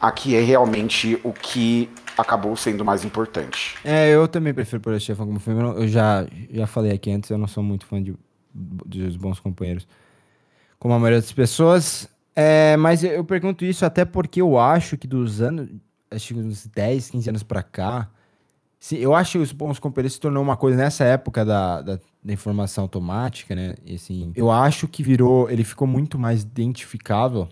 aqui 0.00 0.36
é 0.36 0.40
realmente 0.40 1.18
o 1.24 1.32
que 1.32 1.90
acabou 2.16 2.56
sendo 2.56 2.84
mais 2.84 3.04
importante. 3.04 3.76
É, 3.84 4.10
eu 4.10 4.26
também 4.28 4.54
prefiro 4.54 4.80
Poder 4.80 5.00
Chefão 5.00 5.26
como 5.26 5.40
filme. 5.40 5.60
Eu 5.62 5.88
já, 5.88 6.26
já 6.50 6.66
falei 6.66 6.92
aqui 6.92 7.10
antes, 7.10 7.30
eu 7.30 7.38
não 7.38 7.46
sou 7.46 7.62
muito 7.62 7.86
fã 7.86 8.02
de, 8.02 8.14
de 8.86 9.18
Bons 9.18 9.40
Companheiros. 9.40 9.86
Como 10.78 10.94
a 10.94 10.98
maioria 10.98 11.20
das 11.20 11.32
pessoas. 11.32 12.08
É, 12.36 12.76
mas 12.76 13.04
eu 13.04 13.24
pergunto 13.24 13.64
isso 13.64 13.84
até 13.84 14.04
porque 14.04 14.40
eu 14.40 14.58
acho 14.58 14.96
que 14.96 15.06
dos 15.06 15.40
anos. 15.40 15.68
Acho 16.10 16.34
que 16.34 16.40
uns 16.40 16.66
10, 16.66 17.10
15 17.10 17.28
anos 17.28 17.42
pra 17.42 17.62
cá. 17.62 18.08
Sim, 18.78 18.96
eu 18.96 19.14
acho 19.14 19.32
que 19.32 19.38
os 19.38 19.50
Bons 19.50 19.78
Companheiros 19.78 20.12
se 20.12 20.20
tornou 20.20 20.42
uma 20.42 20.56
coisa 20.56 20.76
nessa 20.76 21.04
época 21.04 21.44
da, 21.44 21.80
da, 21.80 21.98
da 22.22 22.32
informação 22.32 22.84
automática, 22.84 23.54
né? 23.54 23.74
E, 23.84 23.94
assim, 23.94 24.30
eu 24.36 24.50
acho 24.50 24.86
que 24.86 25.02
virou. 25.02 25.50
Ele 25.50 25.64
ficou 25.64 25.88
muito 25.88 26.18
mais 26.18 26.42
identificável 26.42 27.48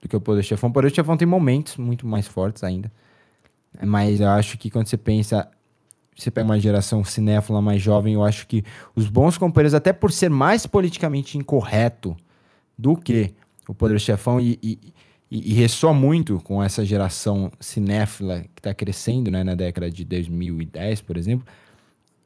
do 0.00 0.08
que 0.08 0.16
o 0.16 0.20
Poder 0.20 0.42
Chefão. 0.44 0.70
O 0.70 0.72
Poder 0.72 0.94
Chefão 0.94 1.16
tem 1.16 1.26
momentos 1.26 1.76
muito 1.76 2.06
mais 2.06 2.26
fortes 2.26 2.62
ainda. 2.62 2.90
Mas 3.84 4.20
eu 4.20 4.28
acho 4.28 4.56
que 4.58 4.70
quando 4.70 4.86
você 4.86 4.96
pensa, 4.96 5.48
você 6.16 6.30
pega 6.30 6.46
uma 6.46 6.58
geração 6.58 7.04
cinéfila 7.04 7.60
mais 7.60 7.82
jovem, 7.82 8.14
eu 8.14 8.24
acho 8.24 8.46
que 8.46 8.64
os 8.94 9.08
bons 9.08 9.36
companheiros, 9.36 9.74
até 9.74 9.92
por 9.92 10.12
ser 10.12 10.30
mais 10.30 10.66
politicamente 10.66 11.36
incorreto 11.36 12.16
do 12.78 12.96
que 12.96 13.34
o 13.68 13.74
Poder 13.74 13.98
Chefão, 13.98 14.40
e, 14.40 14.58
e, 14.62 14.78
e, 15.30 15.54
ressoa 15.54 15.92
muito 15.92 16.40
com 16.44 16.62
essa 16.62 16.84
geração 16.84 17.50
cinéfila 17.58 18.44
que 18.54 18.60
está 18.60 18.72
crescendo 18.72 19.30
né, 19.30 19.42
na 19.42 19.54
década 19.54 19.90
de 19.90 20.04
2010, 20.04 21.00
por 21.00 21.16
exemplo, 21.16 21.46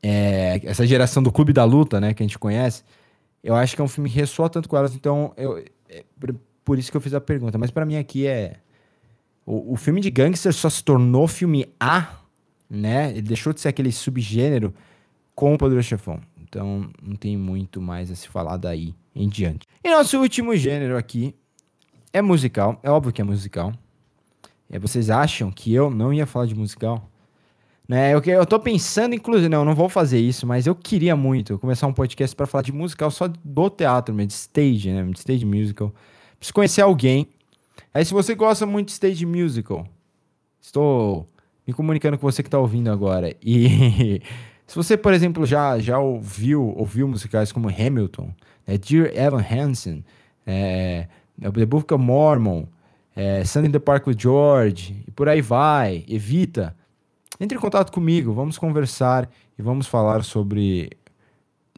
é, 0.03 0.61
essa 0.65 0.87
geração 0.87 1.23
do 1.23 1.33
Clube 1.33 1.53
da 1.53 1.65
Luta, 1.65 2.01
né, 2.01 2.13
que 2.13 2.23
a 2.23 2.27
gente 2.27 2.39
conhece, 2.39 2.83
eu 3.43 3.55
acho 3.55 3.75
que 3.75 3.81
é 3.81 3.85
um 3.85 3.89
filme 3.89 4.11
que 4.11 4.17
ressoa 4.17 4.51
tanto 4.51 4.69
com 4.69 4.77
elas, 4.77 4.95
então 4.95 5.33
eu, 5.37 5.65
é, 5.89 6.05
por 6.65 6.79
isso 6.79 6.91
que 6.91 6.97
eu 6.97 7.01
fiz 7.01 7.15
a 7.15 7.21
pergunta. 7.21 7.59
Mas 7.59 7.71
para 7.71 7.85
mim 7.85 7.97
aqui 7.97 8.27
é 8.27 8.57
o, 9.45 9.73
o 9.73 9.77
filme 9.77 10.01
de 10.01 10.11
gangster 10.11 10.53
só 10.53 10.69
se 10.69 10.83
tornou 10.83 11.27
filme 11.27 11.67
A, 11.79 12.09
né? 12.69 13.11
Ele 13.11 13.23
deixou 13.23 13.53
de 13.53 13.61
ser 13.61 13.69
aquele 13.69 13.91
subgênero 13.93 14.75
com 15.35 15.55
o 15.55 15.59
Poderoso 15.59 15.89
Chefão. 15.89 16.21
Então, 16.43 16.91
não 17.03 17.15
tem 17.15 17.37
muito 17.37 17.81
mais 17.81 18.11
a 18.11 18.15
se 18.17 18.29
falar 18.29 18.57
daí. 18.57 18.95
em 19.15 19.29
diante. 19.29 19.67
E 19.85 19.91
nosso 19.91 20.19
último 20.19 20.57
gênero 20.57 20.97
aqui 20.97 21.35
é 22.13 22.21
musical. 22.21 22.79
É 22.83 22.91
óbvio 22.91 23.13
que 23.13 23.21
é 23.21 23.25
musical. 23.25 23.73
É, 24.69 24.79
vocês 24.79 25.11
acham 25.11 25.51
que 25.51 25.73
eu 25.73 25.91
não 25.91 26.13
ia 26.13 26.27
falar 26.27 26.47
de 26.47 26.55
musical? 26.55 27.09
Né, 27.89 28.15
eu, 28.15 28.23
eu 28.23 28.47
tô 28.47 28.61
pensando, 28.61 29.17
inclusive, 29.17 29.49
não, 29.49 29.65
não 29.65 29.75
vou 29.75 29.89
fazer 29.89 30.21
isso, 30.21 30.47
mas 30.47 30.65
eu 30.65 30.77
queria 30.77 31.17
muito 31.17 31.59
começar 31.59 31.89
um 31.89 31.93
podcast 31.93 32.37
para 32.37 32.47
falar 32.47 32.63
de 32.63 32.73
musical 32.73 33.11
só 33.11 33.27
do 33.27 33.69
teatro, 33.69 34.15
de 34.15 34.33
stage, 34.33 34.93
né? 34.93 35.03
De 35.03 35.19
stage 35.19 35.45
musical. 35.45 35.93
Preciso 36.39 36.55
conhecer 36.55 36.83
alguém. 36.83 37.29
Aí, 37.93 38.05
se 38.05 38.13
você 38.13 38.35
gosta 38.35 38.65
muito 38.65 38.89
de 38.89 38.93
stage 38.93 39.27
musical, 39.27 39.87
estou 40.61 41.29
me 41.67 41.73
comunicando 41.73 42.17
com 42.17 42.31
você 42.31 42.43
que 42.43 42.47
está 42.47 42.59
ouvindo 42.59 42.91
agora. 42.91 43.35
E 43.43 44.23
se 44.67 44.77
você, 44.77 44.97
por 44.97 45.13
exemplo, 45.13 45.45
já, 45.45 45.79
já 45.79 45.99
ouviu, 45.99 46.73
ouviu 46.77 47.09
musicais 47.09 47.51
como 47.51 47.69
Hamilton, 47.69 48.33
né, 48.67 48.79
Dear 48.79 49.11
Evan 49.17 49.45
Hansen, 49.45 50.05
é, 50.47 51.09
The 51.41 51.67
Book 51.67 51.93
of 51.93 52.03
Mormon, 52.03 52.67
é, 53.17 53.45
Sunday 53.45 53.69
in 53.69 53.73
the 53.73 53.79
Park 53.79 54.07
with 54.07 54.17
George, 54.19 55.05
e 55.07 55.11
por 55.11 55.29
aí 55.29 55.41
vai, 55.41 56.05
Evita, 56.09 56.77
entre 57.41 57.59
em 57.59 57.61
contato 57.61 57.91
comigo, 57.91 58.33
vamos 58.33 58.57
conversar 58.57 59.29
e 59.59 59.63
vamos 59.63 59.87
falar 59.87 60.23
sobre 60.23 60.91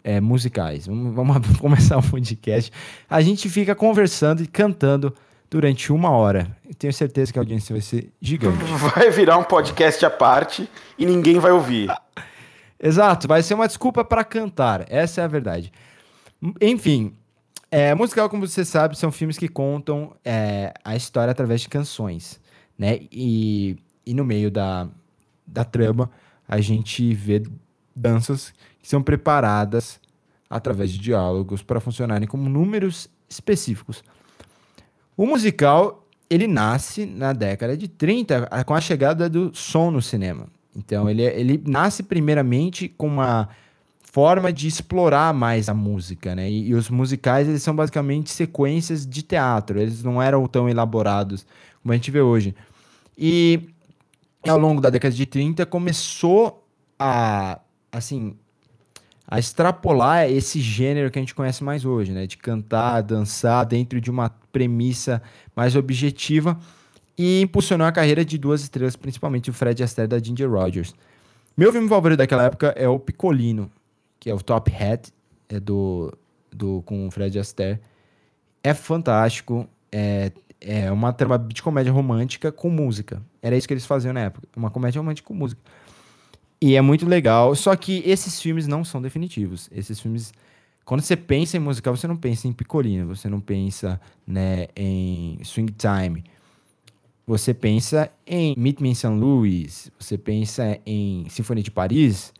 é, 0.04 0.20
musicais. 0.20 0.86
Vamos, 0.86 1.14
vamos 1.14 1.46
começar 1.58 1.98
o 1.98 2.02
podcast. 2.02 2.70
A 3.08 3.20
gente 3.20 3.48
fica 3.48 3.74
conversando 3.74 4.42
e 4.42 4.46
cantando 4.46 5.14
durante 5.52 5.92
uma 5.92 6.08
hora. 6.08 6.56
Eu 6.66 6.74
tenho 6.74 6.92
certeza 6.94 7.30
que 7.30 7.38
a 7.38 7.42
audiência 7.42 7.74
vai 7.74 7.82
ser 7.82 8.10
gigante. 8.22 8.64
Vai 8.96 9.10
virar 9.10 9.36
um 9.36 9.44
podcast 9.44 10.02
à 10.06 10.08
parte 10.08 10.66
e 10.96 11.04
ninguém 11.04 11.38
vai 11.38 11.52
ouvir. 11.52 11.92
Exato, 12.80 13.28
vai 13.28 13.42
ser 13.42 13.52
uma 13.52 13.66
desculpa 13.68 14.02
para 14.02 14.24
cantar. 14.24 14.86
Essa 14.88 15.20
é 15.20 15.24
a 15.24 15.28
verdade. 15.28 15.70
Enfim, 16.58 17.14
é, 17.70 17.94
musical, 17.94 18.30
como 18.30 18.46
você 18.46 18.64
sabe, 18.64 18.96
são 18.96 19.12
filmes 19.12 19.36
que 19.36 19.46
contam 19.46 20.16
é, 20.24 20.72
a 20.82 20.96
história 20.96 21.30
através 21.30 21.60
de 21.60 21.68
canções, 21.68 22.40
né? 22.78 23.00
E, 23.12 23.76
e 24.06 24.14
no 24.14 24.24
meio 24.24 24.50
da, 24.50 24.88
da 25.46 25.64
trama, 25.64 26.10
a 26.48 26.62
gente 26.62 27.12
vê 27.12 27.42
danças 27.94 28.54
que 28.80 28.88
são 28.88 29.02
preparadas 29.02 30.00
através 30.48 30.90
de 30.90 30.98
diálogos 30.98 31.62
para 31.62 31.78
funcionarem 31.78 32.26
como 32.26 32.48
números 32.48 33.10
específicos. 33.28 34.02
O 35.16 35.26
musical, 35.26 36.06
ele 36.28 36.46
nasce 36.46 37.04
na 37.06 37.32
década 37.32 37.76
de 37.76 37.88
30 37.88 38.48
com 38.64 38.74
a 38.74 38.80
chegada 38.80 39.28
do 39.28 39.54
som 39.54 39.90
no 39.90 40.00
cinema. 40.00 40.46
Então, 40.74 41.08
ele, 41.08 41.22
ele 41.22 41.62
nasce 41.66 42.02
primeiramente 42.02 42.88
com 42.88 43.06
uma 43.06 43.48
forma 44.02 44.52
de 44.52 44.66
explorar 44.68 45.32
mais 45.32 45.68
a 45.68 45.74
música, 45.74 46.34
né? 46.34 46.50
E, 46.50 46.68
e, 46.68 46.74
os 46.74 46.90
musicais, 46.90 47.48
eles 47.48 47.62
são 47.62 47.74
basicamente 47.74 48.30
sequências 48.30 49.06
de 49.06 49.22
teatro. 49.22 49.80
Eles 49.80 50.02
não 50.02 50.20
eram 50.20 50.46
tão 50.46 50.68
elaborados 50.68 51.46
como 51.82 51.92
a 51.92 51.96
gente 51.96 52.10
vê 52.10 52.20
hoje. 52.20 52.54
E 53.16 53.68
ao 54.46 54.58
longo 54.58 54.80
da 54.80 54.90
década 54.90 55.14
de 55.14 55.26
30 55.26 55.64
começou 55.66 56.66
a, 56.98 57.60
assim, 57.90 58.36
a 59.32 59.38
extrapolar 59.38 60.30
esse 60.30 60.60
gênero 60.60 61.10
que 61.10 61.18
a 61.18 61.22
gente 61.22 61.34
conhece 61.34 61.64
mais 61.64 61.86
hoje, 61.86 62.12
né? 62.12 62.26
De 62.26 62.36
cantar, 62.36 63.00
dançar 63.00 63.64
dentro 63.64 63.98
de 63.98 64.10
uma 64.10 64.28
premissa 64.28 65.22
mais 65.56 65.74
objetiva 65.74 66.60
e 67.16 67.40
impulsionou 67.40 67.86
a 67.86 67.92
carreira 67.92 68.26
de 68.26 68.36
duas 68.36 68.60
estrelas, 68.60 68.94
principalmente 68.94 69.48
o 69.48 69.52
Fred 69.54 69.82
Astaire 69.82 70.06
da 70.06 70.18
Ginger 70.18 70.50
Rogers. 70.50 70.94
Meu 71.56 71.72
filme 71.72 71.88
favorito 71.88 72.18
daquela 72.18 72.44
época 72.44 72.74
é 72.76 72.86
o 72.86 72.98
Picolino, 72.98 73.72
que 74.20 74.28
é 74.28 74.34
o 74.34 74.42
Top 74.42 74.70
Hat, 74.70 75.10
é 75.48 75.58
do, 75.58 76.12
do 76.54 76.82
com 76.82 77.06
o 77.06 77.10
Fred 77.10 77.38
Astaire. 77.38 77.80
É 78.62 78.74
fantástico, 78.74 79.66
é, 79.90 80.30
é 80.60 80.92
uma 80.92 81.10
trama 81.10 81.38
de 81.38 81.62
comédia 81.62 81.90
romântica 81.90 82.52
com 82.52 82.68
música. 82.68 83.22
Era 83.40 83.56
isso 83.56 83.66
que 83.66 83.72
eles 83.72 83.86
faziam 83.86 84.12
na 84.12 84.20
época, 84.20 84.46
uma 84.54 84.70
comédia 84.70 85.00
romântica 85.00 85.26
com 85.26 85.32
música. 85.32 85.58
E 86.62 86.76
é 86.76 86.80
muito 86.80 87.04
legal, 87.06 87.54
só 87.56 87.74
que 87.74 88.02
esses 88.06 88.40
filmes 88.40 88.68
não 88.68 88.84
são 88.84 89.02
definitivos. 89.02 89.68
Esses 89.72 89.98
filmes 89.98 90.32
quando 90.84 91.00
você 91.00 91.16
pensa 91.16 91.56
em 91.56 91.60
musical, 91.60 91.96
você 91.96 92.08
não 92.08 92.16
pensa 92.16 92.48
em 92.48 92.52
Picolino, 92.52 93.06
você 93.06 93.28
não 93.28 93.40
pensa 93.40 94.00
né, 94.26 94.68
em 94.74 95.38
Swing 95.44 95.72
Time. 95.72 96.24
Você 97.26 97.54
pensa 97.54 98.10
em 98.26 98.54
Meet 98.58 98.80
Me 98.80 98.90
in 98.90 98.94
St. 98.94 99.06
Louis, 99.06 99.90
você 99.98 100.18
pensa 100.18 100.78
em 100.84 101.26
Sinfonia 101.28 101.62
de 101.62 101.70
Paris, 101.70 102.32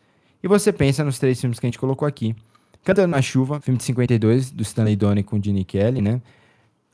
e 0.43 0.49
você 0.49 0.73
pensa 0.73 1.05
nos 1.05 1.21
três 1.21 1.41
filmes 1.41 1.61
que 1.61 1.67
a 1.67 1.69
gente 1.69 1.79
colocou 1.79 2.07
aqui. 2.07 2.35
Cantando 2.83 3.09
na 3.09 3.23
Chuva, 3.23 3.61
filme 3.61 3.79
de 3.79 3.85
52, 3.85 4.51
do 4.51 4.63
Stanley 4.63 4.97
Donen 4.97 5.23
com 5.23 5.41
Gene 5.41 5.65
Kelly, 5.65 6.01
né? 6.01 6.21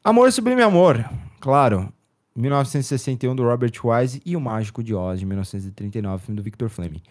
Amor 0.05 0.31
Sublime 0.31 0.61
Amor, 0.61 1.03
claro, 1.41 1.91
1961 2.37 3.35
do 3.35 3.43
Robert 3.43 3.73
Wise 3.83 4.21
e 4.25 4.37
O 4.37 4.41
Mágico 4.41 4.83
de 4.83 4.95
Oz, 4.95 5.19
de 5.19 5.25
1939, 5.25 6.25
filme 6.27 6.37
do 6.37 6.43
Victor 6.43 6.69
Fleming. 6.69 7.03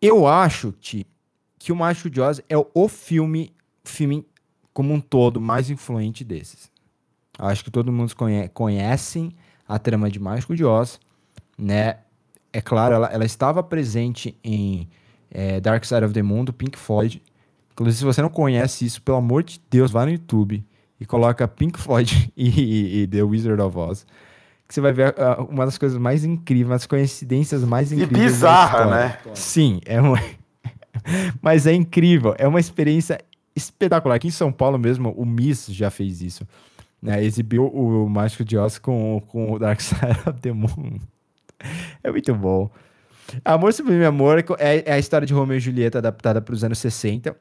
Eu 0.00 0.26
acho, 0.26 0.72
Ti, 0.72 1.06
que 1.58 1.72
O 1.72 1.76
Mágico 1.76 2.10
de 2.10 2.20
Oz 2.20 2.40
é 2.48 2.56
o 2.56 2.88
filme, 2.88 3.52
filme 3.84 4.26
como 4.72 4.92
um 4.92 5.00
todo 5.00 5.40
mais 5.40 5.70
influente 5.70 6.22
desses. 6.22 6.70
Acho 7.38 7.64
que 7.64 7.70
todo 7.70 7.92
mundo 7.92 8.14
conhece, 8.52 9.34
a 9.68 9.78
trama 9.78 10.10
de 10.10 10.18
Mágico 10.18 10.54
de 10.54 10.64
Oz, 10.64 11.00
né? 11.58 11.98
É 12.52 12.60
claro, 12.60 12.94
ela, 12.94 13.08
ela 13.08 13.24
estava 13.24 13.62
presente 13.62 14.38
em 14.42 14.88
é, 15.30 15.60
Dark 15.60 15.84
Side 15.84 16.04
of 16.04 16.14
the 16.14 16.22
Moon, 16.22 16.44
do 16.44 16.52
Pink 16.52 16.78
Floyd. 16.78 17.22
Inclusive, 17.72 17.98
se 17.98 18.04
você 18.04 18.22
não 18.22 18.30
conhece 18.30 18.86
isso, 18.86 19.02
pelo 19.02 19.18
amor 19.18 19.42
de 19.42 19.60
Deus, 19.70 19.90
vá 19.90 20.06
no 20.06 20.12
YouTube 20.12 20.64
e 20.98 21.04
coloca 21.04 21.46
Pink 21.46 21.78
Floyd 21.78 22.32
e, 22.36 22.48
e, 22.48 23.02
e 23.02 23.06
The 23.06 23.22
Wizard 23.22 23.60
of 23.60 23.76
Oz. 23.76 24.06
Que 24.66 24.74
você 24.74 24.80
vai 24.80 24.92
ver 24.92 25.10
uh, 25.10 25.44
uma 25.44 25.64
das 25.64 25.78
coisas 25.78 25.96
mais 25.96 26.24
incríveis, 26.24 26.82
as 26.82 26.86
coincidências 26.86 27.62
mais 27.62 27.92
incríveis. 27.92 28.18
E 28.20 28.24
bizarra, 28.24 28.86
né? 28.86 29.18
Sim, 29.34 29.80
é 29.86 30.00
uma... 30.00 30.20
mas 31.40 31.66
é 31.66 31.72
incrível. 31.72 32.34
É 32.38 32.48
uma 32.48 32.58
experiência 32.58 33.18
espetacular. 33.54 34.16
Aqui 34.16 34.28
em 34.28 34.32
São 34.32 34.52
Paulo 34.52 34.78
mesmo, 34.78 35.10
o 35.16 35.24
Miss 35.24 35.66
já 35.68 35.90
fez 35.90 36.20
isso. 36.20 36.46
Né? 37.00 37.24
Exibiu 37.24 37.66
o 37.66 38.08
Mágico 38.08 38.44
de 38.44 38.56
Oz 38.58 38.78
com, 38.78 39.22
com 39.28 39.52
o 39.52 39.58
Dark 39.58 39.80
Side 39.80 40.28
of 40.28 40.40
the 40.40 40.52
Moon. 40.52 40.98
É 42.04 42.10
muito 42.10 42.34
bom. 42.34 42.70
Amor 43.42 43.72
Sublime 43.72 44.04
Amor 44.04 44.44
é, 44.58 44.84
é 44.84 44.92
a 44.92 44.98
história 44.98 45.26
de 45.26 45.32
Romeo 45.32 45.56
e 45.56 45.60
Julieta 45.60 45.98
adaptada 45.98 46.40
para 46.40 46.54
os 46.54 46.62
anos 46.62 46.78
60, 46.78 47.34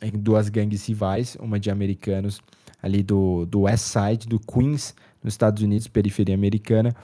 em 0.00 0.12
duas 0.12 0.48
gangues 0.48 0.86
rivais, 0.86 1.36
uma 1.40 1.58
de 1.58 1.68
americanos 1.68 2.40
ali 2.80 3.02
do, 3.02 3.44
do 3.46 3.62
West 3.62 3.84
Side, 3.84 4.28
do 4.28 4.38
Queens, 4.38 4.94
nos 5.28 5.34
Estados 5.34 5.62
Unidos, 5.62 5.86
periferia 5.86 6.34
americana, 6.34 6.94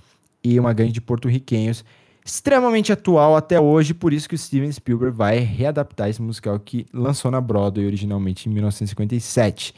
e 0.43 0.59
uma 0.59 0.73
gangue 0.73 0.93
de 0.93 1.01
porto-riquenhos, 1.01 1.85
extremamente 2.25 2.93
atual 2.93 3.37
até 3.37 3.61
hoje, 3.61 3.93
por 3.93 4.13
isso 4.13 4.29
que 4.29 4.35
o 4.35 4.39
Steven 4.39 4.73
Spielberg 4.73 5.17
vai 5.17 5.39
readaptar 5.39 6.09
esse 6.09 6.21
musical 6.21 6.59
que 6.59 6.87
lançou 6.93 7.31
na 7.31 7.41
Broadway 7.41 7.87
originalmente 7.87 8.49
em 8.49 8.53
1957. 8.53 9.75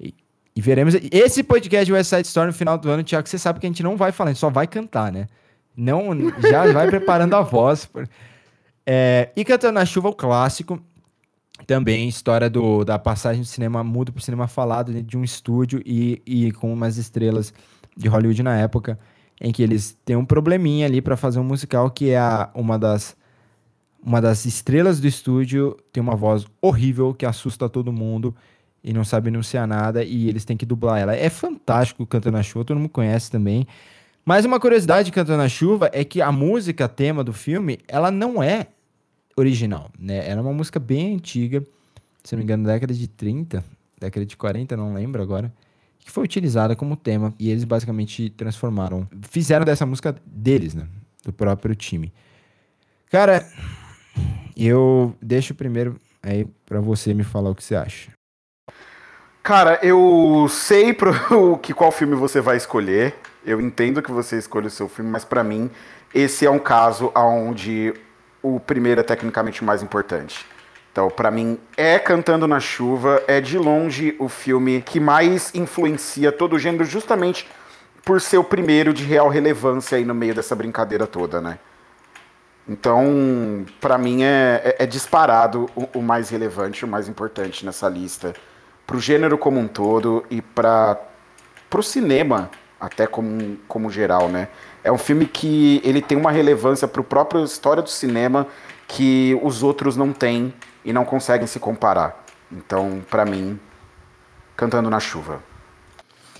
E, 0.00 0.14
e 0.54 0.60
veremos 0.60 0.94
esse 1.12 1.42
podcast 1.42 1.92
West 1.92 2.10
Side 2.10 2.26
Story 2.26 2.48
no 2.48 2.52
final 2.52 2.76
do 2.76 2.90
ano, 2.90 3.02
Tiago, 3.02 3.28
você 3.28 3.38
sabe 3.38 3.60
que 3.60 3.66
a 3.66 3.68
gente 3.70 3.82
não 3.82 3.96
vai 3.96 4.10
falar, 4.12 4.30
a 4.30 4.32
gente 4.32 4.40
só 4.40 4.50
vai 4.50 4.66
cantar, 4.66 5.12
né? 5.12 5.26
Não, 5.76 6.08
já 6.50 6.72
vai 6.72 6.88
preparando 6.88 7.34
a 7.34 7.42
voz. 7.42 7.88
É, 8.84 9.30
e 9.36 9.44
Cantando 9.44 9.74
na 9.74 9.86
Chuva, 9.86 10.08
o 10.08 10.14
clássico, 10.14 10.82
também 11.66 12.08
história 12.08 12.48
do, 12.48 12.84
da 12.84 12.98
passagem 12.98 13.42
do 13.42 13.46
cinema 13.46 13.82
mudo 13.84 14.12
para 14.12 14.20
o 14.20 14.22
cinema 14.22 14.46
falado 14.46 14.92
dentro 14.92 15.06
de 15.06 15.18
um 15.18 15.24
estúdio 15.24 15.82
e, 15.84 16.22
e 16.26 16.52
com 16.52 16.72
umas 16.72 16.96
estrelas 16.96 17.52
de 17.96 18.08
Hollywood 18.08 18.42
na 18.42 18.56
época, 18.56 18.98
em 19.40 19.52
que 19.52 19.62
eles 19.62 19.96
têm 20.04 20.16
um 20.16 20.24
probleminha 20.24 20.86
ali 20.86 21.02
para 21.02 21.16
fazer 21.16 21.38
um 21.38 21.44
musical 21.44 21.90
que 21.90 22.10
é 22.10 22.18
a, 22.18 22.50
uma 22.54 22.78
das 22.78 23.16
uma 24.00 24.20
das 24.20 24.46
estrelas 24.46 25.00
do 25.00 25.08
estúdio 25.08 25.76
tem 25.92 26.00
uma 26.00 26.14
voz 26.14 26.46
horrível 26.62 27.12
que 27.12 27.26
assusta 27.26 27.68
todo 27.68 27.92
mundo 27.92 28.34
e 28.82 28.92
não 28.92 29.04
sabe 29.04 29.28
anunciar 29.28 29.66
nada 29.66 30.04
e 30.04 30.28
eles 30.28 30.44
têm 30.44 30.56
que 30.56 30.64
dublar 30.64 31.00
ela. 31.00 31.14
É 31.14 31.28
fantástico 31.28 32.06
Cantando 32.06 32.36
na 32.36 32.42
Chuva, 32.42 32.64
todo 32.64 32.78
mundo 32.78 32.88
conhece 32.88 33.30
também. 33.30 33.66
Mas 34.24 34.44
uma 34.44 34.60
curiosidade 34.60 35.06
de 35.06 35.12
Cantando 35.12 35.38
na 35.38 35.48
Chuva 35.48 35.90
é 35.92 36.04
que 36.04 36.22
a 36.22 36.30
música 36.30 36.88
tema 36.88 37.24
do 37.24 37.32
filme, 37.32 37.80
ela 37.88 38.10
não 38.10 38.42
é 38.42 38.68
original, 39.38 39.90
né? 39.98 40.28
Era 40.28 40.40
uma 40.40 40.52
música 40.52 40.78
bem 40.80 41.14
antiga, 41.14 41.62
se 42.24 42.34
não 42.34 42.38
me 42.38 42.44
engano, 42.44 42.64
da 42.64 42.74
década 42.74 42.92
de 42.92 43.06
30, 43.06 43.64
década 44.00 44.26
de 44.26 44.36
40, 44.36 44.76
não 44.76 44.94
lembro 44.94 45.22
agora, 45.22 45.52
que 45.98 46.10
foi 46.10 46.24
utilizada 46.24 46.74
como 46.74 46.96
tema 46.96 47.34
e 47.38 47.50
eles 47.50 47.64
basicamente 47.64 48.30
transformaram, 48.30 49.08
fizeram 49.22 49.64
dessa 49.64 49.86
música 49.86 50.16
deles, 50.26 50.74
né? 50.74 50.86
Do 51.24 51.32
próprio 51.32 51.74
time. 51.74 52.12
Cara, 53.10 53.46
eu 54.56 55.14
deixo 55.20 55.54
primeiro 55.54 55.96
aí 56.22 56.46
para 56.66 56.80
você 56.80 57.14
me 57.14 57.24
falar 57.24 57.50
o 57.50 57.54
que 57.54 57.64
você 57.64 57.74
acha. 57.74 58.10
Cara, 59.42 59.78
eu 59.82 60.46
sei 60.50 60.92
pro 60.92 61.12
que 61.62 61.72
qual 61.72 61.90
filme 61.90 62.14
você 62.14 62.40
vai 62.40 62.56
escolher. 62.56 63.14
Eu 63.44 63.60
entendo 63.60 64.02
que 64.02 64.10
você 64.10 64.36
escolhe 64.36 64.66
o 64.66 64.70
seu 64.70 64.88
filme, 64.88 65.10
mas 65.10 65.24
para 65.24 65.42
mim 65.42 65.70
esse 66.14 66.46
é 66.46 66.50
um 66.50 66.58
caso 66.58 67.12
onde 67.14 67.94
o 68.42 68.60
primeiro 68.60 69.00
é 69.00 69.04
tecnicamente 69.04 69.64
mais 69.64 69.82
importante. 69.82 70.46
Então, 70.92 71.08
para 71.08 71.30
mim, 71.30 71.58
é 71.76 71.98
Cantando 71.98 72.48
na 72.48 72.58
Chuva, 72.58 73.22
é 73.28 73.40
de 73.40 73.56
longe 73.58 74.16
o 74.18 74.28
filme 74.28 74.82
que 74.82 74.98
mais 74.98 75.54
influencia 75.54 76.32
todo 76.32 76.56
o 76.56 76.58
gênero, 76.58 76.84
justamente 76.84 77.48
por 78.04 78.20
ser 78.20 78.38
o 78.38 78.44
primeiro 78.44 78.92
de 78.92 79.04
real 79.04 79.28
relevância 79.28 79.98
aí 79.98 80.04
no 80.04 80.14
meio 80.14 80.34
dessa 80.34 80.56
brincadeira 80.56 81.06
toda, 81.06 81.40
né? 81.40 81.58
Então, 82.68 83.64
para 83.80 83.96
mim, 83.96 84.22
é, 84.22 84.76
é, 84.78 84.84
é 84.84 84.86
disparado 84.86 85.70
o, 85.74 85.88
o, 85.98 86.02
mais 86.02 86.28
relevante, 86.28 86.84
o 86.84 86.88
mais 86.88 87.08
importante 87.08 87.64
nessa 87.64 87.88
lista. 87.88 88.34
Pro 88.86 89.00
gênero 89.00 89.38
como 89.38 89.58
um 89.58 89.66
todo 89.66 90.24
e 90.30 90.42
para 90.42 90.98
pro 91.70 91.82
cinema, 91.82 92.50
até 92.80 93.06
como, 93.06 93.56
como 93.66 93.90
geral, 93.90 94.28
né? 94.28 94.48
É 94.84 94.92
um 94.92 94.98
filme 94.98 95.26
que 95.26 95.80
ele 95.84 96.00
tem 96.00 96.16
uma 96.16 96.30
relevância 96.30 96.86
pro 96.86 97.02
próprio 97.02 97.44
história 97.44 97.82
do 97.82 97.90
cinema 97.90 98.46
que 98.86 99.38
os 99.42 99.62
outros 99.62 99.96
não 99.96 100.12
têm 100.12 100.52
e 100.84 100.92
não 100.92 101.04
conseguem 101.04 101.46
se 101.46 101.58
comparar. 101.58 102.24
Então, 102.50 103.02
para 103.10 103.24
mim, 103.24 103.58
Cantando 104.58 104.90
na 104.90 104.98
Chuva. 104.98 105.40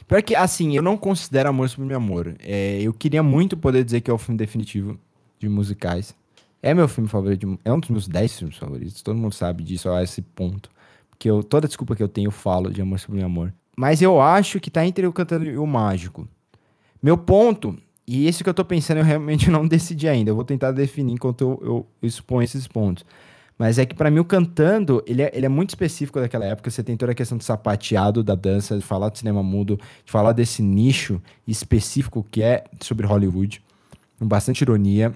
Pior 0.09 0.21
que, 0.25 0.35
assim, 0.35 0.75
eu 0.77 0.83
não 0.83 0.97
considero 0.97 1.51
Amor 1.51 1.69
Sobre 1.69 1.87
Meu 1.87 1.99
Amor. 1.99 2.35
É, 2.41 2.81
eu 2.81 2.93
queria 2.93 3.23
muito 3.23 3.57
poder 3.57 3.85
dizer 3.85 4.01
que 4.01 4.11
é 4.11 4.15
o 4.15 4.19
filme 4.19 4.37
definitivo 4.37 4.99
de 5.39 5.49
musicais. 5.49 6.17
É 6.61 6.75
meu 6.75 6.89
filme 6.89 7.09
favorito, 7.09 7.57
é 7.65 7.73
um 7.73 7.79
dos 7.79 7.91
meus 7.91 8.09
10 8.09 8.39
filmes 8.39 8.57
favoritos. 8.57 9.03
Todo 9.03 9.17
mundo 9.17 9.35
sabe 9.35 9.63
disso 9.63 9.89
a 9.91 10.03
esse 10.03 10.21
ponto. 10.21 10.69
Porque 11.09 11.31
eu, 11.31 11.45
toda 11.45 11.69
desculpa 11.69 11.95
que 11.95 12.03
eu 12.03 12.09
tenho, 12.09 12.27
eu 12.27 12.33
falo 12.33 12.73
de 12.73 12.83
Amor 12.83 12.99
Sobre 12.99 13.19
Meu 13.19 13.27
Amor. 13.27 13.55
Mas 13.79 14.03
eu 14.03 14.21
acho 14.21 14.59
que 14.59 14.73
tá 14.73 14.85
entre 14.85 15.07
o 15.07 15.13
Cantando 15.13 15.45
e 15.45 15.57
o 15.57 15.65
Mágico. 15.65 16.27
Meu 17.01 17.17
ponto, 17.17 17.79
e 18.05 18.27
esse 18.27 18.43
que 18.43 18.51
eu 18.51 18.55
tô 18.55 18.65
pensando, 18.65 18.99
eu 18.99 19.05
realmente 19.05 19.49
não 19.53 19.69
decidi 19.69 20.09
ainda. 20.09 20.33
Eu 20.33 20.35
vou 20.35 20.43
tentar 20.43 20.73
definir 20.73 21.13
enquanto 21.13 21.43
eu, 21.43 21.63
eu, 21.63 21.87
exponho 22.09 22.43
esses 22.43 22.67
pontos. 22.67 23.07
Mas 23.57 23.79
é 23.79 23.87
que 23.87 23.95
para 23.95 24.11
mim 24.11 24.19
o 24.19 24.25
cantando, 24.25 25.01
ele 25.07 25.23
é, 25.23 25.31
ele 25.33 25.47
é 25.47 25.49
muito 25.49 25.69
específico 25.69 26.19
daquela 26.19 26.45
época. 26.45 26.69
Você 26.69 26.83
tem 26.83 26.97
toda 26.97 27.13
a 27.13 27.15
questão 27.15 27.39
do 27.39 27.45
sapateado 27.45 28.25
da 28.25 28.35
dança, 28.35 28.77
de 28.77 28.83
falar 28.83 29.11
de 29.11 29.21
cinema 29.21 29.45
mudo, 29.45 29.79
de 30.05 30.11
falar 30.11 30.33
desse 30.33 30.61
nicho 30.61 31.23
específico 31.47 32.27
que 32.29 32.43
é 32.43 32.65
sobre 32.81 33.07
Hollywood. 33.07 33.63
Com 34.19 34.27
bastante 34.27 34.63
ironia. 34.63 35.15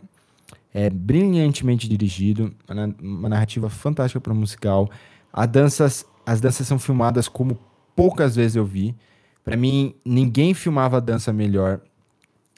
É 0.72 0.88
brilhantemente 0.88 1.88
dirigido, 1.88 2.54
uma 3.02 3.28
narrativa 3.28 3.68
fantástica 3.68 4.20
para 4.20 4.32
musical. 4.32 4.88
A 5.32 5.46
danças, 5.46 6.06
as 6.24 6.40
danças 6.40 6.64
são 6.68 6.78
filmadas 6.78 7.26
como 7.26 7.58
poucas 8.02 8.34
vezes 8.34 8.56
eu 8.56 8.64
vi. 8.64 8.96
Para 9.44 9.56
mim, 9.56 9.94
ninguém 10.04 10.54
filmava 10.54 11.00
dança 11.00 11.32
melhor, 11.32 11.80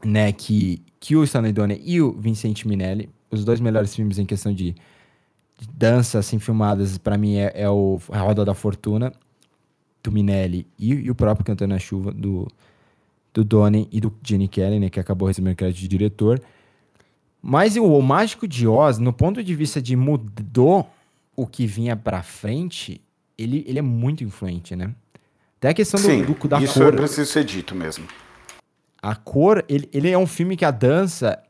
né, 0.03 0.33
que, 0.33 0.83
que 0.99 1.15
o 1.15 1.23
Stanley 1.23 1.53
Donen 1.53 1.81
e 1.85 2.01
o 2.01 2.13
Vincent 2.13 2.65
Minelli, 2.65 3.11
os 3.31 3.45
dois 3.45 3.61
melhores 3.61 3.95
filmes 3.95 4.19
em 4.19 4.25
questão 4.25 4.55
de 4.55 4.75
de 5.57 5.69
dança 5.69 6.19
assim 6.19 6.41
filmadas 6.41 6.99
para 6.99 7.17
mim 7.17 7.37
é, 7.37 7.53
é, 7.55 7.71
o 7.71 8.01
a 8.11 8.19
Roda 8.19 8.45
da 8.45 8.55
Fortuna 8.55 9.13
do 10.03 10.11
Minelli 10.11 10.67
e, 10.77 10.95
e 10.95 11.11
o 11.11 11.15
próprio 11.15 11.47
Cantando 11.47 11.73
na 11.73 11.79
Chuva 11.79 12.11
do 12.11 12.49
do 13.33 13.45
Donnie 13.45 13.89
e 13.93 14.01
do 14.01 14.13
Gene 14.23 14.49
Kelly, 14.49 14.81
né, 14.81 14.89
que 14.89 14.99
acabou 14.99 15.29
recebendo 15.29 15.57
crédito 15.57 15.81
de 15.81 15.89
diretor. 15.89 16.41
Mas 17.43 17.77
o, 17.77 17.85
o 17.85 18.03
Mágico 18.03 18.49
de 18.49 18.67
Oz, 18.67 18.99
no 18.99 19.13
ponto 19.13 19.43
de 19.43 19.55
vista 19.55 19.83
de 19.83 19.95
mudou 19.95 20.89
o 21.37 21.47
que 21.47 21.67
vinha 21.67 21.97
para 21.97 22.23
frente, 22.23 23.01
ele, 23.37 23.65
ele 23.67 23.81
é 23.81 23.83
muito 23.83 24.23
influente, 24.23 24.77
né? 24.77 24.95
Até 25.65 25.71
a 25.71 25.75
questão 25.75 25.99
Sim, 25.99 26.25
do, 26.25 26.35
do, 26.35 26.49
da 26.49 26.61
isso 26.61 26.75
cor. 26.75 26.89
Isso 26.89 26.97
precisa 26.97 27.25
ser 27.25 27.43
dito 27.43 27.75
mesmo. 27.75 28.05
A 29.01 29.15
cor, 29.17 29.65
ele, 29.67 29.89
ele 29.95 30.11
é 30.11 30.19
um 30.19 30.27
filme 30.27 30.59
que 30.59 30.65
a 30.65 30.71
dança. 30.71 31.43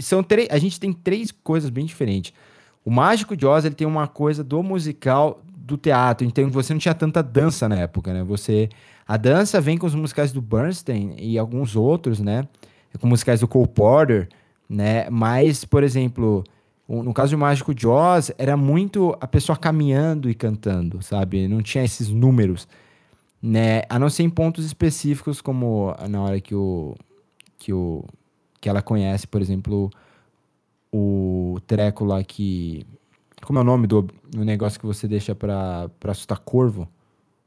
São 0.00 0.24
três, 0.24 0.48
a 0.50 0.58
gente 0.58 0.80
tem 0.80 0.92
três 0.92 1.30
coisas 1.30 1.70
bem 1.70 1.86
diferentes. 1.86 2.32
O 2.84 2.90
Mágico 2.90 3.36
de 3.36 3.46
Oz 3.46 3.64
ele 3.64 3.76
tem 3.76 3.86
uma 3.86 4.08
coisa 4.08 4.42
do 4.42 4.60
musical 4.60 5.40
do 5.56 5.76
teatro, 5.76 6.26
então 6.26 6.50
você 6.50 6.72
não 6.72 6.80
tinha 6.80 6.94
tanta 6.94 7.22
dança 7.22 7.68
na 7.68 7.76
época, 7.76 8.12
né? 8.12 8.24
Você 8.24 8.68
a 9.06 9.16
dança 9.16 9.60
vem 9.60 9.78
com 9.78 9.86
os 9.86 9.94
musicais 9.94 10.32
do 10.32 10.42
Bernstein 10.42 11.14
e 11.16 11.38
alguns 11.38 11.76
outros, 11.76 12.18
né? 12.18 12.48
Com 12.98 13.06
musicais 13.06 13.38
do 13.38 13.46
Cole 13.46 13.68
Porter, 13.68 14.28
né? 14.68 15.08
Mas, 15.10 15.64
por 15.64 15.84
exemplo, 15.84 16.42
no 16.88 17.14
caso 17.14 17.36
do 17.36 17.38
Mágico 17.38 17.72
de 17.72 17.86
Oz, 17.86 18.32
era 18.36 18.56
muito 18.56 19.16
a 19.20 19.28
pessoa 19.28 19.56
caminhando 19.56 20.28
e 20.28 20.34
cantando, 20.34 21.00
sabe? 21.02 21.46
Não 21.46 21.62
tinha 21.62 21.84
esses 21.84 22.08
números, 22.08 22.66
né? 23.42 23.82
A 23.88 23.98
não 23.98 24.10
ser 24.10 24.22
em 24.22 24.30
pontos 24.30 24.64
específicos, 24.64 25.40
como 25.40 25.94
na 26.08 26.22
hora 26.22 26.40
que 26.40 26.54
o 26.54 26.94
que 27.58 27.72
o 27.72 28.04
que 28.60 28.68
ela 28.68 28.82
conhece, 28.82 29.26
por 29.26 29.40
exemplo, 29.40 29.90
o 30.92 31.58
treco 31.66 32.04
lá 32.04 32.22
que. 32.22 32.86
Como 33.42 33.58
é 33.58 33.62
o 33.62 33.64
nome 33.64 33.86
do, 33.86 34.02
do 34.28 34.44
negócio 34.44 34.78
que 34.78 34.84
você 34.84 35.08
deixa 35.08 35.34
pra, 35.34 35.88
pra 35.98 36.12
assustar 36.12 36.38
corvo? 36.38 36.86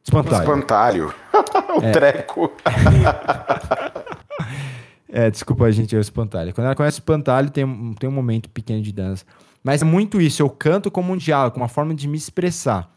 Espantalho. 0.03 0.41
Espantalho. 0.41 1.13
o 1.79 1.83
é. 1.83 1.91
treco. 1.91 2.51
é, 5.07 5.29
desculpa, 5.29 5.71
gente, 5.71 5.95
é 5.95 5.99
o 5.99 6.01
espantalho. 6.01 6.53
Quando 6.53 6.65
ela 6.65 6.75
conhece 6.75 6.97
o 6.97 7.01
espantalho, 7.01 7.51
tem, 7.51 7.93
tem 7.99 8.09
um 8.09 8.13
momento 8.13 8.49
pequeno 8.49 8.81
de 8.81 8.91
dança. 8.91 9.23
Mas 9.63 9.81
é 9.81 9.85
muito 9.85 10.19
isso, 10.19 10.41
eu 10.41 10.49
canto 10.49 10.91
como 10.91 11.13
um 11.13 11.17
diálogo, 11.17 11.57
uma 11.57 11.69
forma 11.69 11.93
de 11.93 12.07
me 12.07 12.17
expressar. 12.17 12.91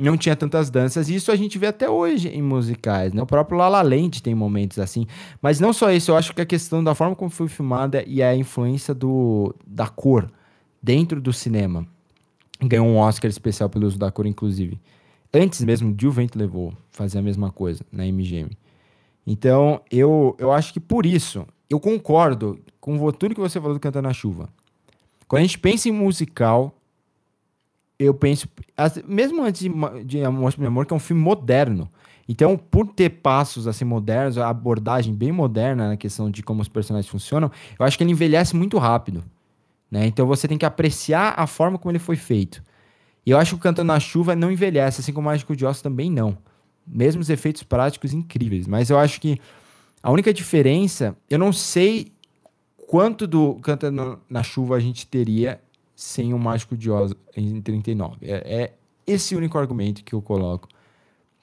Não 0.00 0.16
tinha 0.16 0.36
tantas 0.36 0.70
danças, 0.70 1.08
e 1.08 1.16
isso 1.16 1.32
a 1.32 1.34
gente 1.34 1.58
vê 1.58 1.66
até 1.66 1.90
hoje 1.90 2.28
em 2.28 2.40
musicais, 2.40 3.12
né? 3.12 3.20
O 3.20 3.26
próprio 3.26 3.58
La 3.58 3.68
La 3.68 3.82
Land 3.82 4.22
tem 4.22 4.32
momentos 4.32 4.78
assim. 4.78 5.08
Mas 5.42 5.58
não 5.58 5.72
só 5.72 5.90
isso, 5.90 6.12
eu 6.12 6.16
acho 6.16 6.32
que 6.32 6.40
a 6.40 6.46
questão 6.46 6.84
da 6.84 6.94
forma 6.94 7.16
como 7.16 7.28
foi 7.28 7.48
filmada 7.48 8.04
e 8.06 8.22
a 8.22 8.32
influência 8.36 8.94
do, 8.94 9.52
da 9.66 9.88
cor 9.88 10.30
dentro 10.80 11.20
do 11.20 11.32
cinema. 11.32 11.84
Ganhou 12.62 12.86
um 12.86 12.96
Oscar 12.96 13.28
especial 13.28 13.68
pelo 13.68 13.88
uso 13.88 13.98
da 13.98 14.08
cor, 14.08 14.24
inclusive. 14.24 14.80
Antes 15.34 15.64
mesmo 15.64 15.92
de 15.92 16.06
O 16.06 16.12
Vento 16.12 16.38
Levou, 16.38 16.72
fazer 16.90 17.18
a 17.18 17.22
mesma 17.22 17.50
coisa 17.50 17.84
na 17.90 18.04
MGM. 18.04 18.56
Então, 19.26 19.80
eu, 19.90 20.36
eu 20.38 20.52
acho 20.52 20.72
que 20.72 20.78
por 20.78 21.06
isso, 21.06 21.44
eu 21.68 21.80
concordo 21.80 22.60
com 22.80 22.96
tudo 23.10 23.34
que 23.34 23.40
você 23.40 23.60
falou 23.60 23.74
do 23.74 23.80
Cantando 23.80 24.06
na 24.06 24.14
Chuva. 24.14 24.48
Quando 25.26 25.40
a 25.40 25.44
gente 25.44 25.58
pensa 25.58 25.88
em 25.88 25.92
musical, 25.92 26.72
eu 27.98 28.14
penso, 28.14 28.48
mesmo 29.06 29.42
antes 29.42 29.68
de, 30.04 30.22
Amor 30.22 30.54
Meu 30.56 30.68
Amor, 30.68 30.86
que 30.86 30.92
é 30.92 30.96
um 30.96 31.00
filme 31.00 31.20
moderno. 31.20 31.90
Então, 32.28 32.56
por 32.56 32.86
ter 32.86 33.08
passos 33.08 33.66
assim 33.66 33.84
modernos, 33.84 34.38
a 34.38 34.48
abordagem 34.48 35.14
bem 35.14 35.32
moderna 35.32 35.88
na 35.88 35.96
questão 35.96 36.30
de 36.30 36.42
como 36.42 36.60
os 36.60 36.68
personagens 36.68 37.10
funcionam, 37.10 37.50
eu 37.78 37.84
acho 37.84 37.96
que 37.96 38.04
ele 38.04 38.12
envelhece 38.12 38.54
muito 38.54 38.78
rápido. 38.78 39.24
Né? 39.90 40.06
Então 40.06 40.26
você 40.26 40.46
tem 40.46 40.58
que 40.58 40.66
apreciar 40.66 41.34
a 41.36 41.46
forma 41.46 41.78
como 41.78 41.90
ele 41.90 41.98
foi 41.98 42.16
feito. 42.16 42.62
E 43.24 43.30
eu 43.30 43.38
acho 43.38 43.52
que 43.52 43.56
o 43.56 43.62
Cantando 43.62 43.88
na 43.88 43.98
Chuva 43.98 44.36
não 44.36 44.52
envelhece, 44.52 45.00
assim 45.00 45.12
como 45.12 45.26
o 45.26 45.30
Mágico 45.30 45.56
de 45.56 45.64
Oz 45.64 45.80
também 45.80 46.10
não. 46.10 46.36
Mesmo 46.86 47.20
os 47.20 47.30
efeitos 47.30 47.62
práticos 47.62 48.12
incríveis. 48.12 48.66
Mas 48.66 48.90
eu 48.90 48.98
acho 48.98 49.20
que 49.20 49.40
a 50.02 50.10
única 50.10 50.32
diferença, 50.32 51.16
eu 51.28 51.38
não 51.38 51.52
sei 51.52 52.12
quanto 52.86 53.26
do 53.26 53.54
Cantando 53.56 54.20
na 54.28 54.42
Chuva 54.42 54.76
a 54.76 54.80
gente 54.80 55.06
teria 55.06 55.60
sem 55.98 56.32
o 56.32 56.38
Mágico 56.38 56.76
de 56.76 56.88
Oz 56.88 57.12
em 57.36 57.60
39. 57.60 58.18
É, 58.22 58.62
é 58.62 58.72
esse 59.04 59.34
único 59.34 59.58
argumento 59.58 60.04
que 60.04 60.14
eu 60.14 60.22
coloco 60.22 60.68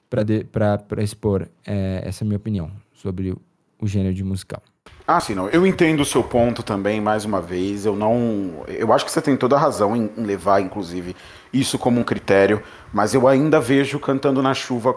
para 0.08 1.02
expor 1.02 1.46
é, 1.66 2.00
essa 2.02 2.24
minha 2.24 2.38
opinião 2.38 2.70
sobre 2.94 3.32
o, 3.78 3.86
gênero 3.86 4.14
de 4.14 4.24
musical. 4.24 4.62
Ah, 5.06 5.20
sim, 5.20 5.34
não. 5.34 5.46
Eu 5.50 5.66
entendo 5.66 6.00
o 6.00 6.06
seu 6.06 6.24
ponto 6.24 6.62
também, 6.62 7.02
mais 7.02 7.26
uma 7.26 7.38
vez. 7.38 7.84
Eu 7.84 7.94
não. 7.94 8.64
Eu 8.66 8.94
acho 8.94 9.04
que 9.04 9.10
você 9.10 9.20
tem 9.20 9.36
toda 9.36 9.56
a 9.56 9.58
razão 9.58 9.94
em, 9.94 10.10
em 10.16 10.22
levar, 10.22 10.60
inclusive, 10.60 11.14
isso 11.52 11.78
como 11.78 12.00
um 12.00 12.04
critério, 12.04 12.62
mas 12.94 13.12
eu 13.12 13.28
ainda 13.28 13.60
vejo 13.60 14.00
cantando 14.00 14.40
na 14.42 14.54
chuva 14.54 14.96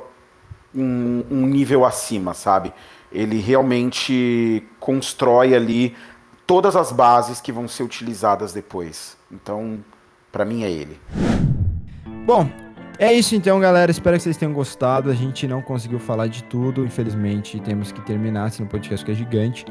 um, 0.73 1.25
um 1.29 1.45
nível 1.45 1.83
acima, 1.83 2.33
sabe? 2.33 2.71
Ele 3.11 3.41
realmente 3.41 4.63
constrói 4.79 5.53
ali 5.53 5.93
todas 6.49 6.75
as 6.75 6.91
bases 6.91 7.39
que 7.39 7.51
vão 7.51 7.67
ser 7.67 7.83
utilizadas 7.83 8.51
depois. 8.51 9.15
Então, 9.31 9.77
para 10.31 10.43
mim 10.43 10.63
é 10.63 10.71
ele. 10.71 10.99
Bom, 12.25 12.49
é 12.97 13.13
isso 13.13 13.35
então, 13.35 13.59
galera. 13.59 13.91
Espero 13.91 14.17
que 14.17 14.23
vocês 14.23 14.35
tenham 14.35 14.51
gostado. 14.51 15.11
A 15.11 15.13
gente 15.13 15.47
não 15.47 15.61
conseguiu 15.61 15.99
falar 15.99 16.25
de 16.25 16.43
tudo, 16.45 16.83
infelizmente. 16.83 17.59
Temos 17.59 17.91
que 17.91 18.01
terminar, 18.01 18.49
senão 18.49 18.67
o 18.67 18.71
podcast 18.71 19.05
que 19.05 19.11
é 19.11 19.13
gigante. 19.13 19.63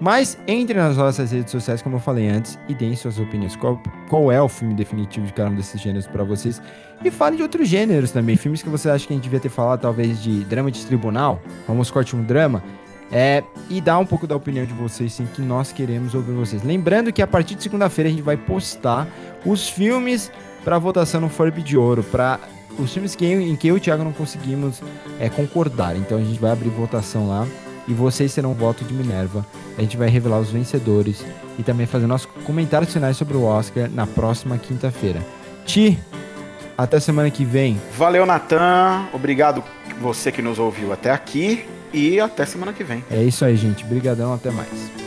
Mas 0.00 0.36
entre 0.48 0.76
nas 0.76 0.96
nossas 0.96 1.30
redes 1.30 1.52
sociais, 1.52 1.80
como 1.80 1.94
eu 1.94 2.00
falei 2.00 2.28
antes, 2.28 2.58
e 2.68 2.74
deem 2.74 2.96
suas 2.96 3.20
opiniões. 3.20 3.54
Qual, 3.54 3.80
qual 4.10 4.32
é 4.32 4.42
o 4.42 4.48
filme 4.48 4.74
definitivo 4.74 5.26
de 5.26 5.32
cada 5.32 5.48
um 5.48 5.54
desses 5.54 5.80
gêneros 5.80 6.08
para 6.08 6.24
vocês? 6.24 6.60
E 7.04 7.10
fale 7.12 7.36
de 7.36 7.42
outros 7.44 7.68
gêneros 7.68 8.10
também. 8.10 8.34
Filmes 8.36 8.64
que 8.64 8.68
você 8.68 8.90
acha 8.90 9.06
que 9.06 9.12
a 9.12 9.16
gente 9.16 9.22
devia 9.22 9.38
ter 9.38 9.48
falado, 9.48 9.80
talvez 9.80 10.20
de 10.20 10.42
drama 10.42 10.72
de 10.72 10.84
tribunal. 10.84 11.40
Vamos 11.68 11.88
corte 11.88 12.16
um 12.16 12.24
drama. 12.24 12.64
É, 13.10 13.44
e 13.70 13.80
dar 13.80 13.98
um 13.98 14.06
pouco 14.06 14.26
da 14.26 14.34
opinião 14.34 14.64
de 14.64 14.74
vocês, 14.74 15.12
sim, 15.12 15.26
que 15.26 15.40
nós 15.40 15.72
queremos 15.72 16.14
ouvir 16.14 16.32
vocês. 16.32 16.62
Lembrando 16.64 17.12
que 17.12 17.22
a 17.22 17.26
partir 17.26 17.54
de 17.54 17.62
segunda-feira 17.62 18.08
a 18.08 18.12
gente 18.12 18.22
vai 18.22 18.36
postar 18.36 19.06
os 19.44 19.68
filmes 19.68 20.30
para 20.64 20.78
votação 20.78 21.20
no 21.20 21.28
Forb 21.28 21.62
de 21.62 21.76
Ouro, 21.76 22.02
para 22.02 22.40
os 22.78 22.92
filmes 22.92 23.14
que 23.14 23.24
em 23.24 23.54
que 23.54 23.68
eu 23.68 23.76
e 23.76 23.78
o 23.78 23.80
Thiago 23.80 24.02
não 24.02 24.12
conseguimos 24.12 24.82
é, 25.20 25.28
concordar. 25.28 25.96
Então 25.96 26.18
a 26.18 26.20
gente 26.20 26.40
vai 26.40 26.50
abrir 26.50 26.68
votação 26.70 27.28
lá 27.28 27.46
e 27.86 27.94
vocês 27.94 28.32
serão 28.32 28.52
voto 28.52 28.84
de 28.84 28.92
Minerva. 28.92 29.46
A 29.78 29.82
gente 29.82 29.96
vai 29.96 30.08
revelar 30.08 30.40
os 30.40 30.50
vencedores 30.50 31.24
e 31.58 31.62
também 31.62 31.86
fazer 31.86 32.06
nossos 32.06 32.28
comentários 32.44 32.92
finais 32.92 33.16
sobre 33.16 33.36
o 33.36 33.44
Oscar 33.44 33.88
na 33.88 34.06
próxima 34.06 34.58
quinta-feira. 34.58 35.20
Ti, 35.64 35.98
Até 36.76 37.00
semana 37.00 37.30
que 37.30 37.44
vem. 37.44 37.80
Valeu, 37.96 38.26
Natan. 38.26 39.06
Obrigado 39.14 39.64
você 39.98 40.30
que 40.30 40.42
nos 40.42 40.58
ouviu 40.58 40.92
até 40.92 41.10
aqui. 41.10 41.64
E 41.96 42.20
até 42.20 42.44
semana 42.44 42.74
que 42.74 42.84
vem. 42.84 43.02
É 43.10 43.22
isso 43.22 43.42
aí, 43.42 43.56
gente. 43.56 43.82
Obrigadão. 43.82 44.34
Até 44.34 44.50
mais. 44.50 45.05